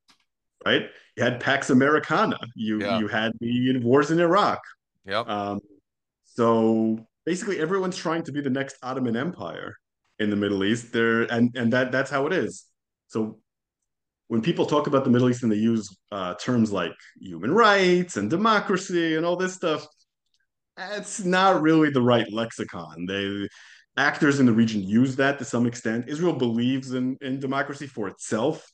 [0.65, 0.83] right?
[1.17, 2.39] You had Pax Americana.
[2.55, 2.99] You yeah.
[2.99, 4.61] you had the wars in Iraq.
[5.05, 5.21] Yeah.
[5.21, 5.61] Um,
[6.37, 9.75] so basically, everyone's trying to be the next Ottoman Empire
[10.19, 10.93] in the Middle East.
[10.93, 12.65] There and and that that's how it is.
[13.09, 13.39] So
[14.29, 18.17] when people talk about the Middle East and they use uh, terms like human rights
[18.17, 19.87] and democracy and all this stuff,
[20.79, 23.07] it's not really the right lexicon.
[23.07, 23.49] They
[23.97, 26.09] actors in the region use that to some extent.
[26.09, 28.71] Israel believes in in democracy for itself,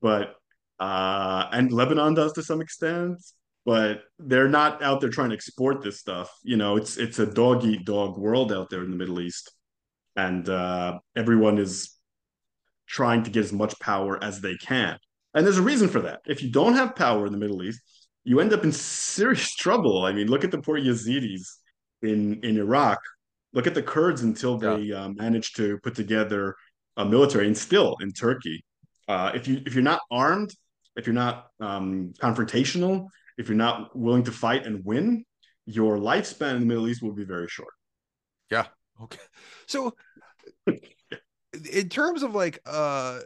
[0.00, 0.36] but
[0.80, 3.18] uh, and Lebanon does to some extent.
[3.66, 6.30] But they're not out there trying to export this stuff.
[6.42, 9.50] You know, it's it's a dog eat dog world out there in the Middle East,
[10.16, 11.96] and uh, everyone is
[12.86, 14.98] trying to get as much power as they can.
[15.32, 16.20] And there's a reason for that.
[16.26, 17.80] If you don't have power in the Middle East,
[18.22, 20.04] you end up in serious trouble.
[20.04, 21.48] I mean, look at the poor Yazidis
[22.02, 23.00] in in Iraq.
[23.52, 25.04] Look at the Kurds until they yeah.
[25.04, 26.56] uh, managed to put together
[26.96, 28.64] a military, and still in Turkey.
[29.08, 30.52] Uh, if you if you're not armed,
[30.96, 35.24] if you're not um, confrontational, if you're not willing to fight and win,
[35.66, 37.72] your lifespan in the Middle East will be very short.
[38.50, 38.66] Yeah.
[39.02, 39.18] Okay.
[39.66, 39.94] So
[40.66, 43.20] in terms of like uh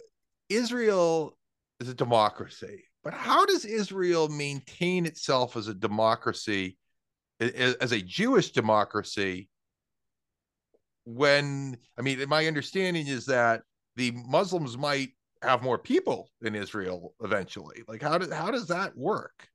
[0.48, 1.36] Israel
[1.80, 6.76] is a democracy, but how does Israel maintain itself as a democracy,
[7.40, 9.48] as a Jewish democracy?
[11.04, 13.62] When I mean, my understanding is that
[13.96, 15.10] the Muslims might
[15.42, 17.82] have more people in Israel eventually.
[17.86, 19.48] Like, how does how does that work?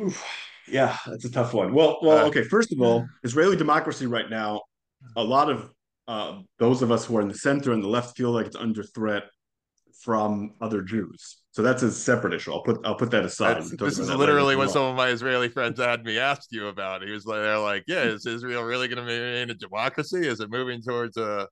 [0.00, 0.24] Oof,
[0.68, 1.74] yeah, that's a tough one.
[1.74, 2.44] Well, well, uh, okay.
[2.44, 4.62] First of all, Israeli democracy right now,
[5.16, 5.70] a lot of
[6.08, 8.56] uh, those of us who are in the center and the left feel like it's
[8.56, 9.24] under threat
[10.02, 11.38] from other Jews.
[11.52, 12.52] So that's a separate issue.
[12.52, 13.62] I'll put I'll put that aside.
[13.62, 17.02] This is literally what some of my Israeli friends had me ask you about.
[17.02, 20.26] He was like, they're like, yeah, is Israel really going to be in a democracy?
[20.26, 21.46] Is it moving towards a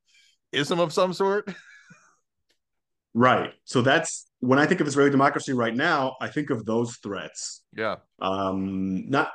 [0.53, 1.53] ism of some sort?
[3.13, 3.53] Right.
[3.65, 6.17] So that's when I think of Israeli democracy right now.
[6.21, 7.63] I think of those threats.
[7.77, 7.97] Yeah.
[8.21, 9.09] Um.
[9.09, 9.31] Not.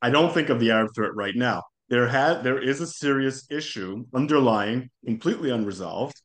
[0.00, 3.46] I don't think of the Arab threat right now there had there is a serious
[3.50, 6.20] issue underlying, completely unresolved,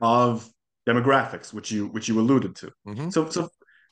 [0.00, 0.48] of
[0.86, 2.72] demographics, which you which you alluded to.
[2.86, 3.10] Mm-hmm.
[3.10, 3.48] So so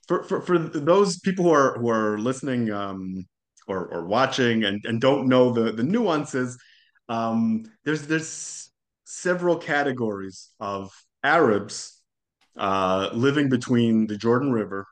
[0.06, 3.26] for, for for those people who are who are listening um,
[3.66, 6.59] or or watching and and don't know the the nuances,
[7.09, 8.70] um, there's there's
[9.05, 10.93] several categories of
[11.24, 11.95] Arabs
[12.56, 14.86] uh, living between the Jordan River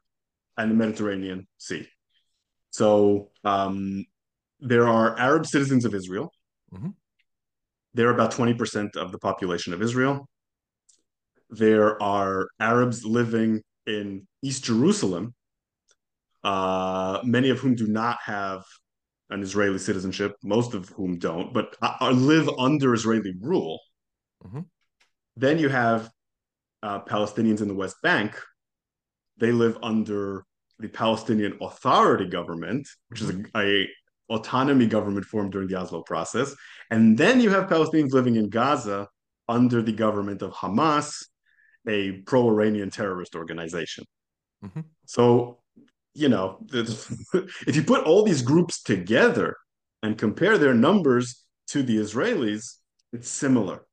[0.56, 1.86] and the Mediterranean Sea.
[2.70, 4.04] So um,
[4.60, 6.32] there are Arab citizens of Israel.
[6.72, 6.90] Mm-hmm.
[7.94, 10.28] They're about 20% of the population of Israel.
[11.50, 15.34] There are Arabs living in East Jerusalem,
[16.42, 18.64] uh, many of whom do not have
[19.30, 23.78] an Israeli citizenship, most of whom don't, but uh, live under Israeli rule.
[24.44, 24.60] Mm-hmm.
[25.36, 26.10] Then you have
[26.84, 28.38] uh, Palestinians in the West Bank.
[29.38, 30.44] They live under
[30.78, 33.88] the Palestinian Authority government, which is a, a,
[34.30, 36.54] autonomy government formed during the Oslo process.
[36.90, 39.06] And then you have Palestinians living in Gaza
[39.48, 41.26] under the government of Hamas,
[41.86, 44.04] a pro Iranian terrorist organization.
[44.64, 44.80] Mm-hmm.
[45.04, 45.58] So,
[46.14, 49.56] you know, if you put all these groups together
[50.02, 52.78] and compare their numbers to the Israelis,
[53.12, 53.86] it's similar.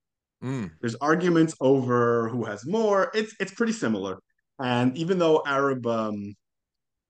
[0.43, 0.72] Mm.
[0.80, 3.11] There's arguments over who has more.
[3.13, 4.19] It's it's pretty similar.
[4.59, 6.35] And even though Arab um,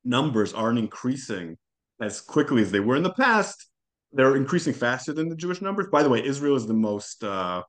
[0.03, 1.57] numbers aren't increasing
[1.99, 3.67] as quickly as they were in the past.
[4.11, 5.87] They're increasing faster than the Jewish numbers.
[5.91, 7.63] By the way, Israel is the most uh,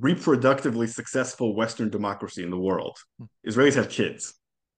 [0.00, 2.96] reproductively successful Western democracy in the world.
[3.46, 4.34] Israelis have kids,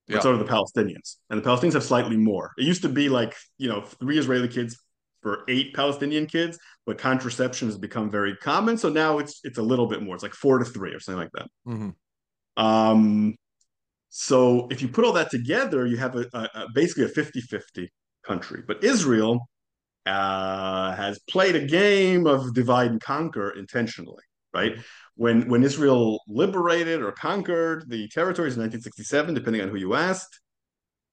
[0.09, 0.21] but yeah.
[0.21, 2.51] so do the Palestinians, and the Palestinians have slightly more.
[2.59, 4.77] It used to be like you know three Israeli kids
[5.23, 8.77] for eight Palestinian kids, but contraception has become very common.
[8.77, 10.15] So now it's it's a little bit more.
[10.15, 11.49] It's like four to three or something like that.
[11.67, 12.63] Mm-hmm.
[12.63, 13.35] Um,
[14.11, 17.89] so if you put all that together, you have a, a, a basically a 50-50
[18.25, 18.63] country.
[18.65, 19.49] But Israel
[20.07, 24.77] uh, has played a game of divide and conquer intentionally, right?
[25.17, 30.41] when when Israel liberated or conquered the territories in 1967, depending on who you asked,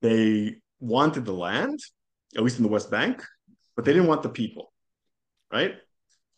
[0.02, 1.80] they wanted the land,
[2.36, 3.24] at least in the West Bank,
[3.76, 4.71] but they didn't want the people,
[5.52, 5.76] right?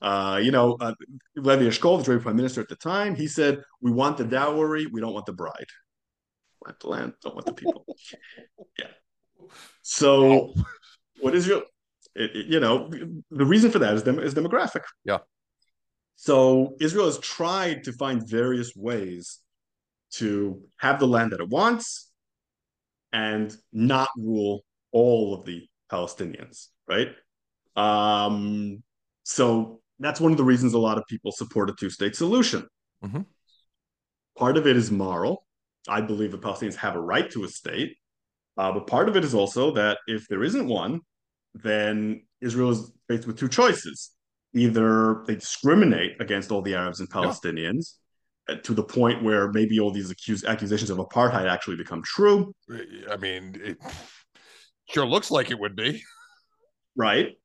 [0.01, 0.93] Uh, you know, uh,
[1.35, 4.85] Levi Eshkol, the Israeli prime minister at the time, he said, "We want the dowry,
[4.85, 5.71] we don't want the bride.
[6.65, 7.85] Want the land, don't want the people."
[8.79, 8.87] yeah.
[9.81, 10.53] So,
[11.21, 11.63] what is Israel?
[12.15, 12.89] It, it, you know,
[13.31, 14.83] the reason for that is dem- is demographic.
[15.03, 15.19] Yeah.
[16.15, 19.39] So Israel has tried to find various ways
[20.11, 22.09] to have the land that it wants
[23.11, 27.09] and not rule all of the Palestinians, right?
[27.75, 28.83] Um,
[29.23, 32.67] so that's one of the reasons a lot of people support a two-state solution.
[33.03, 33.21] Mm-hmm.
[34.37, 35.45] Part of it is moral.
[35.87, 37.97] I believe the Palestinians have a right to a state,
[38.57, 41.01] uh, but part of it is also that if there isn't one,
[41.53, 44.11] then Israel is faced with two choices.
[44.55, 47.93] Either they discriminate against all the Arabs and Palestinians
[48.47, 48.55] yeah.
[48.57, 52.53] to the point where maybe all these accused accusations of apartheid actually become true.
[53.09, 53.77] I mean, it
[54.89, 56.03] sure looks like it would be.
[56.95, 57.37] Right.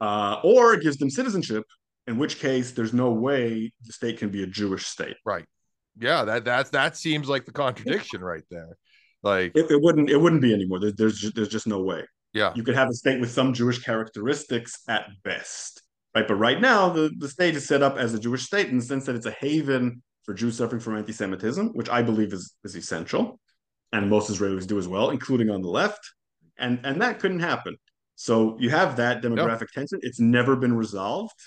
[0.00, 1.64] Uh, or it gives them citizenship,
[2.06, 5.16] in which case there's no way the state can be a Jewish state.
[5.24, 5.44] Right.
[5.98, 8.76] Yeah, that that that seems like the contradiction right there.
[9.22, 10.80] Like it, it wouldn't it wouldn't be anymore.
[10.80, 12.02] There, there's there's just no way.
[12.32, 12.52] Yeah.
[12.54, 15.82] You could have a state with some Jewish characteristics at best.
[16.14, 16.26] Right.
[16.26, 18.84] But right now the, the state is set up as a Jewish state in the
[18.84, 22.74] sense that it's a haven for Jews suffering from anti-Semitism, which I believe is, is
[22.74, 23.38] essential.
[23.92, 26.00] And most Israelis do as well, including on the left.
[26.58, 27.76] And and that couldn't happen.
[28.16, 29.98] So you have that demographic tension.
[30.02, 31.38] It's never been resolved.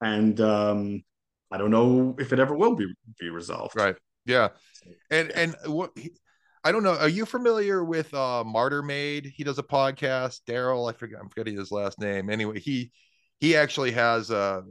[0.00, 1.02] And um,
[1.50, 2.86] I don't know if it ever will be
[3.20, 3.76] be resolved.
[3.76, 3.96] Right.
[4.24, 4.48] Yeah.
[5.10, 5.92] And and what
[6.64, 6.96] I don't know.
[6.96, 9.32] Are you familiar with uh Martyr Made?
[9.34, 10.40] He does a podcast.
[10.48, 11.20] Darryl, I forget.
[11.20, 12.28] I'm forgetting his last name.
[12.28, 12.90] Anyway, he
[13.38, 14.62] he actually has uh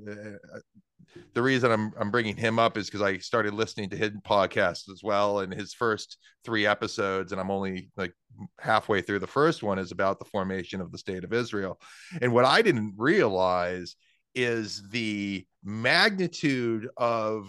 [1.33, 4.89] the reason I'm I'm bringing him up is because I started listening to his podcast
[4.89, 8.13] as well, and his first three episodes, and I'm only like
[8.59, 11.79] halfway through the first one is about the formation of the state of Israel.
[12.21, 13.95] And what I didn't realize
[14.33, 17.47] is the magnitude of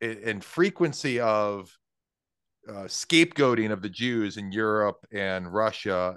[0.00, 1.70] and frequency of
[2.68, 6.16] uh, scapegoating of the Jews in Europe and Russia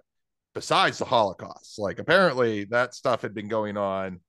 [0.54, 1.80] besides the Holocaust.
[1.80, 4.20] Like apparently that stuff had been going on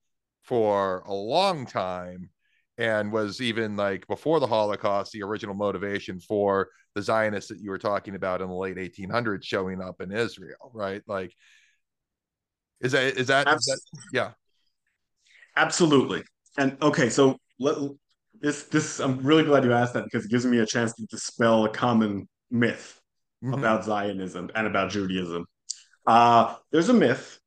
[0.43, 2.31] for a long time
[2.79, 7.71] and was even like before the Holocaust, the original motivation for the Zionists that you
[7.71, 11.03] were talking about in the late 1800s showing up in Israel, right?
[11.07, 11.33] Like,
[12.81, 13.81] is that is that, Abs- is that
[14.13, 14.31] yeah,
[15.57, 16.23] absolutely.
[16.57, 17.77] And okay, so let,
[18.41, 21.07] this this I'm really glad you asked that because it gives me a chance to
[21.07, 22.99] dispel a common myth
[23.45, 23.55] mm-hmm.
[23.55, 25.45] about Zionism and about Judaism.
[26.07, 27.39] Uh, there's a myth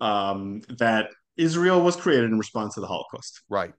[0.00, 3.42] um, that Israel was created in response to the Holocaust.
[3.48, 3.72] Right.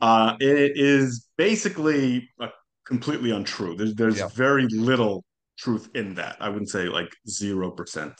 [0.00, 2.48] Uh, it is basically uh,
[2.86, 3.76] completely untrue.
[3.76, 4.28] There's there's yeah.
[4.28, 5.24] very little
[5.58, 6.36] truth in that.
[6.40, 8.14] I wouldn't say like zero percent.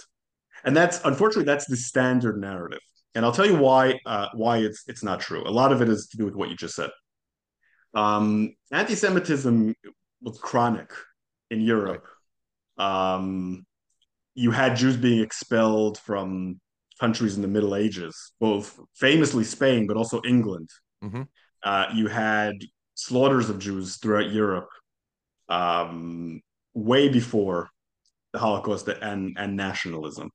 [0.64, 2.80] And that's unfortunately that's the standard narrative.
[3.14, 5.42] And I'll tell you why uh, why it's it's not true.
[5.46, 6.90] A lot of it is to do with what you just said.
[7.94, 9.74] Um, anti-Semitism
[10.22, 10.90] was chronic
[11.50, 12.06] in Europe.
[12.78, 13.66] Um,
[14.34, 16.60] you had Jews being expelled from
[17.00, 20.68] countries in the Middle Ages, both famously Spain, but also England.
[21.02, 21.22] Mm-hmm.
[21.62, 22.54] Uh, you had
[22.94, 24.68] slaughters of Jews throughout Europe
[25.48, 26.40] um,
[26.74, 27.70] way before
[28.32, 30.30] the Holocaust and, and nationalism.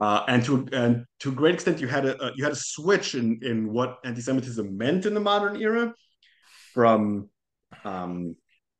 [0.00, 2.56] Uh, and to and to a great extent, you had a, a you had a
[2.74, 5.94] switch in in what anti-Semitism meant in the modern era,
[6.74, 7.28] from
[7.84, 8.34] um,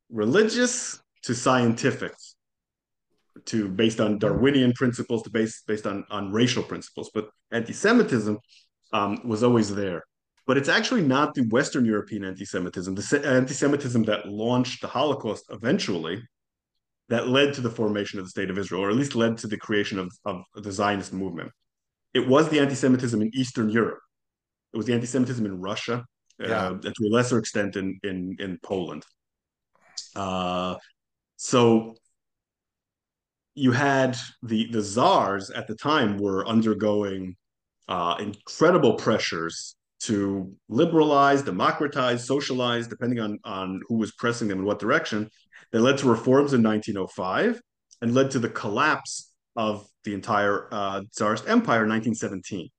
[0.09, 2.13] religious to scientific,
[3.45, 7.09] to based on Darwinian principles to based based on on racial principles.
[7.13, 8.37] But anti-Semitism
[8.91, 10.03] um, was always there.
[10.45, 16.21] But it's actually not the Western European anti-Semitism, the anti-Semitism that launched the Holocaust eventually,
[17.07, 19.47] that led to the formation of the state of Israel, or at least led to
[19.47, 21.49] the creation of, of the Zionist movement.
[22.13, 23.99] It was the anti-Semitism in Eastern Europe.
[24.73, 26.05] It was the anti-Semitism in Russia
[26.39, 26.67] yeah.
[26.67, 29.05] uh, and to a lesser extent in in in Poland.
[30.15, 30.75] Uh,
[31.37, 31.95] so
[33.55, 37.35] you had the the czars at the time were undergoing
[37.87, 44.65] uh, incredible pressures to liberalize, democratize, socialize, depending on on who was pressing them in
[44.65, 45.29] what direction.
[45.71, 47.59] That led to reforms in 1905
[48.01, 52.69] and led to the collapse of the entire uh, Tsarist Empire in 1917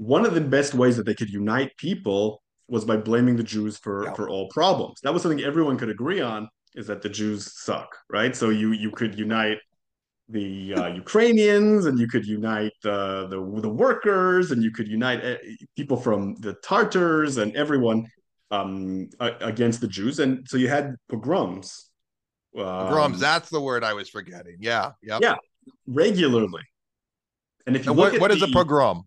[0.00, 3.76] one of the best ways that they could unite people was by blaming the Jews
[3.76, 4.14] for yeah.
[4.14, 4.98] for all problems.
[5.02, 8.34] That was something everyone could agree on is that the Jews suck, right?
[8.34, 9.58] So you you could unite
[10.28, 15.24] the uh, Ukrainians and you could unite the, the the workers and you could unite
[15.24, 15.36] eh,
[15.76, 18.06] people from the Tartars and everyone
[18.50, 21.86] um, against the Jews, and so you had pogroms.
[22.54, 24.56] Pogroms, um, that's the word I was forgetting.
[24.60, 25.20] Yeah, yep.
[25.22, 25.36] yeah,
[25.86, 26.62] regularly.
[27.66, 29.02] And if you and look what, what is the, a pogrom?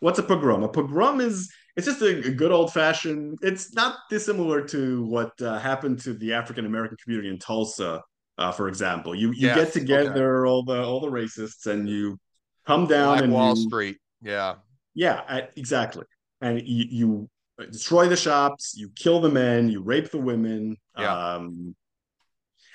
[0.00, 0.62] What's a pogrom?
[0.62, 3.38] A pogrom is it's just a, good old fashioned.
[3.42, 8.02] It's not dissimilar to what uh, happened to the African American community in Tulsa,
[8.38, 9.14] uh, for example.
[9.14, 10.50] You you yes, get together okay.
[10.50, 12.18] all the all the racists and you
[12.66, 13.98] come down Black and Wall you, Street.
[14.22, 14.54] Yeah,
[14.94, 16.04] yeah, exactly.
[16.40, 17.30] And you, you
[17.70, 20.76] destroy the shops, you kill the men, you rape the women.
[20.98, 21.34] Yeah.
[21.34, 21.74] Um,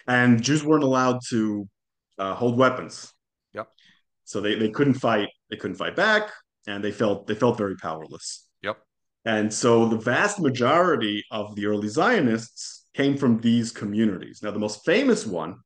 [0.08, 1.68] and Jews weren't allowed to
[2.20, 3.12] uh, hold weapons.
[3.54, 3.68] Yep.
[4.26, 5.30] So they, they couldn't fight.
[5.50, 6.32] They couldn't fight back,
[6.68, 8.48] and they felt they felt very powerless.
[9.26, 14.42] And so the vast majority of the early Zionists came from these communities.
[14.42, 15.58] Now, the most famous one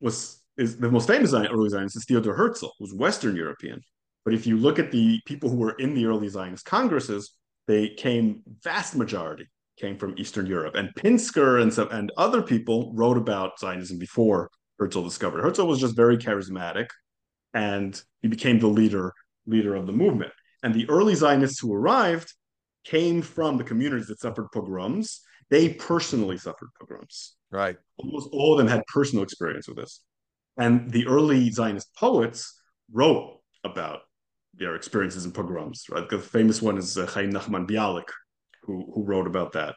[0.00, 3.80] was is the most famous early Zionist is Theodor Herzl, who's Western European.
[4.24, 7.32] But if you look at the people who were in the early Zionist congresses,
[7.68, 9.46] they came vast majority
[9.78, 10.74] came from Eastern Europe.
[10.74, 15.42] And Pinsker and some and other people wrote about Zionism before Herzl discovered.
[15.42, 16.88] Herzl was just very charismatic,
[17.54, 19.12] and he became the leader
[19.46, 20.32] leader of the movement.
[20.62, 22.34] And the early Zionists who arrived
[22.88, 25.20] came from the communities that suffered pogroms.
[25.50, 27.34] They personally suffered pogroms.
[27.50, 27.76] Right.
[27.98, 30.02] Almost all of them had personal experience with this.
[30.56, 32.60] And the early Zionist poets
[32.92, 34.00] wrote about
[34.54, 35.84] their experiences in pogroms.
[35.90, 38.08] Right, the famous one is uh, Chaim Nachman Bialik,
[38.64, 39.74] who who wrote about that.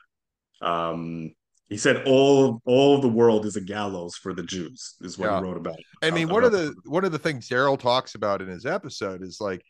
[0.62, 1.34] Um,
[1.70, 5.30] he said all all of the world is a gallows for the Jews is what
[5.30, 5.38] yeah.
[5.38, 5.78] he wrote about.
[6.02, 8.66] I mean, uh, one of the one of the things Darryl talks about in his
[8.66, 9.62] episode is like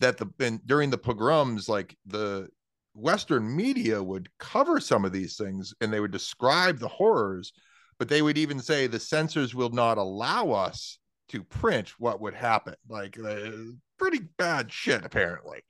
[0.00, 2.48] that the and during the pogroms, like the
[2.94, 7.52] Western media would cover some of these things and they would describe the horrors,
[7.98, 10.98] but they would even say the censors will not allow us
[11.28, 12.74] to print what would happen.
[12.88, 13.50] Like uh,
[13.98, 15.62] pretty bad shit, apparently.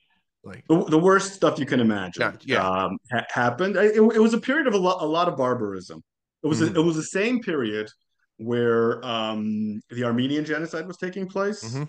[0.45, 2.39] Like the, the worst stuff you can imagine.
[2.43, 2.69] Yeah, yeah.
[2.69, 3.77] Um, ha- happened.
[3.77, 6.03] It, it, was a period of a lot, a lot of barbarism.
[6.43, 6.77] It was mm-hmm.
[6.77, 7.89] a, it was the same period
[8.37, 11.85] where um, the Armenian genocide was taking place, mm-hmm.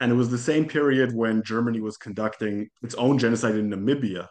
[0.00, 4.28] and it was the same period when Germany was conducting its own genocide in Namibia.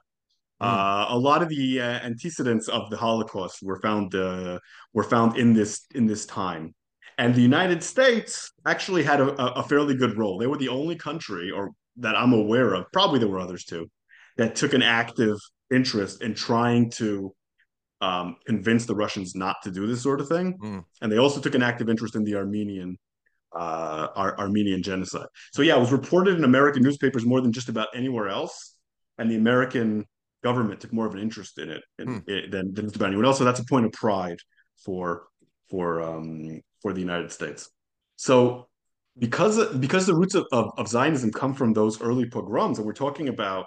[0.62, 0.66] Mm.
[0.68, 4.58] Uh, a lot of the uh, antecedents of the Holocaust were found uh,
[4.94, 6.74] were found in this in this time,
[7.18, 10.40] and the United States actually had a, a fairly good role.
[10.40, 13.90] They were the only country, or that I'm aware of, probably there were others too,
[14.38, 15.38] that took an active
[15.72, 17.34] interest in trying to
[18.02, 20.58] um, convince the Russians not to do this sort of thing.
[20.58, 20.84] Mm.
[21.02, 22.98] And they also took an active interest in the Armenian
[23.56, 25.28] uh, Ar- Armenian genocide.
[25.54, 28.76] So yeah, it was reported in American newspapers more than just about anywhere else,
[29.18, 30.06] and the American
[30.44, 32.30] government took more of an interest in it, in, mm.
[32.30, 33.38] it than, than just about anyone else.
[33.38, 34.40] So that's a point of pride
[34.84, 35.28] for
[35.70, 37.70] for um, for the United States.
[38.16, 38.68] So
[39.18, 42.94] because because the roots of, of, of, Zionism come from those early pogroms, and we're
[42.94, 43.66] talking about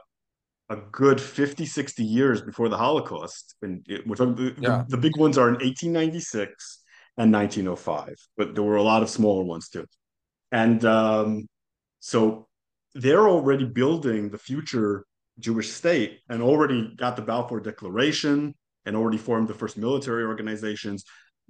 [0.70, 3.56] a good 50, 60 years before the Holocaust.
[3.60, 4.84] And it, we're talking, yeah.
[4.88, 6.84] the, the, big ones are in 1896
[7.18, 9.84] and 1905, but there were a lot of smaller ones too.
[10.52, 11.48] And um,
[11.98, 12.46] so
[12.94, 15.04] they're already building the future
[15.40, 18.54] Jewish state and already got the Balfour Declaration
[18.86, 21.04] and already formed the first military organizations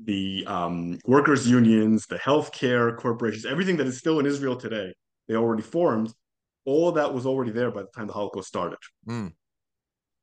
[0.05, 4.95] the um, workers' unions, the healthcare corporations, everything that is still in Israel today,
[5.29, 6.13] they already formed.
[6.65, 8.79] All that was already there by the time the Holocaust started.
[9.09, 9.33] Mm.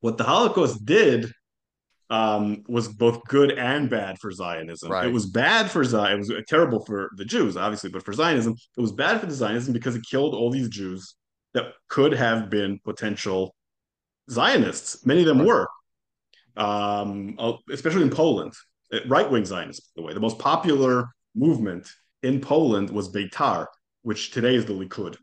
[0.02, 1.32] What the Holocaust did
[2.10, 4.92] um, was both good and bad for Zionism.
[4.92, 5.08] Right.
[5.08, 6.16] It was bad for Zion.
[6.16, 9.34] It was terrible for the Jews, obviously, but for Zionism, it was bad for the
[9.34, 11.16] Zionism because it killed all these Jews
[11.54, 13.56] that could have been potential
[14.30, 15.06] Zionists.
[15.06, 15.68] Many of them were,
[16.56, 17.38] um,
[17.70, 18.54] especially in Poland
[19.08, 20.14] right wing Zionists, by the way.
[20.14, 21.90] The most popular movement
[22.24, 23.68] in Poland was Beitar,
[24.02, 25.18] which today is the Likud.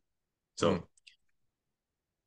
[0.57, 0.83] So mm.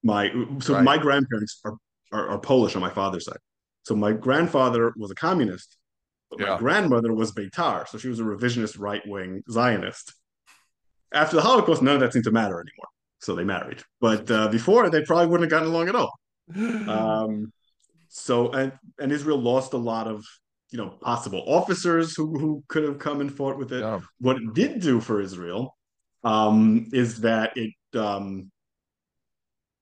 [0.04, 0.84] my so right.
[0.84, 1.78] my grandparents are,
[2.12, 3.40] are, are Polish on my father's side.
[3.84, 5.78] So my grandfather was a communist,
[6.30, 6.54] but yeah.
[6.54, 10.14] my grandmother was Beitar, so she was a revisionist right wing Zionist.
[11.14, 12.88] After the Holocaust, none of that seemed to matter anymore.
[13.20, 16.14] So they married, but uh, before they probably wouldn't have gotten along at all.
[16.56, 17.52] Um,
[18.10, 20.26] so and and Israel lost a lot of
[20.72, 23.82] you know possible officers who who could have come and fought with it.
[23.82, 24.00] Yeah.
[24.20, 25.76] What it did do for Israel
[26.24, 28.52] um, is that it um,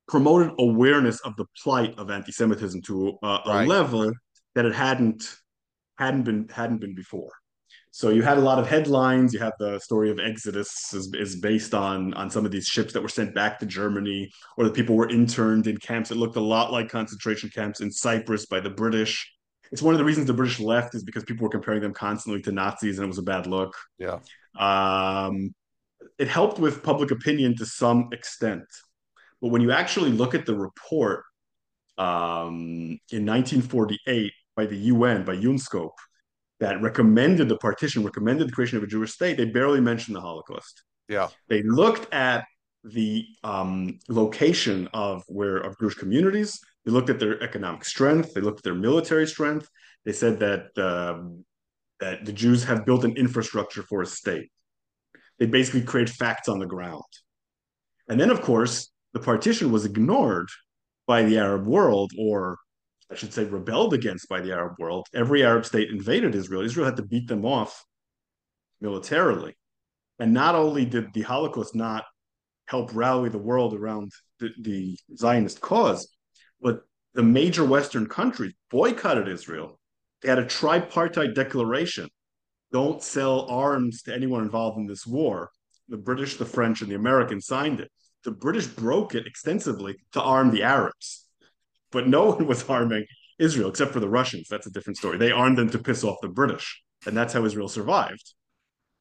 [0.07, 3.67] promoted awareness of the plight of anti-Semitism to a, a right.
[3.67, 4.11] level
[4.53, 5.37] that it hadn't
[5.97, 7.31] hadn't been hadn't been before.
[7.95, 9.33] So you had a lot of headlines.
[9.33, 12.91] You have the story of Exodus is, is based on on some of these ships
[12.91, 16.35] that were sent back to Germany, or the people were interned in camps It looked
[16.35, 19.31] a lot like concentration camps in Cyprus by the British
[19.71, 22.41] it's one of the reasons the British left is because people were comparing them constantly
[22.43, 23.75] to Nazis and it was a bad look.
[23.97, 24.19] Yeah.
[24.57, 25.53] Um,
[26.17, 28.65] it helped with public opinion to some extent.
[29.41, 31.23] But when you actually look at the report
[31.97, 35.91] um, in 1948, by the UN, by UNSCOP,
[36.59, 40.21] that recommended the partition, recommended the creation of a Jewish state, they barely mentioned the
[40.21, 40.83] Holocaust.
[41.09, 41.27] Yeah.
[41.49, 42.45] They looked at
[42.83, 46.59] the um, location of where of Jewish communities.
[46.85, 48.33] They looked at their economic strength.
[48.33, 49.69] They looked at their military strength.
[50.05, 51.43] They said that um,
[51.99, 54.51] that the Jews have built an infrastructure for a state.
[55.39, 57.03] They basically create facts on the ground.
[58.07, 60.49] And then, of course, the partition was ignored
[61.07, 62.57] by the Arab world, or
[63.11, 65.07] I should say, rebelled against by the Arab world.
[65.13, 66.61] Every Arab state invaded Israel.
[66.61, 67.85] Israel had to beat them off
[68.81, 69.55] militarily.
[70.19, 72.05] And not only did the Holocaust not
[72.65, 76.07] help rally the world around the, the Zionist cause,
[76.59, 76.81] but
[77.13, 79.79] the major Western countries boycotted Israel.
[80.21, 82.09] They had a tripartite declaration
[82.75, 85.49] don't sell arms to anyone involved in this war.
[85.87, 87.89] The British, the French, and the Americans signed it.
[88.25, 91.24] The British broke it extensively to arm the Arabs,
[91.95, 93.05] but no one was arming
[93.39, 94.47] Israel except for the Russians.
[94.49, 95.17] That's a different story.
[95.17, 98.33] They armed them to piss off the British, and that's how Israel survived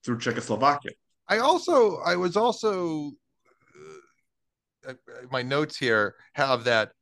[0.05, 0.93] through Czechoslovakia.
[1.29, 3.13] I also, I was also,
[4.87, 4.95] uh,
[5.31, 6.93] my notes here have that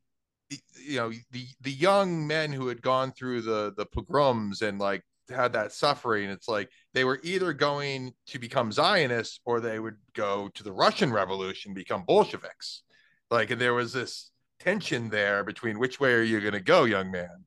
[0.84, 5.02] you know the the young men who had gone through the the pogroms and like
[5.30, 9.96] had that suffering it's like they were either going to become zionists or they would
[10.14, 12.82] go to the russian revolution become bolsheviks
[13.30, 14.31] like and there was this
[14.62, 17.44] tension there between which way are you going to go young man?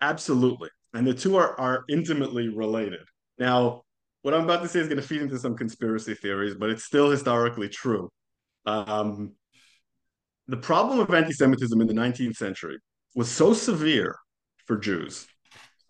[0.00, 0.68] Absolutely.
[0.94, 3.06] And the two are are intimately related.
[3.38, 3.82] Now
[4.22, 6.84] what i'm about to say is going to feed into some conspiracy theories but it's
[6.84, 8.10] still historically true.
[8.66, 9.32] Um,
[10.48, 12.78] the problem of anti-Semitism in the 19th century
[13.14, 14.16] was so severe
[14.66, 15.26] for Jews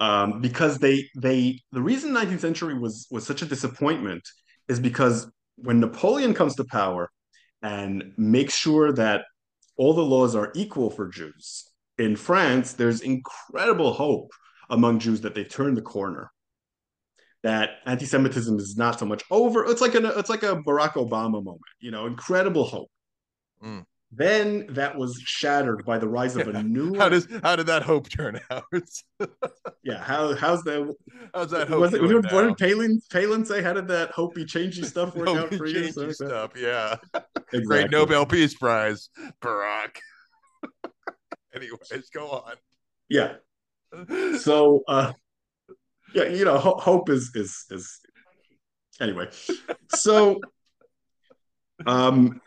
[0.00, 4.22] um, because they they the reason 19th century was was such a disappointment
[4.68, 7.10] is because when Napoleon comes to power
[7.62, 9.24] and makes sure that
[9.82, 14.32] all the laws are equal for Jews in France, there's incredible hope
[14.70, 16.30] among Jews that they turn the corner.
[17.42, 19.64] That anti-Semitism is not so much over.
[19.64, 22.90] It's like a it's like a Barack Obama moment, you know, incredible hope.
[23.64, 23.84] Mm.
[24.14, 26.94] Then that was shattered by the rise of a new.
[26.98, 28.64] how does how did that hope turn out?
[29.82, 30.94] yeah, how how's that?
[31.34, 31.80] How's that hope?
[31.80, 33.62] Was it, what did Palin Palin say?
[33.62, 35.90] How did that hopey changey stuff work out for you?
[36.12, 36.96] Stuff, yeah.
[37.54, 37.82] Exactly.
[37.82, 39.10] Great Nobel Peace Prize,
[39.42, 39.96] Barack.
[41.54, 42.54] Anyways, go on.
[43.10, 43.34] Yeah.
[44.38, 45.12] So, uh,
[46.14, 48.00] yeah, you know, ho- hope is is is
[49.00, 49.28] anyway.
[49.94, 50.40] So,
[51.84, 52.40] um,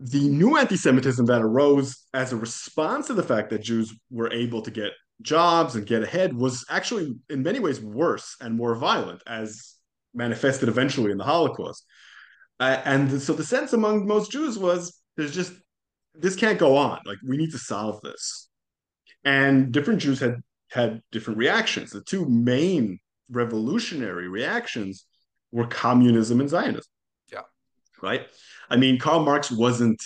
[0.00, 4.62] the new anti-Semitism that arose as a response to the fact that Jews were able
[4.62, 4.92] to get
[5.22, 9.76] jobs and get ahead was actually in many ways worse and more violent, as
[10.14, 11.84] manifested eventually in the Holocaust.
[12.60, 15.52] Uh, and so the sense among most Jews was there's just
[16.14, 17.00] this can't go on.
[17.04, 18.48] Like we need to solve this.
[19.24, 20.36] And different Jews had
[20.70, 21.90] had different reactions.
[21.90, 22.98] The two main
[23.30, 25.06] revolutionary reactions
[25.50, 26.90] were communism and Zionism.
[27.32, 27.42] Yeah.
[28.00, 28.26] Right.
[28.72, 30.02] I mean, Karl Marx wasn't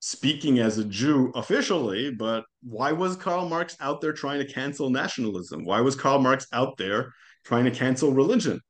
[0.00, 4.90] speaking as a Jew officially, but why was Karl Marx out there trying to cancel
[4.90, 5.64] nationalism?
[5.64, 8.60] Why was Karl Marx out there trying to cancel religion?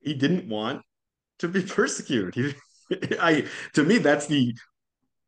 [0.00, 0.82] He didn't want
[1.38, 2.34] to be persecuted.
[2.34, 2.54] He,
[3.18, 4.54] I, to me, that's the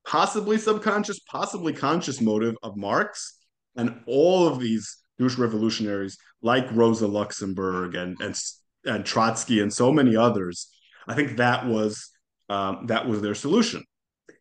[0.06, 3.38] possibly subconscious, possibly conscious motive of Marx
[3.76, 8.38] and all of these Jewish revolutionaries, like Rosa Luxemburg and and
[8.84, 10.68] and Trotsky and so many others.
[11.08, 12.10] I think that was
[12.48, 13.82] um, that was their solution.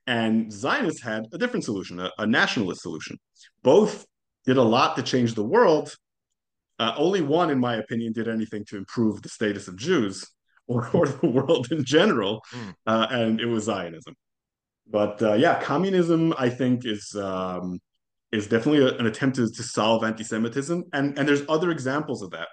[0.05, 3.17] And Zionists had a different solution, a, a nationalist solution.
[3.63, 4.05] Both
[4.45, 5.95] did a lot to change the world.
[6.79, 10.25] Uh, only one, in my opinion, did anything to improve the status of Jews
[10.67, 12.73] or, or the world in general, mm.
[12.87, 14.15] uh, and it was Zionism.
[14.87, 17.79] But uh, yeah, communism, I think, is um,
[18.31, 22.31] is definitely a, an attempt to, to solve anti-Semitism, and and there's other examples of
[22.31, 22.47] that.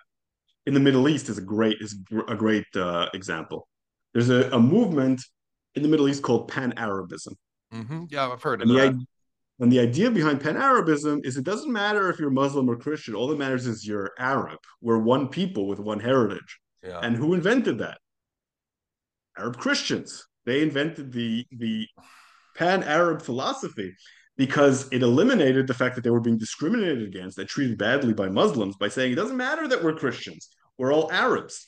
[0.66, 1.97] In the Middle East is a great is
[2.28, 3.68] a great uh, example.
[4.12, 5.22] There's a, a movement
[5.74, 7.34] in the Middle East called Pan Arabism.
[7.72, 8.05] Mm-hmm.
[8.09, 8.92] Yeah, I've heard of and that.
[8.92, 9.06] The,
[9.60, 13.14] and the idea behind Pan Arabism is it doesn't matter if you're Muslim or Christian.
[13.14, 14.59] All that matters is you're Arab.
[14.80, 16.59] We're one people with one heritage.
[16.82, 17.01] Yeah.
[17.01, 17.98] And who invented that?
[19.38, 20.26] Arab Christians.
[20.47, 21.86] They invented the the
[22.56, 23.94] Pan Arab philosophy
[24.36, 28.28] because it eliminated the fact that they were being discriminated against and treated badly by
[28.28, 30.48] Muslims by saying it doesn't matter that we're Christians.
[30.78, 31.66] We're all Arabs.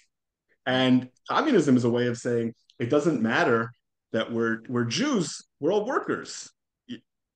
[0.65, 3.73] And communism is a way of saying it doesn't matter
[4.13, 6.51] that we're we're Jews, we're all workers.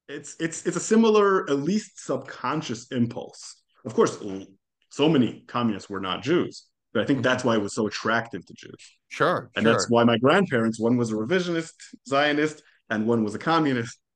[0.08, 3.62] It's it's it's a similar, at least subconscious impulse.
[3.84, 4.18] Of course,
[4.90, 8.46] so many communists were not Jews, but I think that's why it was so attractive
[8.46, 8.96] to Jews.
[9.08, 9.72] Sure, and sure.
[9.72, 11.72] that's why my grandparents, one was a revisionist
[12.08, 13.98] Zionist and one was a communist.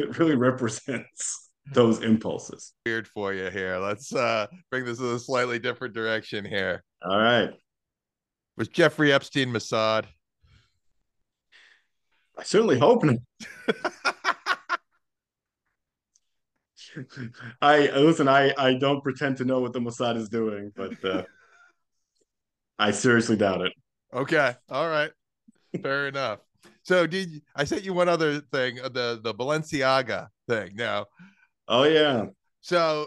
[0.00, 2.72] It really represents those impulses.
[2.84, 3.78] Weird for you here.
[3.78, 6.82] Let's uh bring this in a slightly different direction here.
[7.08, 7.50] All right.
[8.56, 10.06] Was Jeffrey Epstein Mossad?
[12.38, 13.16] I certainly hope not.
[17.60, 18.28] I listen.
[18.28, 21.24] I I don't pretend to know what the Mossad is doing, but uh,
[22.78, 23.72] I seriously doubt it.
[24.14, 25.10] Okay, all right,
[25.82, 26.40] fair enough.
[26.82, 30.72] So did I sent you one other thing, uh, the the Balenciaga thing?
[30.74, 31.06] Now,
[31.66, 32.26] oh yeah.
[32.60, 33.06] So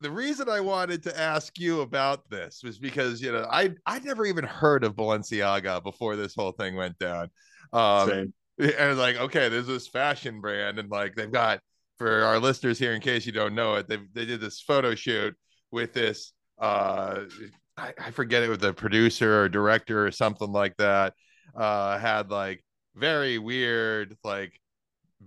[0.00, 4.00] the reason I wanted to ask you about this was because you know I I
[4.00, 7.30] never even heard of Balenciaga before this whole thing went down.
[7.72, 8.34] Um, Same.
[8.78, 11.60] And like, okay, there's this fashion brand, and like they've got
[11.98, 14.94] for our listeners here, in case you don't know it, they they did this photo
[14.94, 15.34] shoot
[15.70, 17.24] with this uh
[17.76, 21.14] I, I forget it was the producer or director or something like that.
[21.54, 22.64] Uh had like
[22.94, 24.58] very weird like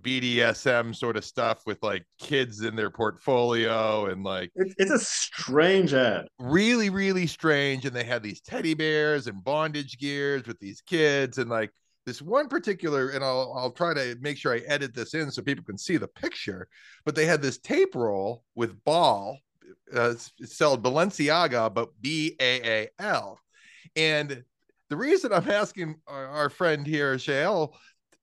[0.00, 5.92] BDSM sort of stuff with like kids in their portfolio and like it's a strange
[5.92, 6.26] ad.
[6.38, 7.84] Really, really strange.
[7.84, 11.70] And they had these teddy bears and bondage gears with these kids and like
[12.06, 15.42] this one particular, and I'll I'll try to make sure I edit this in so
[15.42, 16.68] people can see the picture.
[17.04, 19.38] But they had this tape roll with ball,
[19.94, 23.38] uh, spelled Balenciaga, but B A A L,
[23.96, 24.42] and
[24.88, 27.74] the reason I'm asking our, our friend here, Shaiel,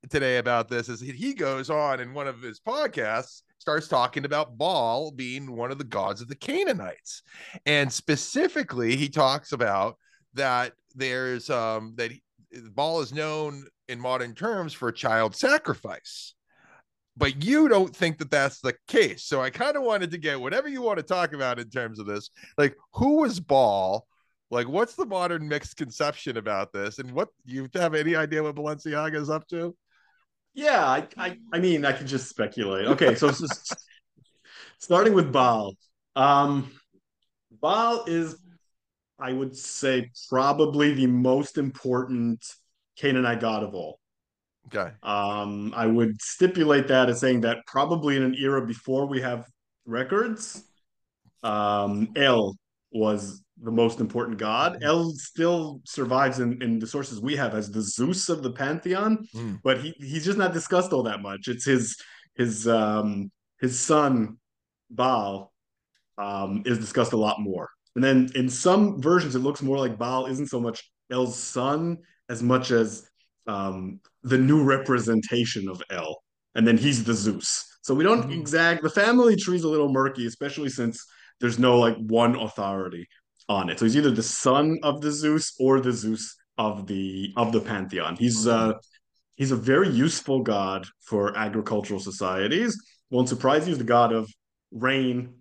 [0.10, 4.58] today about this is he goes on in one of his podcasts starts talking about
[4.58, 7.24] Baal being one of the gods of the Canaanites.
[7.66, 9.98] And specifically, he talks about
[10.36, 12.12] that there's um that
[12.74, 16.34] Baal is known in modern terms for child sacrifice.
[17.16, 19.26] But you don't think that that's the case.
[19.26, 22.00] So I kind of wanted to get whatever you want to talk about in terms
[22.00, 22.30] of this.
[22.58, 24.06] Like, who was Baal?
[24.52, 27.00] Like, what's the modern mixed conception about this?
[27.00, 29.76] And what you have any idea what Balenciaga is up to?
[30.54, 32.88] Yeah, I, I, I mean, I can just speculate.
[32.88, 33.32] Okay, so
[34.80, 35.74] starting with Baal.
[36.16, 36.72] Um,
[37.62, 38.38] Baal is
[39.20, 42.44] I would say probably the most important
[42.98, 44.00] Canaanite god of all.
[44.68, 44.92] Okay.
[45.02, 49.46] Um, I would stipulate that as saying that probably in an era before we have
[49.86, 50.64] records,
[51.44, 52.56] um, El
[52.92, 54.84] was the most important god.
[54.84, 59.28] El still survives in, in the sources we have as the Zeus of the pantheon,
[59.34, 59.60] mm.
[59.64, 61.48] but he he's just not discussed all that much.
[61.48, 61.98] It's his
[62.36, 64.38] his um his son
[64.90, 65.54] Baal
[66.18, 67.70] um is discussed a lot more.
[67.98, 71.98] And then in some versions, it looks more like Baal isn't so much El's son
[72.30, 73.10] as much as
[73.48, 76.16] um, the new representation of El.
[76.54, 77.66] And then he's the Zeus.
[77.82, 78.40] So we don't mm-hmm.
[78.40, 81.04] exact the family tree's a little murky, especially since
[81.42, 83.08] there's no like one authority
[83.50, 83.80] on it.
[83.80, 87.62] So he's either the son of the Zeus or the Zeus of the of the
[87.62, 88.16] pantheon.
[88.16, 88.74] He's mm-hmm.
[88.74, 88.74] uh
[89.38, 92.80] he's a very useful god for agricultural societies.
[93.10, 94.30] Won't surprise you, he's the god of
[94.70, 95.34] rain.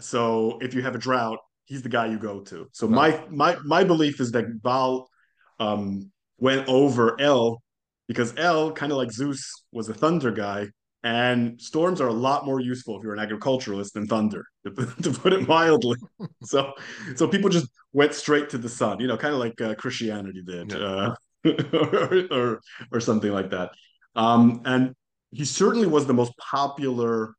[0.00, 1.38] So if you have a drought,
[1.68, 2.68] he's the guy you go to.
[2.72, 5.08] So my my my belief is that Baal
[5.60, 7.62] um, went over El
[8.08, 10.68] because El, kind of like Zeus, was a thunder guy,
[11.04, 14.70] and storms are a lot more useful if you're an agriculturalist than thunder, to,
[15.02, 15.98] to put it mildly.
[16.42, 16.72] so
[17.14, 20.42] so people just went straight to the son, you know, kind of like uh, Christianity
[20.44, 20.78] did, yeah.
[20.78, 21.14] uh,
[21.72, 22.60] or, or
[22.92, 23.70] or something like that.
[24.16, 24.94] Um, and
[25.30, 27.34] he certainly was the most popular,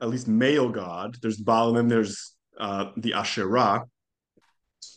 [0.00, 1.16] at least male god.
[1.22, 3.84] There's Baal, and then there's uh, the Asherah,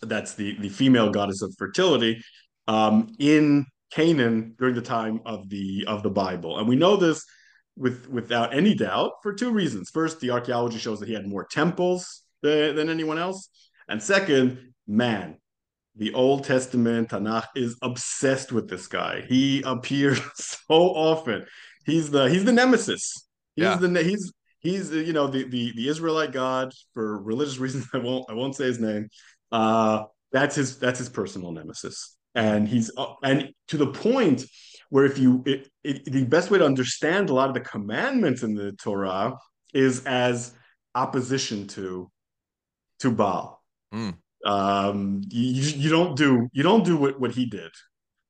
[0.01, 2.23] that's the, the female goddess of fertility,
[2.67, 6.57] um, in Canaan during the time of the of the Bible.
[6.57, 7.25] And we know this
[7.75, 9.89] with without any doubt for two reasons.
[9.89, 13.49] First, the archaeology shows that he had more temples than, than anyone else.
[13.87, 15.37] And second, man,
[15.95, 19.21] the Old Testament Tanakh is obsessed with this guy.
[19.27, 21.45] He appears so often.
[21.85, 23.27] He's the he's the nemesis.
[23.55, 23.75] He's yeah.
[23.75, 24.31] the he's
[24.61, 27.87] he's you know the the the Israelite God for religious reasons.
[27.93, 29.09] I won't I won't say his name.
[29.51, 34.45] Uh, that's his that's his personal nemesis, and he's uh, and to the point
[34.89, 38.43] where if you it, it, the best way to understand a lot of the commandments
[38.43, 39.35] in the Torah
[39.73, 40.53] is as
[40.95, 42.09] opposition to
[42.99, 43.61] to Baal.
[43.93, 44.15] Mm.
[44.45, 47.71] Um, you, you don't do you don't do what, what he did.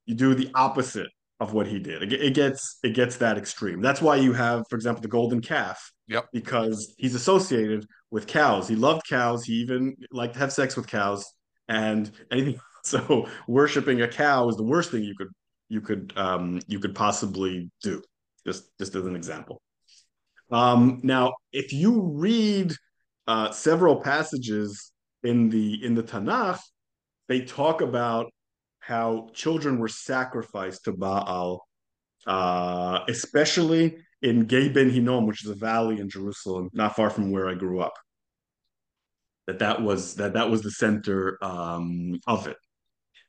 [0.06, 1.10] You do the opposite
[1.42, 2.04] of what he did.
[2.04, 3.82] It, it, gets it gets that extreme.
[3.82, 5.92] That's why you have, for example, the golden calf.
[6.12, 6.28] Yep.
[6.34, 8.68] Because he's associated with cows.
[8.68, 9.46] He loved cows.
[9.46, 11.26] He even liked to have sex with cows
[11.68, 12.60] and anything.
[12.84, 15.28] So worshiping a cow is the worst thing you could
[15.70, 18.02] you could um, you could possibly do.
[18.44, 19.62] Just just as an example.
[20.50, 22.74] Um, now, if you read
[23.28, 26.60] uh, several passages in the in the Tanakh,
[27.28, 28.32] they talk about
[28.80, 31.64] how children were sacrificed to Baal,
[32.26, 37.32] uh, especially in Gei Ben Hinnom, which is a valley in Jerusalem, not far from
[37.32, 37.94] where I grew up.
[39.48, 42.58] That that was that that was the center um, of it.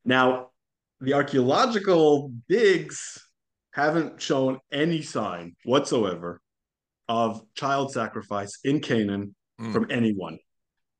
[0.04, 0.50] Now,
[1.00, 3.18] the archaeological digs
[3.72, 6.40] haven't shown any sign whatsoever
[7.08, 9.72] of child sacrifice in Canaan mm.
[9.72, 10.38] from anyone,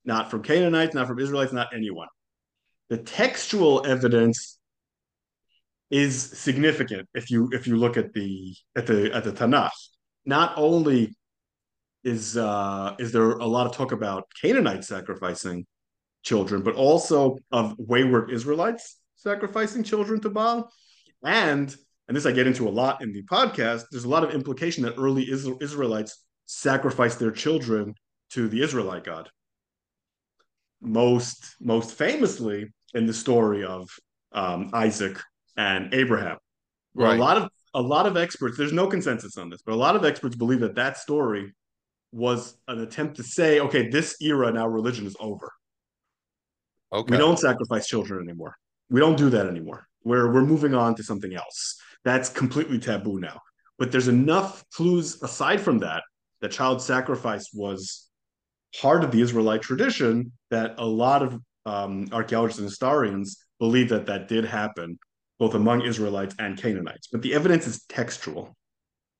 [0.05, 2.09] not from Canaanites, not from Israelites, not anyone.
[2.89, 4.59] The textual evidence
[5.93, 9.70] is significant if you if you look at the at the at the Tanakh.
[10.24, 11.14] Not only
[12.02, 15.66] is uh, is there a lot of talk about Canaanites sacrificing
[16.24, 20.73] children, but also of wayward Israelites sacrificing children to Baal,
[21.23, 21.77] and
[22.09, 23.85] and this I get into a lot in the podcast.
[23.90, 27.94] There's a lot of implication that early Israelites sacrificed their children
[28.31, 29.28] to the Israelite God.
[30.81, 33.90] Most most famously in the story of
[34.32, 35.19] um, Isaac
[35.57, 36.39] and Abraham,
[36.95, 37.16] right.
[37.16, 39.97] a lot of a lot of experts there's no consensus on this, but a lot
[39.97, 41.53] of experts believe that that story
[42.12, 45.51] was an attempt to say, okay, this era now religion is over.
[46.93, 47.12] Okay.
[47.12, 48.55] We don't sacrifice children anymore.
[48.91, 49.87] We don't do that anymore.
[50.05, 51.81] We're we're moving on to something else.
[52.05, 53.41] That's completely taboo now.
[53.79, 56.03] But there's enough clues aside from that
[56.43, 58.09] that child sacrifice was
[58.81, 64.07] part of the Israelite tradition that a lot of um, archaeologists and historians believe that
[64.07, 64.99] that did happen
[65.43, 67.09] both among Israelites and Canaanites.
[67.10, 68.56] But the evidence is textual.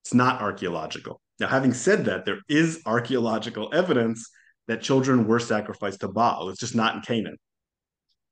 [0.05, 1.21] It's not archaeological.
[1.41, 4.31] Now, having said that, there is archaeological evidence
[4.69, 6.49] that children were sacrificed to Baal.
[6.49, 7.39] It's just not in Canaan.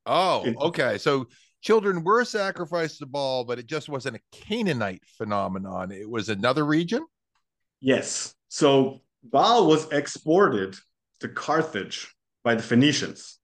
[0.07, 0.99] Oh, it, okay.
[0.99, 1.27] So
[1.63, 5.91] children were sacrificed to Baal, but it just wasn't a Canaanite phenomenon.
[5.91, 7.05] It was another region?
[7.81, 8.37] Yes.
[8.47, 10.77] So Baal was exported
[11.19, 12.15] to Carthage
[12.45, 13.41] by the Phoenicians.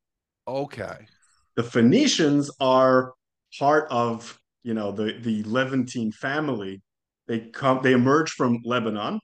[0.47, 1.09] Okay.
[1.57, 3.15] The Phoenicians are
[3.59, 6.83] part of, you know, the the Levantine family.
[7.29, 9.21] They come they emerge from Lebanon.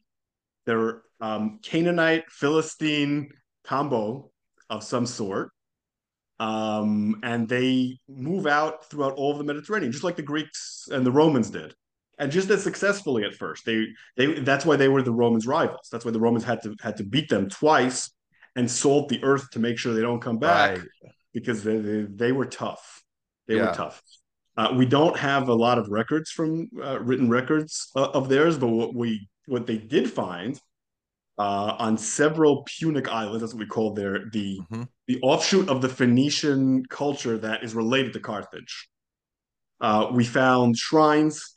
[0.67, 3.31] They're um, Canaanite Philistine
[3.65, 4.31] combo
[4.69, 5.53] of some sort
[6.43, 11.07] um, and they move out throughout all of the Mediterranean, just like the Greeks and
[11.07, 11.73] the Romans did,
[12.19, 13.65] and just as successfully at first.
[13.65, 13.87] They
[14.17, 15.89] they that's why they were the Romans' rivals.
[15.93, 18.11] That's why the Romans had to had to beat them twice
[18.57, 21.13] and salt the earth to make sure they don't come back right.
[21.33, 23.02] because they, they, they were tough.
[23.47, 23.69] They yeah.
[23.69, 24.03] were tough.
[24.57, 28.59] Uh, we don't have a lot of records from uh, written records uh, of theirs,
[28.59, 30.61] but what we what they did find
[31.39, 33.41] uh, on several Punic islands.
[33.41, 34.83] That's what we call their the mm-hmm.
[35.09, 38.89] the offshoot of the Phoenician culture that is related to Carthage.
[39.81, 41.57] Uh, we found shrines,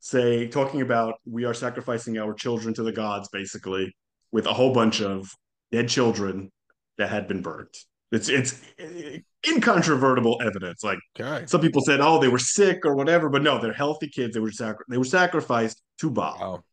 [0.00, 3.96] say talking about we are sacrificing our children to the gods, basically,
[4.30, 5.30] with a whole bunch of
[5.72, 6.52] dead children
[6.98, 7.76] that had been burnt.
[8.10, 10.82] It's it's eh, incontrovertible evidence.
[10.82, 11.46] Like okay.
[11.46, 14.34] some people said, oh, they were sick or whatever, but no, they're healthy kids.
[14.34, 16.38] They were sacri- they were sacrificed to Baal.
[16.40, 16.64] Wow.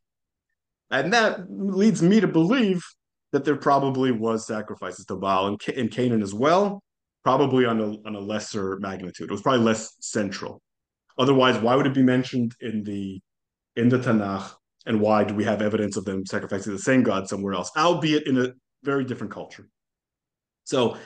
[0.92, 2.84] And that leads me to believe
[3.32, 6.82] that there probably was sacrifices to Baal in, in Canaan as well,
[7.24, 9.30] probably on a, on a lesser magnitude.
[9.30, 10.62] It was probably less central.
[11.18, 13.20] Otherwise, why would it be mentioned in the
[13.76, 14.52] in the Tanakh?
[14.88, 18.28] And why do we have evidence of them sacrificing the same God somewhere else, albeit
[18.28, 18.54] in a
[18.84, 19.68] very different culture?
[20.64, 20.98] So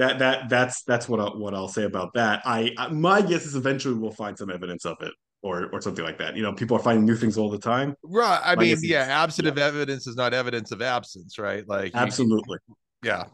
[0.00, 2.40] that that that's that's what I'll, what I'll say about that.
[2.46, 5.12] I, I my guess is eventually we'll find some evidence of it
[5.42, 6.36] or or something like that.
[6.36, 7.94] You know, people are finding new things all the time.
[8.02, 8.40] Right.
[8.42, 9.52] I mean, yeah, absent yeah.
[9.52, 11.68] of evidence is not evidence of absence, right?
[11.68, 12.58] Like absolutely.
[12.66, 12.74] You,
[13.04, 13.24] yeah.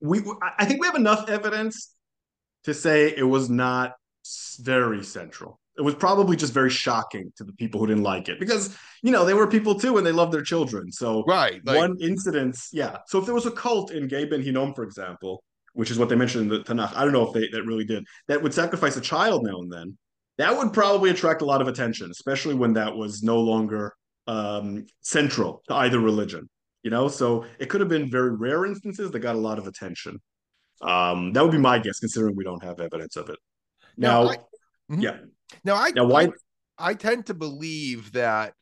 [0.00, 0.22] We
[0.58, 1.92] I think we have enough evidence
[2.64, 3.94] to say it was not
[4.60, 5.58] very central.
[5.76, 9.10] It was probably just very shocking to the people who didn't like it because you
[9.10, 10.92] know they were people too and they love their children.
[10.92, 12.98] So right, like, one incidence, yeah.
[13.08, 15.42] So if there was a cult in Gei Ben Hinnom, for example,
[15.74, 17.84] which is what they mentioned in the Tanakh, I don't know if they that really
[17.84, 19.98] did that would sacrifice a child now and then
[20.38, 23.94] that would probably attract a lot of attention, especially when that was no longer
[24.26, 26.48] um, central to either religion.
[26.82, 29.66] You know, so it could have been very rare instances that got a lot of
[29.66, 30.20] attention.
[30.82, 33.38] Um, that would be my guess, considering we don't have evidence of it.
[33.96, 35.00] Now, now I, mm-hmm.
[35.00, 35.16] yeah.
[35.64, 36.24] Now, I now why
[36.78, 38.52] I, I tend to believe that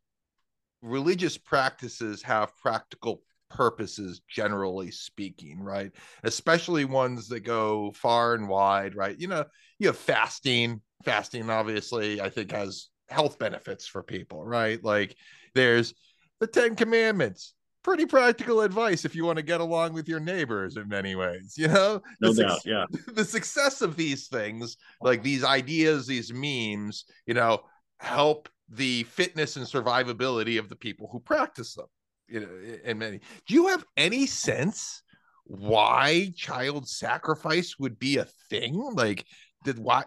[0.83, 3.23] religious practices have practical
[3.53, 5.93] purposes generally speaking right?
[6.25, 9.19] Especially ones that go far and wide right?
[9.19, 9.45] You know
[9.79, 10.81] you have fasting.
[11.05, 14.83] Fasting obviously i think has health benefits for people right?
[14.83, 15.17] Like
[15.55, 15.95] there's
[16.41, 17.55] the 10 commandments.
[17.85, 21.55] Pretty practical advice if you want to get along with your neighbors in many ways
[21.57, 22.01] you know?
[22.21, 22.85] No the doubt su- yeah.
[23.15, 27.61] the success of these things like these ideas these memes you know
[27.99, 31.87] help the fitness and survivability of the people who practice them
[32.33, 32.49] you know
[32.85, 35.03] in many do you have any sense
[35.45, 39.25] why child sacrifice would be a thing like
[39.65, 40.05] did why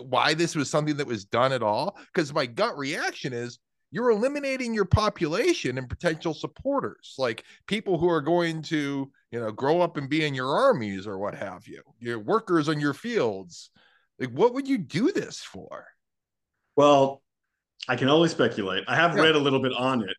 [0.00, 3.58] why this was something that was done at all because my gut reaction is
[3.92, 9.52] you're eliminating your population and potential supporters, like people who are going to, you know,
[9.52, 12.94] grow up and be in your armies or what have you, your workers on your
[12.94, 13.70] fields.
[14.18, 15.86] Like, what would you do this for?
[16.74, 17.22] Well,
[17.86, 18.84] I can only speculate.
[18.88, 19.24] I have yeah.
[19.24, 20.16] read a little bit on it,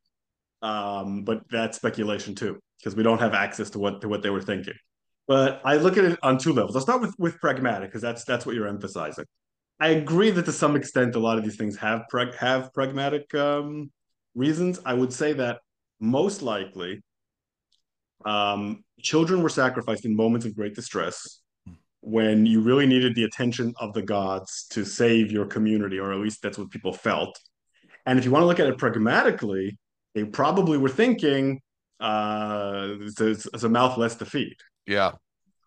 [0.64, 4.32] um, but that's speculation too, because we don't have access to what to what they
[4.32, 4.74] were thinking.
[5.28, 6.76] But I look at it on two levels.
[6.76, 9.26] I'll start with with pragmatic, because that's that's what you're emphasizing.
[9.80, 12.02] I agree that to some extent a lot of these things have
[12.40, 13.92] have pragmatic um,
[14.34, 14.80] reasons.
[14.86, 15.60] I would say that
[16.00, 17.02] most likely
[18.26, 21.42] um, children were sacrificed in moments of great distress
[22.02, 26.20] when you really needed the attention of the gods to save your community, or at
[26.20, 27.38] least that's what people felt.
[28.06, 29.78] And if you want to look at it pragmatically,
[30.14, 31.60] they probably were thinking
[32.00, 34.56] uh, it's, a mouth less to feed.
[34.86, 35.12] Yeah.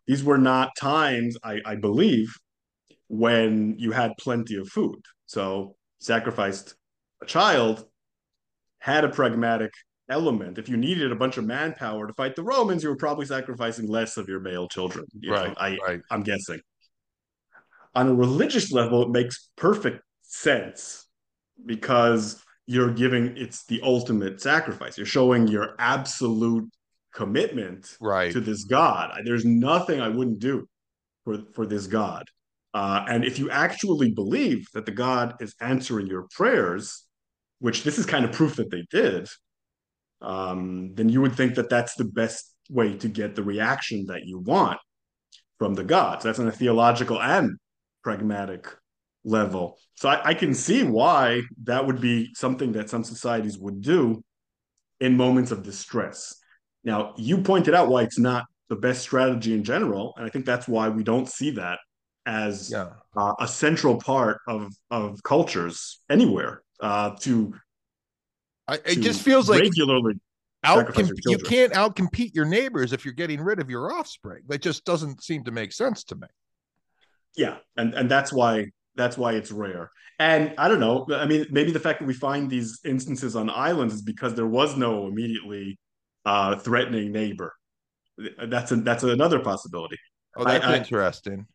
[0.07, 2.33] These were not times, I, I believe,
[3.09, 5.01] when you had plenty of food.
[5.27, 6.75] So sacrificed
[7.23, 7.85] a child
[8.79, 9.73] had a pragmatic
[10.09, 10.59] element.
[10.59, 13.89] If you needed a bunch of manpower to fight the Romans, you were probably sacrificing
[13.89, 15.07] less of your male children.
[15.19, 16.01] You right, know, I, right.
[16.11, 16.61] I'm guessing.
[17.95, 21.07] On a religious level, it makes perfect sense
[21.65, 24.99] because you're giving it's the ultimate sacrifice.
[24.99, 26.69] You're showing your absolute
[27.15, 28.33] commitment right.
[28.33, 29.13] to this God.
[29.25, 30.69] There's nothing I wouldn't do
[31.25, 32.25] for for this God.
[32.75, 37.07] Uh, and if you actually believe that the God is answering your prayers,
[37.61, 39.29] which this is kind of proof that they did,
[40.21, 44.27] um, then you would think that that's the best way to get the reaction that
[44.27, 44.79] you want
[45.59, 46.25] from the gods.
[46.25, 47.57] That's on a theological and
[48.03, 48.69] pragmatic
[49.27, 49.79] level.
[49.95, 54.25] So I, I can see why that would be something that some societies would do
[55.01, 56.37] in moments of distress.
[56.85, 60.47] Now, you pointed out why it's not the best strategy in general, and I think
[60.47, 61.79] that's why we don't see that
[62.27, 62.91] as yeah.
[63.17, 67.55] uh, a central part of of cultures anywhere uh, to
[68.69, 70.15] I, it to just feels like regularly
[70.65, 70.97] out
[71.27, 75.23] you can't outcompete your neighbors if you're getting rid of your offspring that just doesn't
[75.23, 76.27] seem to make sense to me
[77.37, 78.67] yeah and and that's why
[78.97, 82.15] that's why it's rare and i don't know i mean maybe the fact that we
[82.15, 85.79] find these instances on islands is because there was no immediately
[86.25, 87.53] uh threatening neighbor
[88.49, 89.99] that's a, that's another possibility
[90.37, 91.47] oh that's I, interesting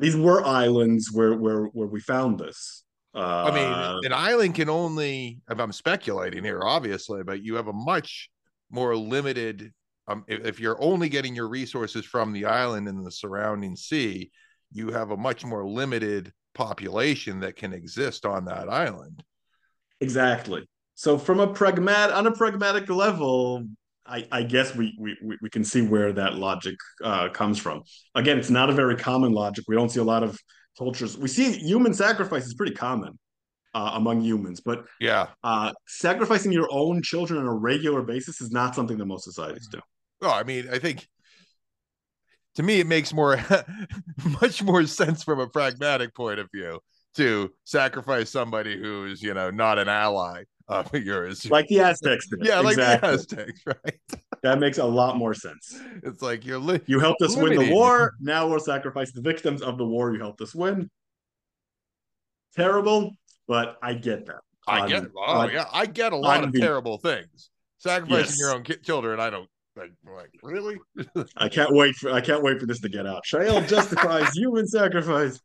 [0.00, 2.84] these were islands where where where we found this.
[3.14, 7.56] Uh, I mean, uh, an island can only, if I'm speculating here, obviously, but you
[7.56, 8.30] have a much
[8.70, 9.72] more limited.
[10.06, 14.30] Um, if, if you're only getting your resources from the island and the surrounding sea,
[14.72, 19.22] you have a much more limited population that can exist on that island.
[20.00, 20.66] Exactly.
[20.94, 23.64] So, from a pragmatic, on a pragmatic level,
[24.06, 27.82] I, I guess we, we we can see where that logic uh, comes from.
[28.14, 29.64] Again, it's not a very common logic.
[29.68, 30.38] We don't see a lot of
[30.76, 31.16] cultures.
[31.16, 33.18] We see human sacrifice is pretty common
[33.74, 38.50] uh, among humans, but yeah, uh, sacrificing your own children on a regular basis is
[38.50, 39.80] not something that most societies do.
[40.20, 41.08] Well, I mean, I think
[42.56, 43.38] to me it makes more
[44.40, 46.80] much more sense from a pragmatic point of view
[47.14, 51.50] to sacrifice somebody who's you know not an ally of yours.
[51.50, 52.38] Like the Aztecs did.
[52.42, 52.84] Yeah, exactly.
[52.84, 54.20] like the Aztecs, right?
[54.42, 55.78] that makes a lot more sense.
[56.02, 58.12] It's like you're li- you helped us win the war.
[58.20, 60.88] Now we'll sacrifice the victims of the war you helped us win.
[62.56, 63.16] Terrible,
[63.46, 64.40] but I get that.
[64.66, 65.04] I get.
[65.16, 67.50] Oh yeah, I get a lot of terrible things.
[67.78, 68.38] Sacrificing yes.
[68.38, 69.48] your own ki- children, I don't
[69.80, 69.92] like.
[70.04, 70.78] Like really?
[71.36, 72.10] I can't wait for.
[72.10, 73.24] I can't wait for this to get out.
[73.24, 75.40] Shaiel justifies human sacrifice.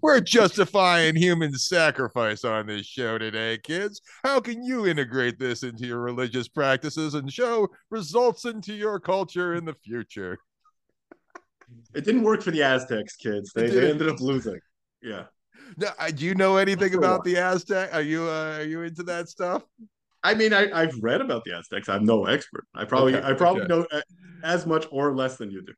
[0.00, 4.00] We're justifying human sacrifice on this show today, kids.
[4.24, 9.54] How can you integrate this into your religious practices and show results into your culture
[9.54, 10.38] in the future?
[11.94, 13.52] It didn't work for the Aztecs, kids.
[13.54, 14.58] They, they ended up losing.
[15.02, 15.24] Yeah.
[15.76, 17.92] Now, uh, do you know anything about the Aztec?
[17.92, 19.62] Are you uh, are you into that stuff?
[20.22, 21.88] I mean, I, I've read about the Aztecs.
[21.88, 22.66] I'm no expert.
[22.74, 23.74] I probably okay, I probably okay.
[23.74, 24.00] know uh,
[24.42, 25.72] as much or less than you do.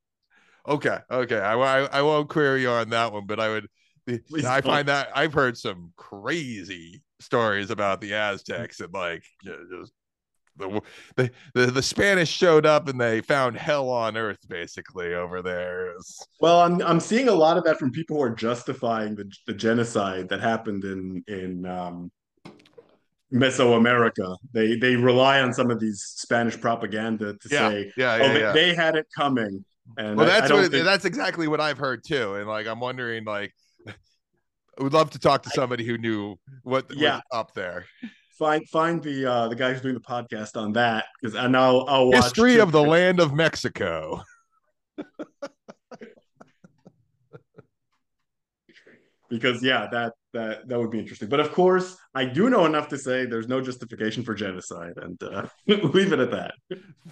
[0.66, 1.38] Okay, okay.
[1.38, 3.66] I, I, I won't query you on that one, but I would
[4.28, 9.92] Please I find that I've heard some crazy stories about the Aztecs and like just
[10.56, 10.82] the,
[11.16, 15.94] the the the Spanish showed up and they found hell on earth basically over there.
[16.40, 19.54] Well, I'm I'm seeing a lot of that from people who are justifying the the
[19.54, 22.10] genocide that happened in in um,
[23.32, 24.36] Mesoamerica.
[24.52, 28.38] They they rely on some of these Spanish propaganda to yeah, say, yeah, yeah, oh,
[28.38, 28.52] yeah.
[28.52, 29.64] They, they had it coming.
[29.96, 30.84] And well, that's what, think...
[30.84, 32.34] that's exactly what I've heard too.
[32.34, 33.52] And like, I'm wondering, like,
[33.88, 37.16] I would love to talk to somebody who knew what yeah.
[37.16, 37.86] was up there.
[38.38, 41.82] Find find the uh, the guy who's doing the podcast on that because I know
[41.82, 44.22] I'll watch history of the land of Mexico.
[49.30, 51.28] because yeah, that that that would be interesting.
[51.28, 55.22] But of course, I do know enough to say there's no justification for genocide, and
[55.22, 56.54] uh, leave it at that.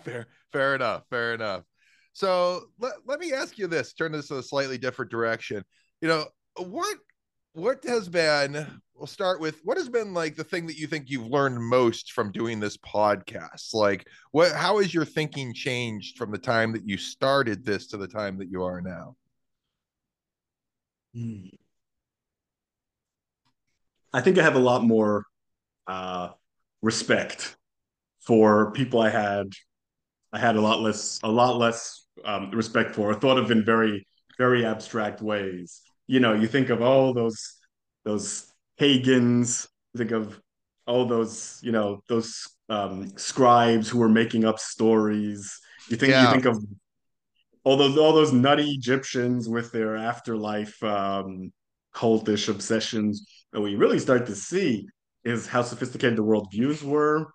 [0.05, 1.05] Fair, fair enough.
[1.09, 1.63] Fair enough.
[2.13, 3.95] So let, let me ask you this.
[3.95, 5.65] Turn this in a slightly different direction.
[6.01, 6.25] You know
[6.57, 6.99] what?
[7.53, 8.67] What has been?
[8.95, 12.13] We'll start with what has been like the thing that you think you've learned most
[12.13, 13.73] from doing this podcast.
[13.73, 14.53] Like, what?
[14.53, 18.39] How has your thinking changed from the time that you started this to the time
[18.39, 19.17] that you are now?
[21.15, 21.47] Hmm.
[24.19, 25.25] I think I have a lot more
[25.87, 26.31] uh,
[26.83, 27.57] respect
[28.19, 29.53] for people I had.
[30.33, 33.65] I had a lot less, a lot less um, respect for, or thought of in
[33.65, 34.05] very,
[34.37, 35.83] very abstract ways.
[36.09, 37.55] You know, you think of all oh, those,
[38.05, 39.69] those pagans.
[39.97, 40.41] Think of
[40.85, 45.61] all those, you know, those um, scribes who were making up stories.
[45.91, 46.25] You think yeah.
[46.27, 46.57] you think of
[47.63, 51.53] all those all those nutty Egyptians with their afterlife um,
[51.95, 54.87] cultish obsessions and what you really start to see
[55.25, 57.33] is how sophisticated the worldviews were,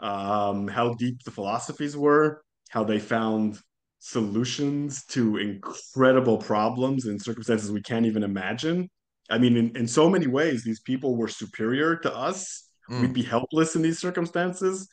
[0.00, 3.58] um, how deep the philosophies were, how they found
[3.98, 8.88] solutions to incredible problems in circumstances we can't even imagine.
[9.30, 12.68] I mean, in, in so many ways, these people were superior to us.
[12.90, 13.00] Mm.
[13.00, 14.88] We'd be helpless in these circumstances.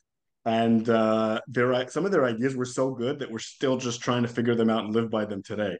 [0.45, 4.23] And uh, their some of their ideas were so good that we're still just trying
[4.23, 5.77] to figure them out and live by them today.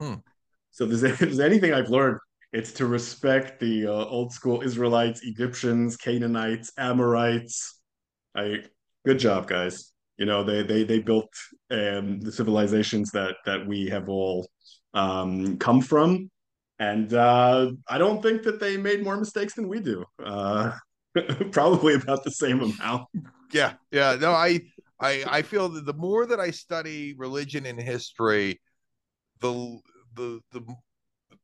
[0.00, 0.14] Hmm.
[0.70, 2.18] So, if there's, if there's anything I've learned
[2.54, 7.80] it's to respect the uh, old school Israelites, Egyptians, Canaanites, Amorites.
[8.36, 8.62] I
[9.04, 9.92] good job, guys.
[10.18, 11.28] You know they they they built
[11.72, 14.48] um, the civilizations that that we have all
[14.94, 16.30] um, come from,
[16.78, 20.04] and uh, I don't think that they made more mistakes than we do.
[20.24, 20.76] Uh,
[21.50, 23.08] probably about the same amount.
[23.52, 24.14] Yeah, yeah.
[24.14, 24.60] No, I
[25.00, 28.60] I I feel that the more that I study religion and history,
[29.40, 29.80] the
[30.14, 30.64] the the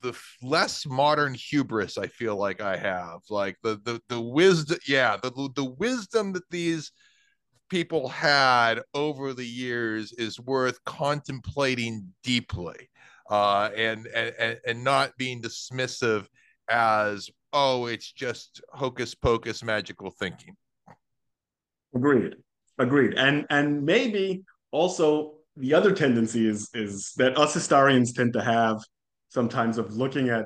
[0.03, 5.17] the less modern hubris I feel like I have, like the the the wisdom, yeah,
[5.23, 6.93] the the wisdom that these
[7.69, 12.89] people had over the years is worth contemplating deeply,
[13.31, 16.27] uh, and and and not being dismissive
[16.69, 20.55] as oh, it's just hocus pocus magical thinking.
[21.95, 22.35] Agreed,
[22.79, 28.43] agreed, and and maybe also the other tendency is is that us historians tend to
[28.43, 28.83] have
[29.31, 30.45] sometimes of looking at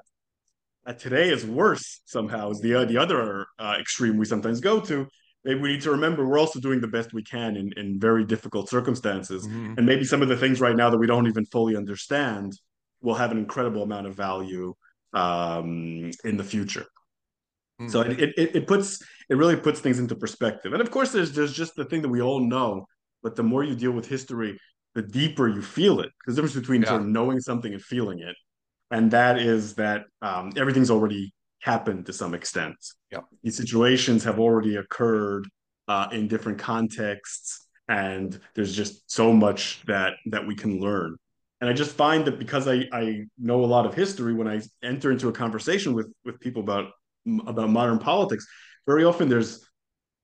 [0.86, 4.80] at today is worse somehow is the uh, the other uh, extreme we sometimes go
[4.80, 5.06] to.
[5.44, 8.24] Maybe we need to remember we're also doing the best we can in, in very
[8.24, 9.74] difficult circumstances, mm-hmm.
[9.76, 12.52] and maybe some of the things right now that we don't even fully understand
[13.02, 14.74] will have an incredible amount of value
[15.12, 16.86] um, in the future.
[17.80, 17.88] Mm-hmm.
[17.88, 21.32] So it, it it puts it really puts things into perspective, and of course there's
[21.32, 22.86] there's just the thing that we all know,
[23.22, 24.58] but the more you deal with history,
[24.94, 26.10] the deeper you feel it.
[26.18, 26.88] Because the difference between yeah.
[26.88, 28.36] sort of knowing something and feeling it
[28.94, 32.76] and that is that um, everything's already happened to some extent.
[33.10, 33.24] Yep.
[33.42, 35.48] These situations have already occurred
[35.88, 41.16] uh, in different contexts, and there's just so much that that we can learn.
[41.60, 44.60] And I just find that because I, I know a lot of history, when I
[44.84, 46.92] enter into a conversation with with people about
[47.48, 48.46] about modern politics,
[48.86, 49.66] very often there's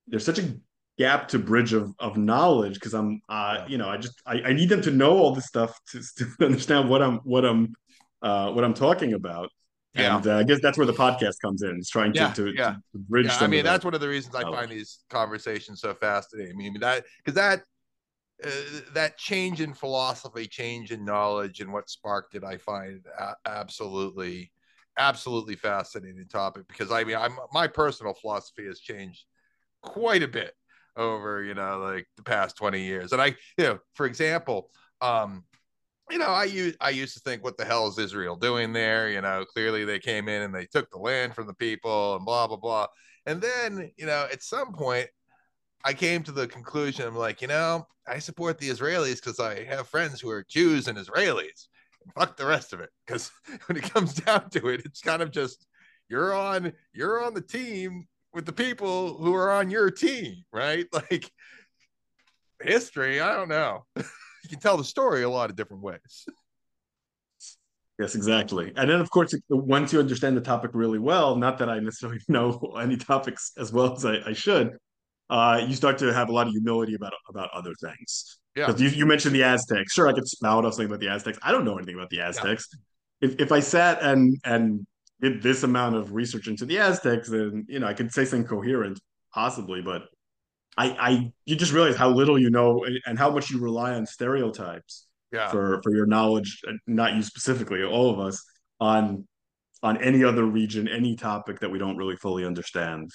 [0.07, 0.53] there's such a
[0.97, 4.53] gap to bridge of, of knowledge because I'm uh, you know I just I, I
[4.53, 7.73] need them to know all this stuff to, to understand what I'm what I'm
[8.21, 9.49] uh, what I'm talking about.
[9.93, 10.17] Yeah.
[10.17, 11.75] And uh, I guess that's where the podcast comes in.
[11.77, 12.75] It's trying to, yeah, to, yeah.
[12.93, 13.25] to bridge.
[13.25, 16.53] Yeah, I mean, that's one of the reasons I find these conversations so fascinating.
[16.53, 17.63] I mean, that because that
[18.43, 18.49] uh,
[18.93, 24.53] that change in philosophy, change in knowledge, and what sparked it, I find a- absolutely,
[24.97, 26.69] absolutely fascinating topic.
[26.69, 29.25] Because I mean, I'm my personal philosophy has changed
[29.81, 30.53] quite a bit
[30.97, 33.27] over you know like the past 20 years and i
[33.57, 34.69] you know for example
[34.99, 35.43] um
[36.11, 39.09] you know, I used I used to think, what the hell is Israel doing there?
[39.09, 42.25] You know, clearly they came in and they took the land from the people and
[42.25, 42.87] blah blah blah.
[43.25, 45.07] And then, you know, at some point,
[45.85, 49.63] I came to the conclusion, I'm like, you know, I support the Israelis because I
[49.65, 51.67] have friends who are Jews and Israelis.
[52.15, 53.31] fuck the rest of it, because
[53.67, 55.67] when it comes down to it, it's kind of just
[56.09, 60.87] you're on you're on the team with the people who are on your team, right?
[60.93, 61.31] Like
[62.61, 63.85] history, I don't know.
[64.43, 66.25] you can tell the story a lot of different ways.
[67.99, 68.73] Yes, exactly.
[68.75, 72.19] And then, of course, once you understand the topic really well, not that I necessarily
[72.27, 74.71] know any topics as well as I, I should,
[75.29, 78.39] uh, you start to have a lot of humility about about other things.
[78.55, 78.75] Yeah.
[78.75, 79.93] You, you mentioned the Aztecs.
[79.93, 81.39] Sure, I could spout off something about the Aztecs.
[81.41, 82.67] I don't know anything about the Aztecs.
[83.21, 83.29] Yeah.
[83.29, 84.85] If if I sat and and
[85.21, 88.47] did this amount of research into the Aztecs, then you know I could say something
[88.47, 88.99] coherent,
[89.33, 90.03] possibly, but
[90.77, 94.05] I, I you just realize how little you know and how much you rely on
[94.05, 95.49] stereotypes yeah.
[95.49, 98.43] for for your knowledge, not you specifically, all of us
[98.79, 99.27] on
[99.83, 103.09] on any other region, any topic that we don't really fully understand.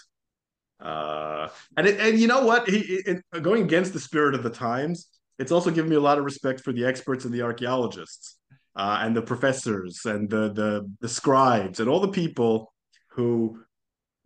[0.80, 2.68] Uh, and it, and you know what?
[2.68, 5.08] He, it, going against the spirit of the times,
[5.38, 8.36] it's also given me a lot of respect for the experts and the archaeologists,
[8.74, 12.72] uh, and the professors and the the the scribes and all the people
[13.10, 13.62] who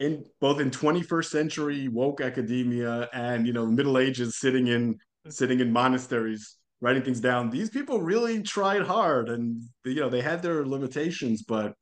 [0.01, 4.99] in both in 21st century woke academia and you know middle ages sitting in
[5.29, 10.23] sitting in monasteries writing things down these people really tried hard and you know they
[10.23, 11.75] had their limitations but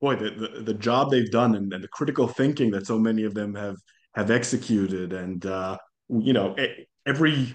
[0.00, 3.24] boy the the, the job they've done and, and, the critical thinking that so many
[3.24, 3.76] of them have
[4.14, 5.12] have executed.
[5.12, 5.76] And uh
[6.08, 6.56] you know
[7.06, 7.54] every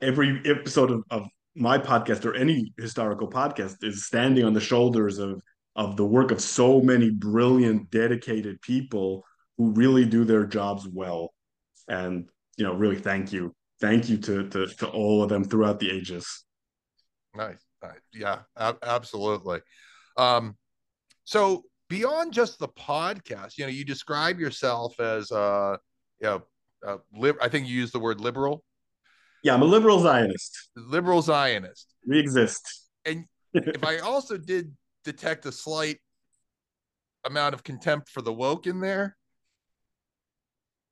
[0.00, 5.18] every episode of, of my podcast or any historical podcast is standing on the shoulders
[5.18, 5.42] of
[5.76, 9.24] of the work of so many brilliant, dedicated people
[9.56, 11.32] who really do their jobs well.
[11.88, 15.80] And you know, really thank you, thank you to to, to all of them throughout
[15.80, 16.44] the ages.
[17.34, 18.00] Nice, nice.
[18.12, 19.60] yeah, ab- absolutely.
[20.16, 20.56] Um,
[21.24, 25.76] so beyond just the podcast, you know, you describe yourself as uh,
[26.20, 26.42] you know,
[26.86, 28.64] uh, lib- I think you use the word liberal.
[29.42, 30.70] Yeah, I'm a liberal Zionist.
[30.76, 31.94] Liberal Zionist.
[32.06, 32.88] We exist.
[33.04, 33.24] And
[33.54, 34.74] if I also did
[35.04, 35.98] detect a slight
[37.24, 39.16] amount of contempt for the woke in there?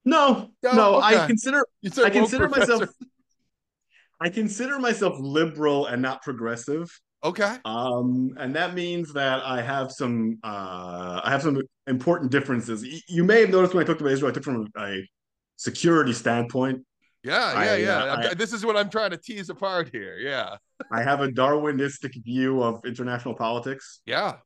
[0.05, 1.23] No, no, no okay.
[1.23, 2.73] I consider I consider professor.
[2.73, 2.91] myself
[4.21, 6.91] I consider myself liberal and not progressive.
[7.23, 7.57] Okay.
[7.65, 12.85] Um, and that means that I have some uh, I have some important differences.
[13.09, 15.09] You may have noticed when I talked about Israel, I took from a
[15.57, 16.85] security standpoint.
[17.25, 17.99] Yeah, yeah, I, yeah.
[18.05, 20.17] Uh, I, this is what I'm trying to tease apart here.
[20.19, 20.57] Yeah.
[20.93, 24.01] I have a Darwinistic view of international politics.
[24.07, 24.37] Yeah.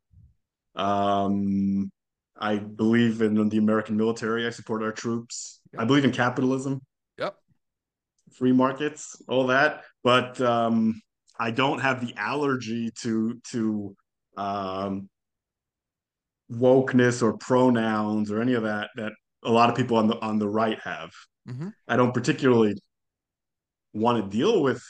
[0.75, 1.91] Um,
[2.39, 4.47] I believe in the American military.
[4.47, 5.61] I support our troops.
[5.73, 5.83] Yep.
[5.83, 6.81] I believe in capitalism.
[7.19, 7.37] Yep.
[8.37, 9.83] Free markets, all that.
[10.03, 11.01] But um,
[11.39, 13.97] I don't have the allergy to to
[14.37, 15.11] um,
[16.51, 19.13] wokeness or pronouns or any of that that
[19.45, 21.13] a lot of people on the on the right have.
[21.49, 21.69] Mm-hmm.
[21.89, 22.75] I don't particularly
[23.93, 24.83] want to deal with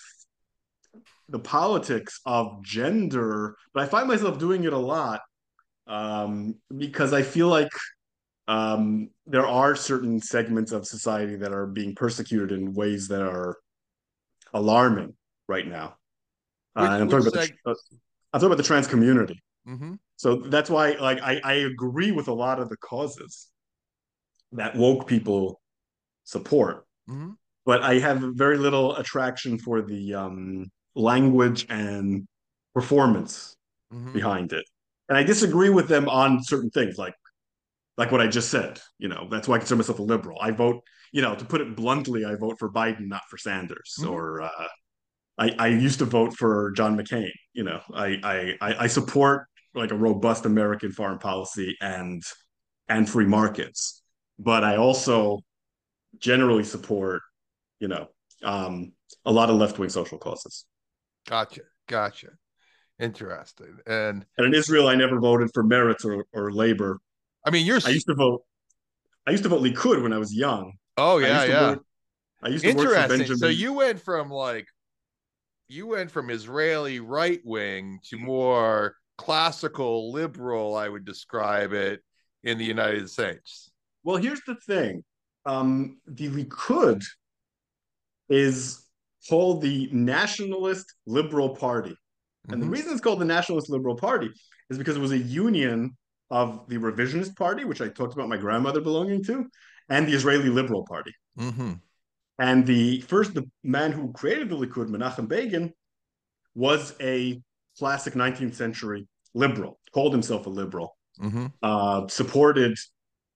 [1.28, 5.20] the politics of gender, but I find myself doing it a lot
[5.86, 7.70] um, because I feel like
[8.48, 13.56] um, there are certain segments of society that are being persecuted in ways that are
[14.52, 15.14] alarming
[15.48, 15.96] right now.
[16.76, 17.74] Uh, which, uh, I'm, talking about seg- the, uh,
[18.32, 19.42] I'm talking about the trans community.
[19.66, 19.94] Mm-hmm.
[20.16, 23.48] So that's why, like, I, I agree with a lot of the causes
[24.52, 25.61] that woke people
[26.24, 27.31] support, mm-hmm.
[27.65, 32.27] but I have very little attraction for the um, language and
[32.74, 33.57] performance
[33.93, 34.12] mm-hmm.
[34.12, 34.65] behind it.
[35.09, 37.15] And I disagree with them on certain things, like
[37.99, 38.81] like what I just said.
[38.99, 40.39] You know, that's why I consider myself a liberal.
[40.40, 40.82] I vote,
[41.12, 43.94] you know, to put it bluntly, I vote for Biden, not for Sanders.
[44.01, 44.11] Mm-hmm.
[44.11, 44.69] Or uh,
[45.39, 47.31] I, I used to vote for John McCain.
[47.53, 52.23] You know, I, I I support like a robust American foreign policy and
[52.89, 54.03] and free markets,
[54.39, 55.40] but I also
[56.23, 57.20] generally support,
[57.81, 58.09] you know,
[58.43, 58.93] um,
[59.27, 60.65] a lot of left wing social causes.
[61.28, 61.62] Gotcha.
[61.89, 62.28] Gotcha.
[62.99, 63.77] Interesting.
[63.86, 67.01] And and in Israel, I never voted for Meretz or, or Labor.
[67.44, 67.81] I mean, you're.
[67.85, 68.43] I used to vote.
[69.27, 70.74] I used to vote Likud when I was young.
[70.97, 71.61] Oh yeah, I yeah.
[71.74, 71.86] Vote,
[72.43, 73.19] I used to Interesting.
[73.19, 73.39] Benjamin.
[73.39, 74.66] So you went from like,
[75.69, 80.77] you went from Israeli right wing to more classical liberal.
[80.77, 82.01] I would describe it
[82.44, 83.70] in the United States.
[84.05, 85.03] Well, here's the thing:
[85.47, 87.02] um, the Likud
[88.28, 88.86] is
[89.28, 91.90] called the Nationalist Liberal Party.
[91.90, 92.52] Mm-hmm.
[92.52, 92.73] And the mm-hmm.
[92.73, 94.31] reason it's called the Nationalist Liberal Party
[94.70, 95.97] is because it was a union
[96.31, 99.47] of the Revisionist Party, which I talked about my grandmother belonging to,
[99.89, 101.14] and the Israeli Liberal Party.
[101.39, 101.74] Mm-hmm.
[102.39, 105.73] And the first, the man who created the Likud, Menachem Begin,
[106.55, 107.40] was a
[107.78, 111.47] classic 19th century liberal, called himself a liberal, mm-hmm.
[111.62, 112.77] uh, supported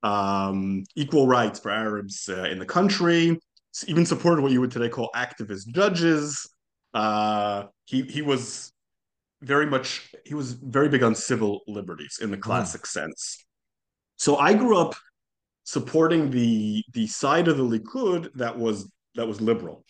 [0.07, 3.39] um, equal rights for Arabs uh, in the country,
[3.87, 6.49] even supported what you would today call activist judges.
[6.95, 8.73] Uh, he he was
[9.43, 12.43] very much he was very big on civil liberties in the hmm.
[12.43, 12.87] classic mm.
[12.87, 13.45] sense.
[14.17, 14.95] So I grew up
[15.65, 19.85] supporting the the side of the Likud that was that was liberal,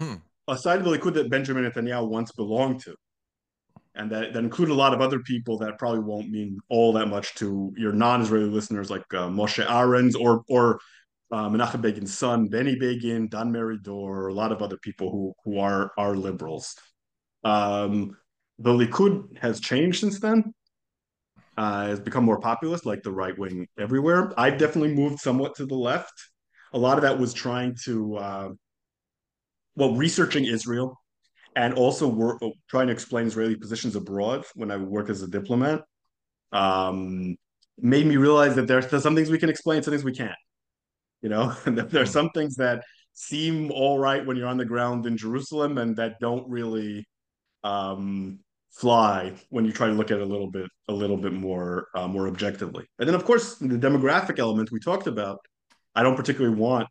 [0.00, 0.14] hmm.
[0.48, 2.94] a side of the Likud that Benjamin Netanyahu once belonged to,
[3.94, 7.06] and that, that included a lot of other people that probably won't mean all that
[7.06, 10.80] much to your non-Israeli listeners, like uh, Moshe Arens or or
[11.30, 15.58] uh, Menachem Begin's son, Benny Begin, Dan Meridor, a lot of other people who who
[15.58, 16.74] are are liberals.
[17.44, 18.16] Um,
[18.58, 20.54] the Likud has changed since then.
[21.58, 24.32] Uh, has become more populist, like the right wing everywhere.
[24.40, 26.14] I've definitely moved somewhat to the left.
[26.72, 28.48] A lot of that was trying to, uh,
[29.76, 30.98] well, researching Israel,
[31.56, 35.82] and also work, trying to explain Israeli positions abroad when I work as a diplomat.
[36.52, 37.36] Um,
[37.78, 40.36] made me realize that there's, there's some things we can explain, some things we can't.
[41.20, 42.82] You know, there are some things that
[43.14, 47.06] seem all right when you're on the ground in Jerusalem and that don't really
[47.64, 51.32] um, fly when you try to look at it a little bit a little bit
[51.32, 52.86] more uh, more objectively.
[52.98, 55.38] And then of course the demographic element we talked about.
[55.94, 56.88] I don't particularly want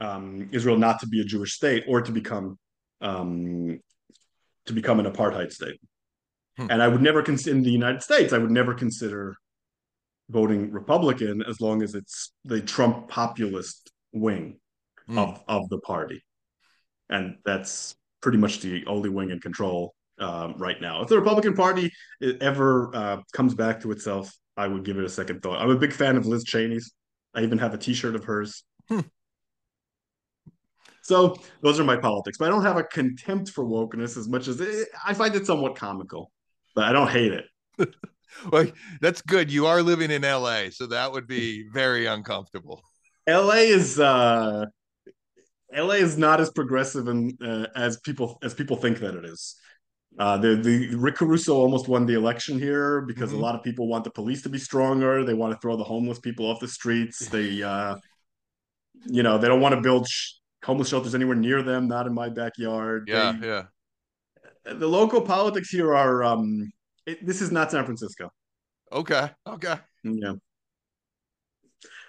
[0.00, 2.58] um, Israel not to be a Jewish state or to become
[3.00, 3.80] um,
[4.66, 5.80] to become an apartheid state.
[6.56, 6.66] Hmm.
[6.70, 8.32] And I would never consider in the United States.
[8.32, 9.36] I would never consider
[10.28, 14.58] voting Republican as long as it's the Trump populist wing
[15.08, 15.18] mm.
[15.18, 16.24] of of the party,
[17.08, 21.02] and that's pretty much the only wing in control um, right now.
[21.02, 21.92] If the Republican Party
[22.40, 25.60] ever uh, comes back to itself, I would give it a second thought.
[25.60, 26.92] I'm a big fan of Liz Cheney's.
[27.34, 28.64] I even have a T-shirt of hers.
[28.88, 29.00] Hmm.
[31.06, 34.48] So those are my politics, but I don't have a contempt for wokeness as much
[34.48, 36.32] as it, I find it somewhat comical,
[36.74, 37.46] but I don't hate it.
[38.50, 38.66] well,
[39.00, 39.48] that's good.
[39.48, 42.82] You are living in LA, so that would be very uncomfortable.
[43.28, 44.64] LA is uh
[45.72, 49.54] LA is not as progressive and uh, as people as people think that it is.
[50.18, 53.38] Uh, the the Rick Caruso almost won the election here because mm-hmm.
[53.38, 55.24] a lot of people want the police to be stronger.
[55.24, 57.28] They want to throw the homeless people off the streets.
[57.36, 57.96] They, uh,
[59.04, 60.32] you know, they don't want to build sh-
[60.66, 61.88] homeless shelters anywhere near them.
[61.88, 63.08] Not in my backyard.
[63.08, 63.62] Yeah, they, yeah.
[64.64, 66.22] The local politics here are.
[66.24, 66.72] Um,
[67.06, 68.30] it, this is not San Francisco.
[68.92, 69.30] Okay.
[69.46, 69.76] Okay.
[70.02, 70.32] Yeah.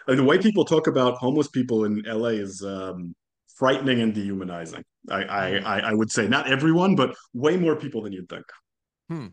[0.07, 3.13] Like the way people talk about homeless people in LA is um,
[3.55, 4.83] frightening and dehumanizing.
[5.09, 5.65] I, I, hmm.
[5.65, 8.45] I, I would say not everyone, but way more people than you'd think.
[9.09, 9.27] Hmm.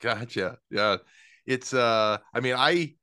[0.00, 0.58] Gotcha.
[0.70, 0.98] Yeah.
[1.46, 2.94] It's uh I mean I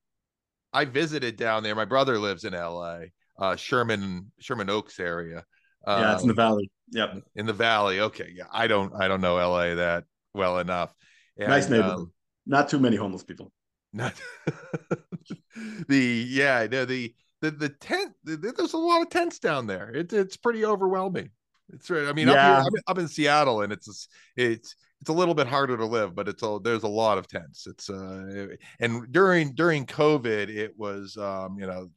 [0.74, 1.76] I visited down there.
[1.76, 3.00] My brother lives in LA,
[3.42, 5.44] uh Sherman Sherman Oaks area.
[5.86, 6.72] Um, yeah, it's in the valley.
[6.92, 7.24] Yep.
[7.36, 8.00] In the valley.
[8.00, 8.32] Okay.
[8.34, 8.46] Yeah.
[8.52, 10.94] I don't I don't know LA that well enough.
[11.38, 11.94] And, nice neighborhood.
[11.94, 12.12] Um,
[12.46, 13.52] not too many homeless people.
[13.92, 14.14] Not
[15.90, 20.14] the yeah, no, the the the tent there's a lot of tents down there it,
[20.14, 21.30] it's pretty overwhelming
[21.74, 22.60] it's right i mean yeah.
[22.60, 24.08] up, here, up, in seattle and it's
[24.38, 27.28] it's it's a little bit harder to live but it's a there's a lot of
[27.28, 28.48] tents it's uh
[28.80, 31.90] and during during covid it was um you know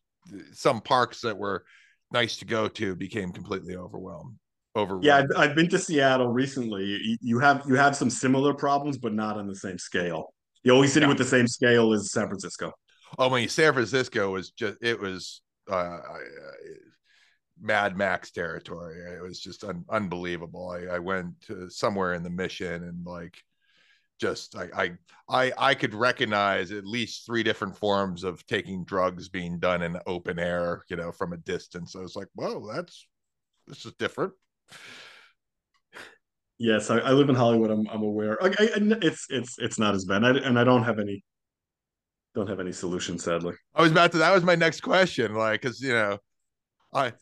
[0.52, 1.64] some parks that were
[2.12, 4.36] nice to go to became completely overwhelmed
[4.74, 8.54] over yeah I've, I've, been to seattle recently you, you, have you have some similar
[8.54, 10.34] problems but not on the same scale
[10.64, 11.08] the only city yeah.
[11.08, 12.72] with the same scale is san francisco
[13.18, 16.18] Oh, I mean, San Francisco was just it was uh, uh,
[17.60, 18.98] Mad Max territory.
[19.16, 20.70] It was just un- unbelievable.
[20.70, 21.34] I, I went
[21.68, 23.36] somewhere in the mission and like
[24.20, 24.90] just I, I
[25.28, 29.98] I I could recognize at least three different forms of taking drugs being done in
[30.06, 31.96] open air, you know, from a distance.
[31.96, 33.06] I was like, whoa, that's
[33.66, 34.32] this is different.
[36.58, 37.70] Yes, I, I live in Hollywood.
[37.70, 38.42] I'm I'm aware.
[38.42, 38.68] I, I,
[39.02, 41.24] it's it's it's not as bad, I, and I don't have any
[42.34, 43.54] don't have any solution, sadly.
[43.74, 44.18] I was about to.
[44.18, 45.34] That was my next question.
[45.34, 46.18] Like, because you know,
[46.92, 47.12] I,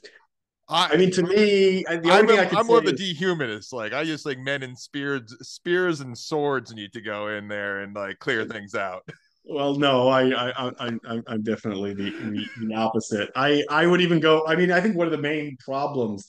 [0.72, 2.84] I, I mean, to me, the only I'm, thing a, I can I'm more of
[2.84, 3.72] a dehumanist.
[3.72, 7.80] Like, I just think men in spears, spears and swords need to go in there
[7.80, 9.02] and like clear things out.
[9.44, 13.28] Well, no, I, I, I, I'm definitely the, the opposite.
[13.34, 14.46] I, I would even go.
[14.46, 16.28] I mean, I think one of the main problems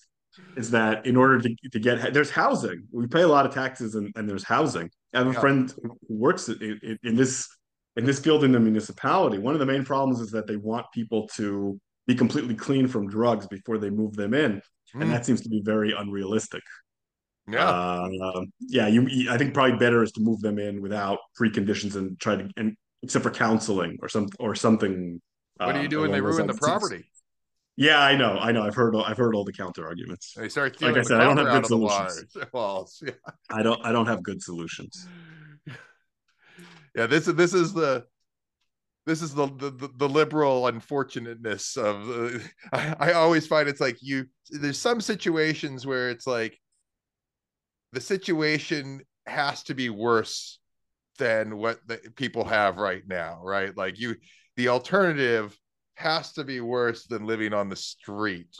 [0.57, 2.87] is that in order to, to get there's housing.
[2.91, 4.89] We pay a lot of taxes and, and there's housing.
[5.13, 5.39] I have a yeah.
[5.39, 7.47] friend who works in, in, in this
[7.95, 10.85] in this field in the municipality, one of the main problems is that they want
[10.93, 14.61] people to be completely clean from drugs before they move them in,
[14.95, 15.01] mm.
[15.01, 16.63] and that seems to be very unrealistic.
[17.47, 18.87] Yeah, uh, yeah.
[18.87, 22.49] You, I think probably better is to move them in without preconditions and try to,
[22.55, 25.21] and except for counseling or some or something.
[25.57, 27.05] What do you do when they ruin the property?
[27.75, 28.61] Yeah, I know, I know.
[28.61, 30.33] I've heard, all, I've heard all the counter arguments.
[30.37, 32.37] They start like I said, I don't have good solutions.
[32.51, 33.01] Walls.
[33.05, 33.13] Yeah.
[33.49, 35.07] I don't, I don't have good solutions.
[36.95, 38.05] yeah this is this is the
[39.05, 42.39] this is the the, the liberal unfortunateness of uh,
[42.73, 46.57] I, I always find it's like you there's some situations where it's like
[47.91, 50.59] the situation has to be worse
[51.19, 53.75] than what the people have right now right?
[53.75, 54.15] Like you
[54.55, 55.57] the alternative
[55.95, 58.55] has to be worse than living on the street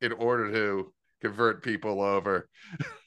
[0.00, 2.48] in order to convert people over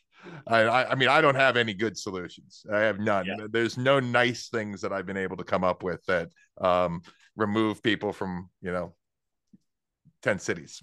[0.47, 2.65] I, I mean, I don't have any good solutions.
[2.71, 3.25] I have none.
[3.25, 3.47] Yeah.
[3.49, 6.29] There's no nice things that I've been able to come up with that
[6.61, 7.01] um,
[7.35, 8.93] remove people from you know
[10.21, 10.81] tent cities.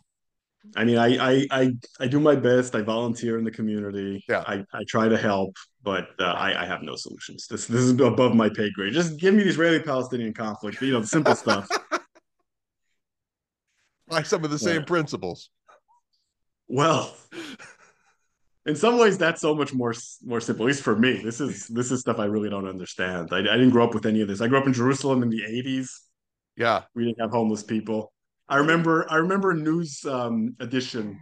[0.77, 2.75] I mean, I, I I I do my best.
[2.75, 4.23] I volunteer in the community.
[4.29, 7.47] Yeah, I, I try to help, but uh, I I have no solutions.
[7.47, 8.93] This this is above my pay grade.
[8.93, 10.83] Just give me the Israeli-Palestinian conflict.
[10.83, 11.69] You know, the simple stuff.
[14.11, 14.87] Like some of the same yeah.
[14.87, 15.51] principles.
[16.67, 17.15] Well,
[18.66, 20.66] in some ways that's so much more more simple.
[20.66, 23.28] At least for me, this is this is stuff I really don't understand.
[23.32, 24.41] I, I didn't grow up with any of this.
[24.41, 25.89] I grew up in Jerusalem in the '80s.
[26.57, 28.12] Yeah, we didn't have homeless people.
[28.49, 31.19] I remember I remember a news um, edition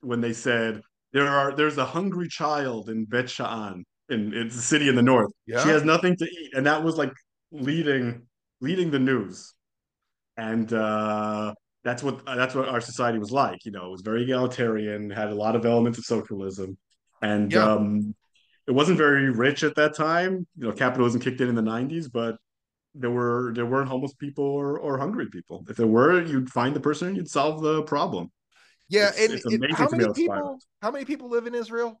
[0.00, 0.82] when they said
[1.12, 5.02] there are there's a hungry child in Bet Sha'an in it's a city in the
[5.02, 5.30] north.
[5.46, 5.62] Yeah.
[5.62, 7.12] She has nothing to eat, and that was like
[7.52, 8.26] leading
[8.60, 9.54] leading the news.
[10.36, 11.54] And uh,
[11.88, 13.64] that's what that's what our society was like.
[13.64, 16.76] You know, it was very egalitarian, had a lot of elements of socialism,
[17.22, 17.72] and yeah.
[17.72, 18.14] um,
[18.66, 20.46] it wasn't very rich at that time.
[20.56, 22.36] You know, capitalism kicked in in the '90s, but
[22.94, 25.64] there were there weren't homeless people or, or hungry people.
[25.68, 28.30] If there were, you'd find the person, you'd solve the problem.
[28.90, 30.58] Yeah, it's, and it's it, how many people?
[30.82, 32.00] How many people live in Israel?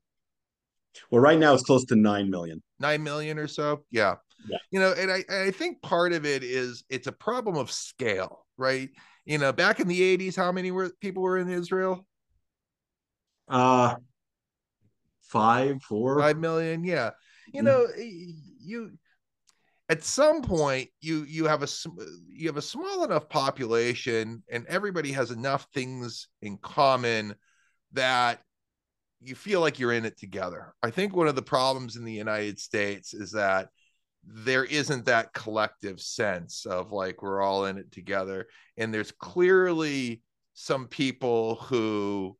[1.10, 2.62] Well, right now it's close to nine million.
[2.78, 3.84] Nine million or so.
[3.90, 4.16] Yeah.
[4.48, 4.58] Yeah.
[4.70, 8.44] You know, and I I think part of it is it's a problem of scale,
[8.58, 8.90] right?
[9.28, 12.06] You know, back in the 80s, how many were people were in Israel?
[13.46, 13.96] Uh
[15.20, 16.82] five, four, five million.
[16.82, 17.10] Yeah.
[17.52, 17.66] You mm.
[17.66, 18.92] know, you
[19.90, 21.68] at some point you you have a
[22.26, 27.34] you have a small enough population and everybody has enough things in common
[27.92, 28.40] that
[29.20, 30.74] you feel like you're in it together.
[30.82, 33.68] I think one of the problems in the United States is that
[34.30, 38.46] there isn't that collective sense of like we're all in it together.
[38.76, 40.22] And there's clearly
[40.54, 42.36] some people who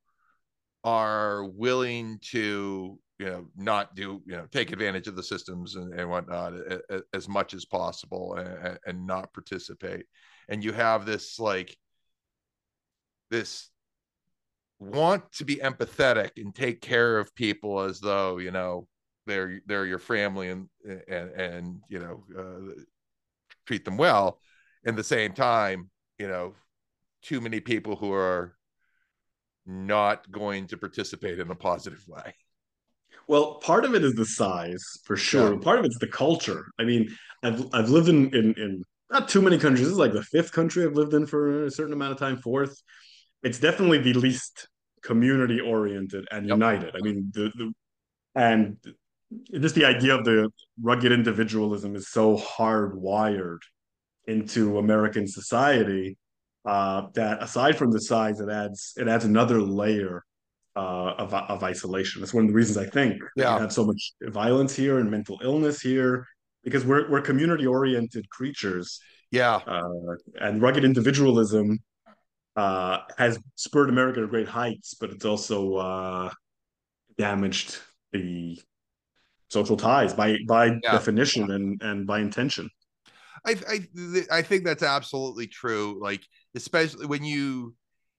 [0.85, 5.93] are willing to you know not do you know take advantage of the systems and,
[5.93, 6.52] and whatnot
[7.12, 10.06] as much as possible and, and not participate.
[10.48, 11.77] And you have this like
[13.31, 13.70] this
[14.78, 18.86] want to be empathetic and take care of people as though you know
[19.29, 22.83] they're they're your family and and and you know uh,
[23.67, 24.41] treat them well.
[24.85, 26.55] In the same time you know
[27.23, 28.57] too many people who are
[29.67, 32.35] not going to participate in a positive way.
[33.29, 35.55] Well part of it is the size for sure.
[35.55, 35.61] Yeah.
[35.61, 36.67] part of it's the culture.
[36.81, 37.09] I mean
[37.45, 39.87] i've i've lived in in, in not too many countries.
[39.87, 42.39] This is like the fifth country i've lived in for a certain amount of time
[42.39, 42.75] fourth.
[43.43, 44.69] It's definitely the least
[45.03, 46.57] community oriented and yep.
[46.57, 46.97] united.
[46.97, 47.73] I mean the, the
[48.35, 48.77] and
[49.53, 50.51] just the idea of the
[50.81, 53.61] rugged individualism is so hardwired
[54.27, 56.17] into American society
[56.65, 60.25] uh, that aside from the size, it adds it adds another layer
[60.77, 62.21] uh, of of isolation.
[62.21, 63.55] That's one of the reasons I think yeah.
[63.55, 66.27] we have so much violence here and mental illness here
[66.63, 69.01] because we're we're community oriented creatures.
[69.31, 69.83] Yeah, uh,
[70.41, 71.79] and rugged individualism
[72.57, 76.31] uh, has spurred America to great heights, but it's also uh,
[77.17, 77.79] damaged
[78.13, 78.61] the
[79.49, 80.93] social ties by by yeah.
[80.93, 82.70] definition and and by intention.
[83.47, 85.99] I, I I think that's absolutely true.
[86.01, 87.75] Like especially when you,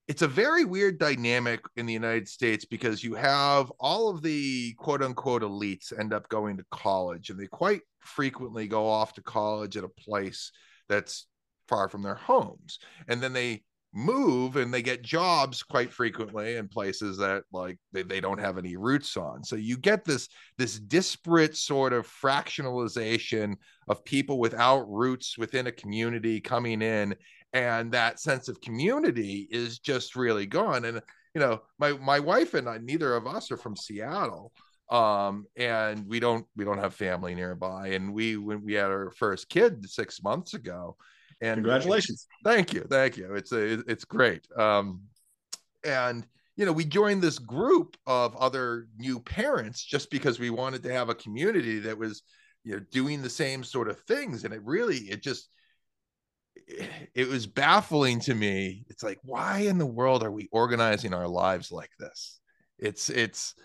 [0.08, 4.74] it's a very weird dynamic in the United States because you have all of the
[4.76, 9.22] quote unquote elites end up going to college, and they quite frequently go off to
[9.22, 10.52] college at a place
[10.88, 11.28] that's
[11.68, 13.64] far from their homes, and then they
[13.94, 18.58] move and they get jobs quite frequently in places that like they, they don't have
[18.58, 19.44] any roots on.
[19.44, 23.56] So you get this this disparate sort of fractionalization
[23.88, 27.16] of people without roots within a community coming in
[27.54, 30.86] and that sense of community is just really gone.
[30.86, 31.02] And
[31.34, 34.52] you know my my wife and I neither of us are from Seattle
[34.92, 37.88] um and we don't we don't have family nearby.
[37.90, 40.96] And we when we had our first kid 6 months ago
[41.42, 42.28] and congratulations.
[42.44, 42.86] Thank you.
[42.90, 43.36] Thank you.
[43.36, 44.48] It's a, it's great.
[44.58, 45.04] Um,
[45.84, 46.26] and
[46.56, 50.92] you know, we joined this group of other new parents just because we wanted to
[50.92, 52.22] have a community that was,
[52.66, 54.44] you know, doing the same sort of things.
[54.44, 55.48] And it really, it just,
[57.16, 58.84] it was baffling to me.
[58.90, 62.42] It's like, why in the world are we organizing our lives like this?
[62.78, 63.56] It's, it's,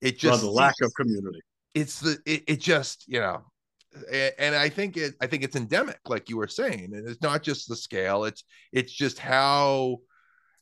[0.00, 1.40] it just well, the lack of community.
[1.74, 3.42] It's the, it, it just, you know,
[4.38, 7.42] and I think it I think it's endemic, like you were saying, and it's not
[7.42, 9.98] just the scale; it's it's just how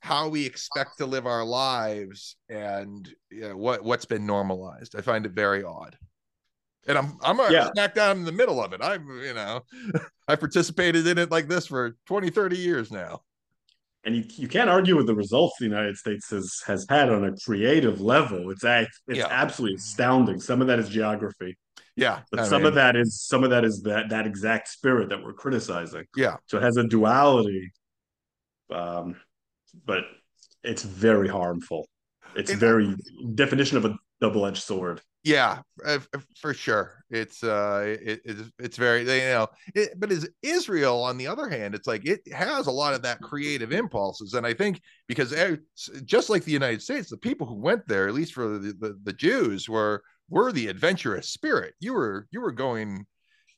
[0.01, 4.95] how we expect to live our lives and you know, what what's been normalized.
[4.97, 5.97] I find it very odd,
[6.87, 7.71] and I'm I'm yeah.
[7.73, 8.81] smack down in the middle of it.
[8.83, 9.63] I'm you know
[10.29, 13.21] I participated in it like this for 20, 30 years now.
[14.07, 17.25] And you, you can't argue with the results the United States has has had on
[17.25, 18.51] a creative level.
[18.51, 19.29] It's it's yeah.
[19.31, 20.41] absolutely astounding.
[20.41, 21.57] Some of that is geography
[21.97, 22.21] yeah.
[22.31, 25.23] But some mean, of that is some of that is that that exact spirit that
[25.23, 26.05] we're criticizing.
[26.17, 26.37] Yeah.
[26.47, 27.73] So it has a duality.
[28.73, 29.17] Um,
[29.85, 30.05] but
[30.63, 31.87] it's very harmful.
[32.35, 32.97] It's very
[33.35, 35.01] definition of a double-edged sword.
[35.23, 36.01] Yeah, uh,
[36.41, 37.03] for sure.
[37.11, 41.49] It's uh, it, it's it's very you know, it, but is Israel on the other
[41.49, 45.35] hand, it's like it has a lot of that creative impulses, and I think because
[46.05, 48.99] just like the United States, the people who went there, at least for the the,
[49.03, 51.75] the Jews, were were the adventurous spirit.
[51.81, 53.07] You were you were going,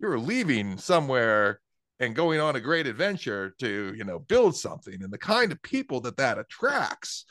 [0.00, 1.60] you were leaving somewhere
[1.98, 5.62] and going on a great adventure to you know build something, and the kind of
[5.62, 7.24] people that that attracts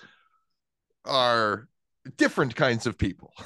[1.06, 1.68] are
[2.18, 3.32] different kinds of people.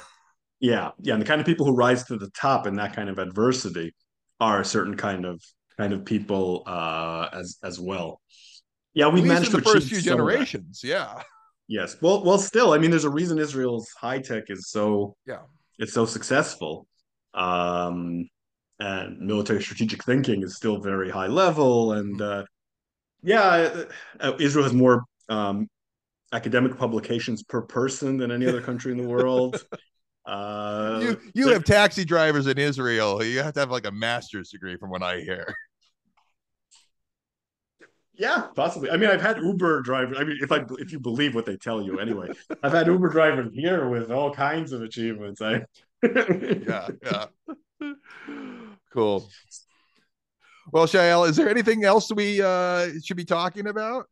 [0.62, 3.08] Yeah, yeah, and the kind of people who rise to the top in that kind
[3.08, 3.94] of adversity
[4.40, 5.42] are a certain kind of
[5.78, 8.20] kind of people uh, as as well.
[8.92, 10.82] Yeah, we managed to the first few generations.
[10.84, 11.22] Yeah.
[11.66, 11.96] Yes.
[12.02, 15.38] Well, well, still, I mean, there's a reason Israel's high tech is so yeah
[15.80, 16.86] it's so successful.
[17.34, 18.28] Um,
[18.78, 21.94] and military strategic thinking is still very high level.
[21.94, 22.42] And mm-hmm.
[22.42, 22.44] uh,
[23.22, 23.84] yeah,
[24.20, 25.68] uh, Israel has more um,
[26.32, 29.64] academic publications per person than any other country in the world.
[30.26, 33.24] Uh, you you have taxi drivers in Israel.
[33.24, 35.52] You have to have like a master's degree, from what I hear.
[38.20, 38.90] Yeah, possibly.
[38.90, 40.18] I mean, I've had Uber drivers.
[40.20, 42.28] I mean, if I if you believe what they tell you, anyway,
[42.62, 45.40] I've had Uber drivers here with all kinds of achievements.
[45.40, 45.64] I
[46.02, 47.94] yeah, yeah.
[48.92, 49.26] cool.
[50.70, 54.04] Well, Shaiel, is there anything else we uh, should be talking about?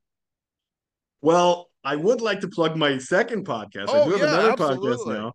[1.20, 3.88] Well, I would like to plug my second podcast.
[3.88, 4.96] Oh, I do have yeah, another absolutely.
[4.96, 5.32] podcast now.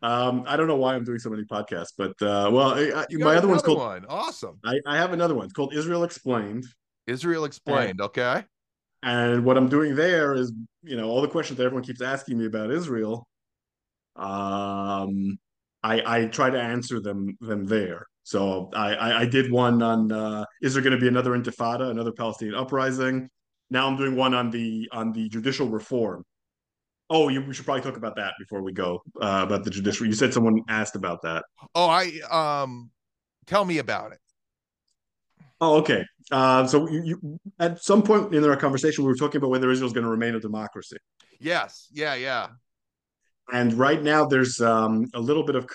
[0.00, 3.36] Um, I don't know why I'm doing so many podcasts, but uh, well, I, my
[3.36, 4.06] other one's called one.
[4.08, 4.58] Awesome.
[4.64, 5.44] I, I have another one.
[5.44, 6.64] It's called Israel Explained.
[7.06, 7.90] Israel Explained.
[7.90, 8.44] And, okay.
[9.02, 10.52] And what I'm doing there is,
[10.82, 13.26] you know, all the questions that everyone keeps asking me about Israel.
[14.16, 15.38] Um,
[15.82, 18.06] I I try to answer them them there.
[18.22, 21.90] So I I, I did one on uh, is there going to be another Intifada,
[21.90, 23.28] another Palestinian uprising?
[23.70, 26.24] Now I'm doing one on the on the judicial reform
[27.10, 30.06] Oh, you, we should probably talk about that before we go uh, about the judicial.
[30.06, 31.44] You said someone asked about that.
[31.74, 32.90] Oh, I um,
[33.46, 34.18] tell me about it.
[35.64, 36.04] Oh, okay.
[36.30, 39.70] Uh, so you, you, at some point in our conversation, we were talking about whether
[39.70, 40.96] Israel is going to remain a democracy.
[41.40, 41.88] Yes.
[41.92, 42.14] Yeah.
[42.14, 42.48] Yeah.
[43.52, 45.66] And right now, there's um, a little bit of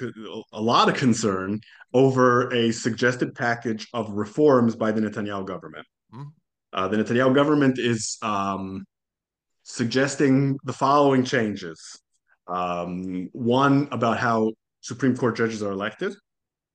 [0.54, 1.60] a lot of concern
[1.94, 5.86] over a suggested package of reforms by the Netanyahu government.
[6.14, 6.30] Mm-hmm.
[6.74, 8.86] Uh, the Netanyahu government is um,
[9.64, 12.00] suggesting the following changes.
[12.48, 14.52] Um, one about how
[14.82, 16.14] Supreme Court judges are elected,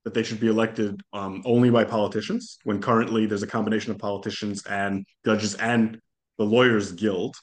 [0.05, 3.99] that they should be elected um, only by politicians, when currently there's a combination of
[3.99, 5.99] politicians and judges and
[6.39, 7.37] the Lawyers Guild.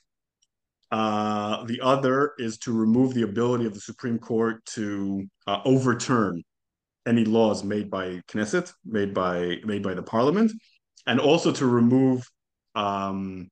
[0.92, 6.44] Uh, the other is to remove the ability of the Supreme Court to uh, overturn
[7.08, 10.52] any laws made by Knesset, made by made by the Parliament,
[11.08, 12.28] and also to remove
[12.76, 13.50] um,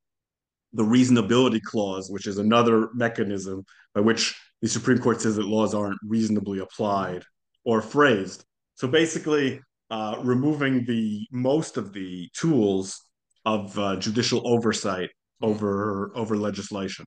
[0.74, 3.64] the reasonability clause, which is another mechanism
[3.96, 7.24] by which the Supreme Court says that laws aren't reasonably applied
[7.64, 8.44] or phrased.
[8.80, 13.02] So basically, uh, removing the most of the tools
[13.44, 15.10] of uh, judicial oversight
[15.42, 17.04] over over legislation,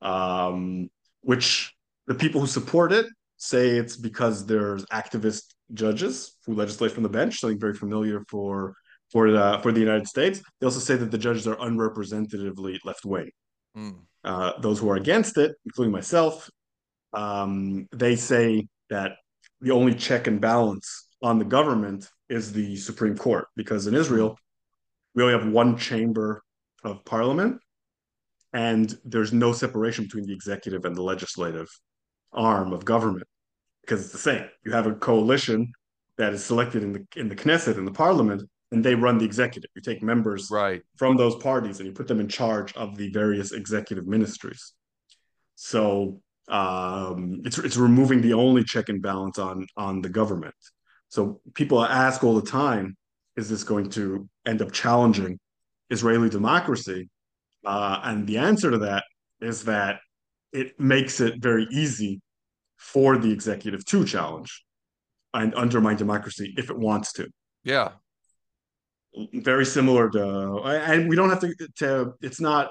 [0.00, 0.88] um,
[1.20, 1.74] which
[2.06, 3.04] the people who support it
[3.36, 5.42] say it's because there's activist
[5.74, 8.74] judges who legislate from the bench, something very familiar for
[9.12, 10.40] for the for the United States.
[10.58, 13.30] They also say that the judges are unrepresentatively left wing.
[13.76, 13.98] Mm.
[14.24, 16.48] Uh, those who are against it, including myself,
[17.12, 19.16] um, they say that
[19.60, 24.38] the only check and balance on the government is the Supreme Court, because in Israel
[25.14, 26.42] we only have one chamber
[26.84, 27.60] of parliament,
[28.52, 31.68] and there's no separation between the executive and the legislative
[32.32, 33.26] arm of government,
[33.82, 34.44] because it's the same.
[34.64, 35.72] You have a coalition
[36.18, 39.24] that is selected in the in the Knesset in the parliament, and they run the
[39.24, 39.70] executive.
[39.74, 40.82] You take members right.
[40.96, 44.74] from those parties and you put them in charge of the various executive ministries.
[45.54, 50.54] So um, it's it's removing the only check and balance on on the government.
[51.08, 52.96] So people ask all the time,
[53.36, 55.38] is this going to end up challenging
[55.90, 57.08] Israeli democracy?
[57.64, 59.04] Uh, and the answer to that
[59.40, 60.00] is that
[60.52, 62.20] it makes it very easy
[62.76, 64.64] for the executive to challenge
[65.34, 67.28] and undermine democracy if it wants to.
[67.64, 67.92] Yeah,
[69.34, 71.54] very similar to, and we don't have to.
[71.78, 72.70] to it's not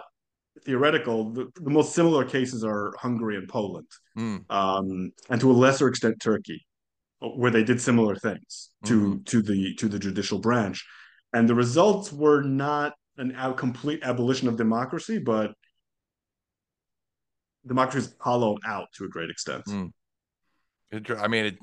[0.65, 1.31] theoretical.
[1.31, 4.43] The, the most similar cases are Hungary and Poland, mm.
[4.49, 6.65] um, and to a lesser extent Turkey,
[7.19, 9.23] where they did similar things to mm-hmm.
[9.23, 10.85] to the to the judicial branch,
[11.33, 15.53] and the results were not an out complete abolition of democracy, but
[17.65, 19.63] democracy is hollowed out to a great extent.
[19.65, 19.91] Mm.
[21.19, 21.57] I mean, it,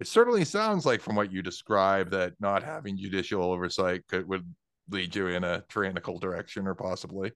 [0.00, 4.44] it certainly sounds like from what you describe that not having judicial oversight could would
[4.90, 7.32] lead you in a tyrannical direction or possibly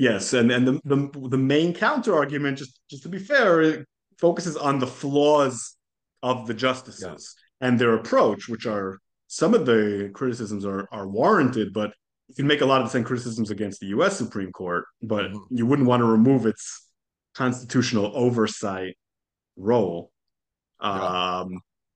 [0.00, 3.86] yes and and the the, the main counter argument just just to be fair it
[4.20, 5.76] focuses on the flaws
[6.22, 7.68] of the justices yeah.
[7.68, 11.92] and their approach, which are some of the criticisms are are warranted, but
[12.28, 14.16] you can make a lot of the same criticisms against the U.S.
[14.16, 15.56] Supreme Court, but mm-hmm.
[15.56, 16.88] you wouldn't want to remove its
[17.34, 18.96] constitutional oversight
[19.56, 20.10] role
[20.80, 20.92] um,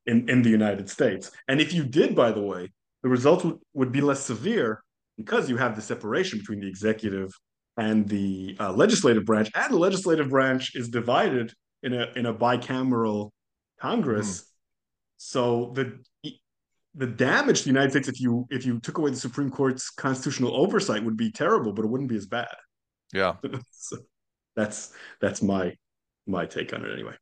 [0.06, 0.12] yeah.
[0.12, 1.30] in in the United States.
[1.48, 2.70] And if you did, by the way,
[3.02, 4.82] the results would, would be less severe
[5.16, 7.30] because you have the separation between the executive
[7.76, 11.52] and the uh, legislative branch, and the legislative branch is divided
[11.82, 13.30] in a in a bicameral
[13.80, 14.40] Congress.
[14.40, 14.44] Mm.
[15.16, 15.98] So the
[16.94, 19.90] the damage to the United States if you if you took away the Supreme Court's
[19.90, 22.54] constitutional oversight would be terrible, but it wouldn't be as bad.
[23.12, 23.34] Yeah,
[23.70, 23.98] so
[24.54, 25.74] that's that's my
[26.26, 27.14] my take on it anyway.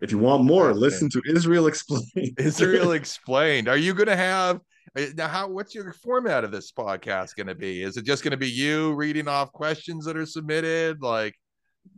[0.00, 2.06] If you want more, listen to Israel Explained.
[2.38, 3.68] Israel Explained.
[3.68, 4.60] Are you going to have
[4.96, 5.28] uh, now?
[5.28, 5.48] How?
[5.48, 7.82] What's your format of this podcast going to be?
[7.82, 11.02] Is it just going to be you reading off questions that are submitted?
[11.02, 11.34] Like,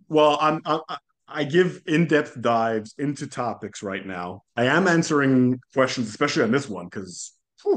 [0.08, 0.80] well, I'm, I'm
[1.26, 4.42] I give in-depth dives into topics right now.
[4.56, 7.32] I am answering questions, especially on this one, because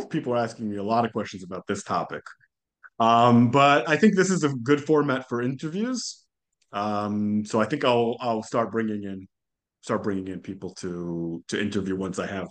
[0.10, 2.24] people are asking me a lot of questions about this topic.
[3.00, 6.24] Um, but I think this is a good format for interviews.
[6.74, 9.28] Um, so I think I'll I'll start bringing in
[9.88, 12.50] start bringing in people to to interview once I have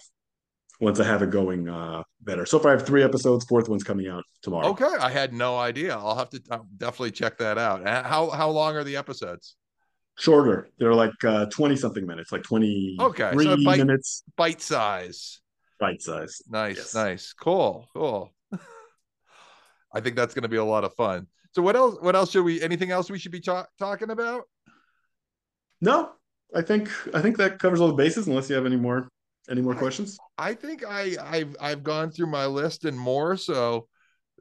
[0.81, 2.45] once I have it going uh, better.
[2.45, 3.45] So far, I have three episodes.
[3.45, 4.69] Fourth one's coming out tomorrow.
[4.69, 5.97] Okay, I had no idea.
[5.97, 7.87] I'll have to I'll definitely check that out.
[7.87, 9.57] How how long are the episodes?
[10.19, 10.69] shorter.
[10.79, 14.23] They're like uh, 20 something minutes, like 20 okay, so bite, minutes.
[14.37, 15.41] Bite size.
[15.79, 16.41] Bite size.
[16.49, 16.95] Nice, yes.
[16.95, 17.33] nice.
[17.35, 18.33] Cool, cool.
[19.93, 21.27] I think that's going to be a lot of fun.
[21.53, 24.45] So what else what else should we anything else we should be ta- talking about?
[25.81, 26.13] No.
[26.55, 29.09] I think I think that covers all the bases unless you have any more
[29.51, 30.19] any more questions.
[30.39, 33.89] I, I think I I've I've gone through my list and more so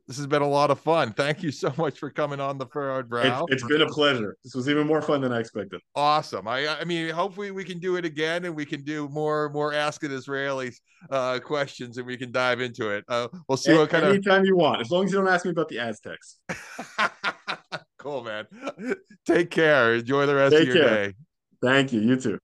[0.07, 1.13] this has been a lot of fun.
[1.13, 3.45] Thank you so much for coming on the Furrowed Brow.
[3.49, 4.37] It's, it's been a pleasure.
[4.43, 5.81] This was even more fun than I expected.
[5.95, 6.47] Awesome.
[6.47, 9.73] I I mean, hopefully we can do it again and we can do more more
[9.73, 10.75] asking Israelis
[11.09, 13.03] uh, questions and we can dive into it.
[13.07, 15.27] Uh, we'll see what kind anytime of anytime you want, as long as you don't
[15.27, 16.39] ask me about the Aztecs.
[17.97, 18.45] cool, man.
[19.25, 19.95] Take care.
[19.95, 21.07] Enjoy the rest Take of your care.
[21.07, 21.13] day.
[21.61, 22.01] Thank you.
[22.01, 22.39] You too.